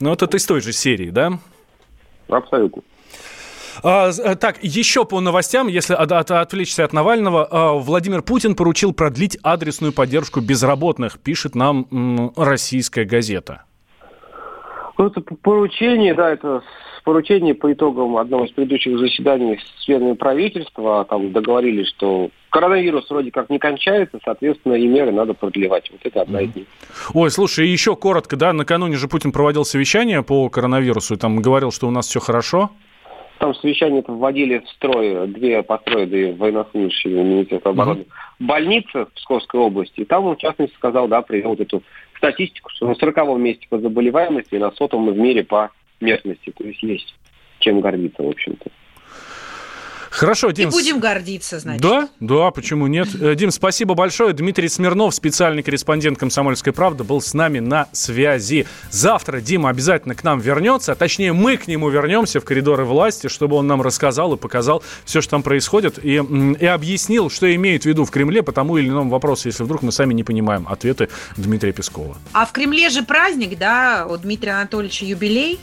Ну, 0.00 0.10
вот 0.10 0.22
это 0.22 0.36
из 0.36 0.46
той 0.46 0.60
же 0.60 0.72
серии 0.72 1.05
России, 1.06 1.10
да? 1.10 1.38
Абсолютно. 2.28 2.82
А, 3.82 4.08
э, 4.08 4.36
так, 4.36 4.56
еще 4.62 5.04
по 5.04 5.20
новостям, 5.20 5.68
если 5.68 5.94
от, 5.94 6.10
от, 6.10 6.30
отвлечься 6.30 6.84
от 6.84 6.92
Навального, 6.92 7.46
а, 7.50 7.72
Владимир 7.74 8.22
Путин 8.22 8.54
поручил 8.54 8.94
продлить 8.94 9.38
адресную 9.42 9.92
поддержку 9.92 10.40
безработных, 10.40 11.18
пишет 11.18 11.54
нам 11.54 12.32
российская 12.36 13.04
газета. 13.04 13.64
Ну, 14.98 15.08
это 15.08 15.20
поручение, 15.20 16.14
да, 16.14 16.30
это 16.30 16.62
поручение 17.06 17.54
по 17.54 17.72
итогам 17.72 18.16
одного 18.16 18.46
из 18.46 18.50
предыдущих 18.50 18.98
заседаний 18.98 19.58
с 19.58 19.84
членами 19.84 20.14
правительства. 20.14 21.06
Там 21.08 21.32
договорились, 21.32 21.86
что 21.90 22.30
коронавирус 22.50 23.08
вроде 23.08 23.30
как 23.30 23.48
не 23.48 23.60
кончается, 23.60 24.18
соответственно, 24.24 24.74
и 24.74 24.88
меры 24.88 25.12
надо 25.12 25.32
продлевать. 25.32 25.88
Вот 25.92 26.00
это 26.02 26.22
одна 26.22 26.40
из 26.40 26.56
них. 26.56 26.66
Ой, 27.14 27.30
слушай, 27.30 27.68
еще 27.68 27.94
коротко, 27.94 28.36
да, 28.36 28.52
накануне 28.52 28.96
же 28.96 29.06
Путин 29.06 29.30
проводил 29.30 29.64
совещание 29.64 30.24
по 30.24 30.50
коронавирусу, 30.50 31.14
и 31.14 31.16
там 31.16 31.40
говорил, 31.40 31.70
что 31.70 31.86
у 31.86 31.92
нас 31.92 32.08
все 32.08 32.18
хорошо. 32.18 32.70
Там 33.38 33.54
совещание 33.54 34.02
вводили 34.04 34.58
в 34.58 34.68
строй 34.70 35.28
две 35.28 35.62
построенные 35.62 36.34
военнослужащие 36.34 37.22
Министерства 37.22 37.70
обороны 37.70 38.00
угу. 38.00 38.10
больницы 38.40 39.04
в 39.04 39.12
Псковской 39.14 39.60
области. 39.60 40.00
И 40.00 40.04
там 40.04 40.24
он, 40.24 40.34
в 40.34 40.40
частности, 40.40 40.74
сказал, 40.74 41.06
да, 41.06 41.22
привел 41.22 41.50
вот 41.50 41.60
эту 41.60 41.84
статистику, 42.16 42.68
что 42.70 42.88
на 42.88 42.96
40 42.96 43.38
месте 43.38 43.68
по 43.70 43.78
заболеваемости 43.78 44.56
и 44.56 44.58
на 44.58 44.72
сотом 44.72 45.08
в 45.08 45.16
мире 45.16 45.44
по 45.44 45.70
местности. 46.00 46.52
То 46.56 46.64
есть 46.64 46.82
есть 46.82 47.14
чем 47.58 47.80
гордиться, 47.80 48.22
в 48.22 48.28
общем-то. 48.28 48.70
Хорошо, 50.16 50.50
Дим. 50.50 50.70
И 50.70 50.72
будем 50.72 50.98
гордиться, 50.98 51.58
значит. 51.58 51.82
Да, 51.82 52.08
да, 52.20 52.50
почему 52.50 52.86
нет? 52.86 53.08
Э, 53.20 53.34
Дим, 53.34 53.50
спасибо 53.50 53.94
большое. 53.94 54.32
Дмитрий 54.32 54.68
Смирнов, 54.68 55.14
специальный 55.14 55.62
корреспондент 55.62 56.18
«Комсомольской 56.18 56.72
правды», 56.72 57.04
был 57.04 57.20
с 57.20 57.34
нами 57.34 57.58
на 57.58 57.86
связи. 57.92 58.66
Завтра 58.90 59.40
Дима 59.40 59.68
обязательно 59.68 60.14
к 60.14 60.24
нам 60.24 60.40
вернется, 60.40 60.92
а 60.92 60.94
точнее 60.94 61.34
мы 61.34 61.58
к 61.58 61.66
нему 61.66 61.90
вернемся 61.90 62.40
в 62.40 62.46
коридоры 62.46 62.86
власти, 62.86 63.26
чтобы 63.26 63.56
он 63.56 63.66
нам 63.66 63.82
рассказал 63.82 64.32
и 64.32 64.38
показал 64.38 64.82
все, 65.04 65.20
что 65.20 65.32
там 65.32 65.42
происходит, 65.42 66.02
и, 66.02 66.14
и 66.14 66.66
объяснил, 66.66 67.28
что 67.28 67.54
имеют 67.54 67.82
в 67.82 67.86
виду 67.86 68.06
в 68.06 68.10
Кремле 68.10 68.42
по 68.42 68.52
тому 68.52 68.78
или 68.78 68.88
иному 68.88 69.10
вопросу, 69.10 69.48
если 69.48 69.64
вдруг 69.64 69.82
мы 69.82 69.92
сами 69.92 70.14
не 70.14 70.24
понимаем 70.24 70.66
ответы 70.66 71.10
Дмитрия 71.36 71.72
Пескова. 71.72 72.16
А 72.32 72.46
в 72.46 72.52
Кремле 72.52 72.88
же 72.88 73.02
праздник, 73.02 73.58
да, 73.58 74.06
у 74.08 74.16
Дмитрия 74.16 74.52
Анатольевича 74.52 75.04
юбилей. 75.04 75.60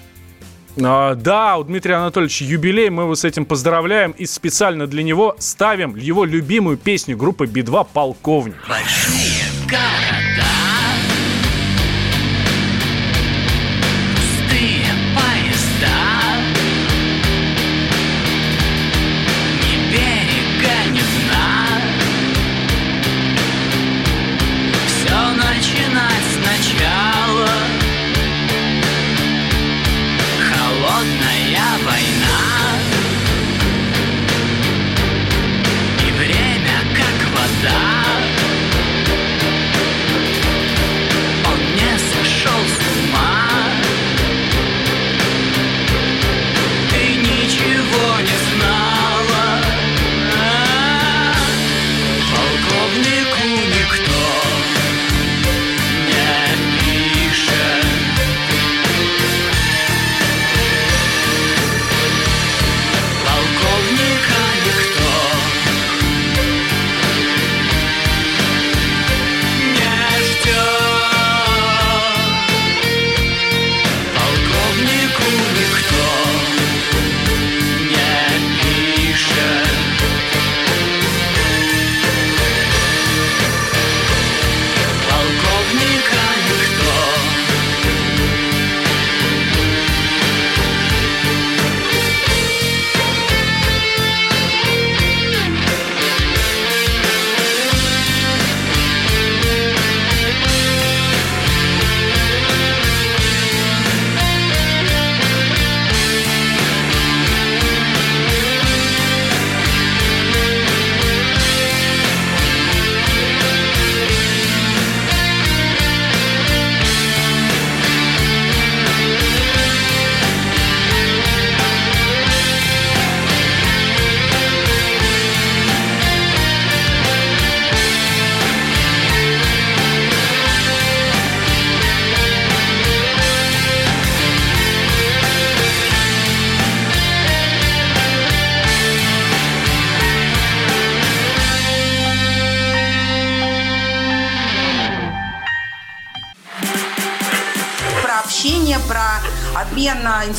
А, 0.81 1.15
да, 1.15 1.57
у 1.57 1.63
Дмитрия 1.63 1.95
Анатольевича 1.95 2.45
юбилей, 2.45 2.89
мы 2.89 3.03
его 3.03 3.15
с 3.15 3.23
этим 3.25 3.45
поздравляем 3.45 4.11
и 4.11 4.25
специально 4.25 4.87
для 4.87 5.03
него 5.03 5.35
ставим 5.39 5.95
его 5.95 6.25
любимую 6.25 6.77
песню 6.77 7.17
группы 7.17 7.45
Би-2 7.45 7.87
«Полковник». 7.93 8.55
Большие 8.67 9.43
города 9.67 10.47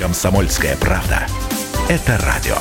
Комсомольская 0.00 0.76
правда. 0.76 1.26
Это 1.90 2.16
радио. 2.24 2.56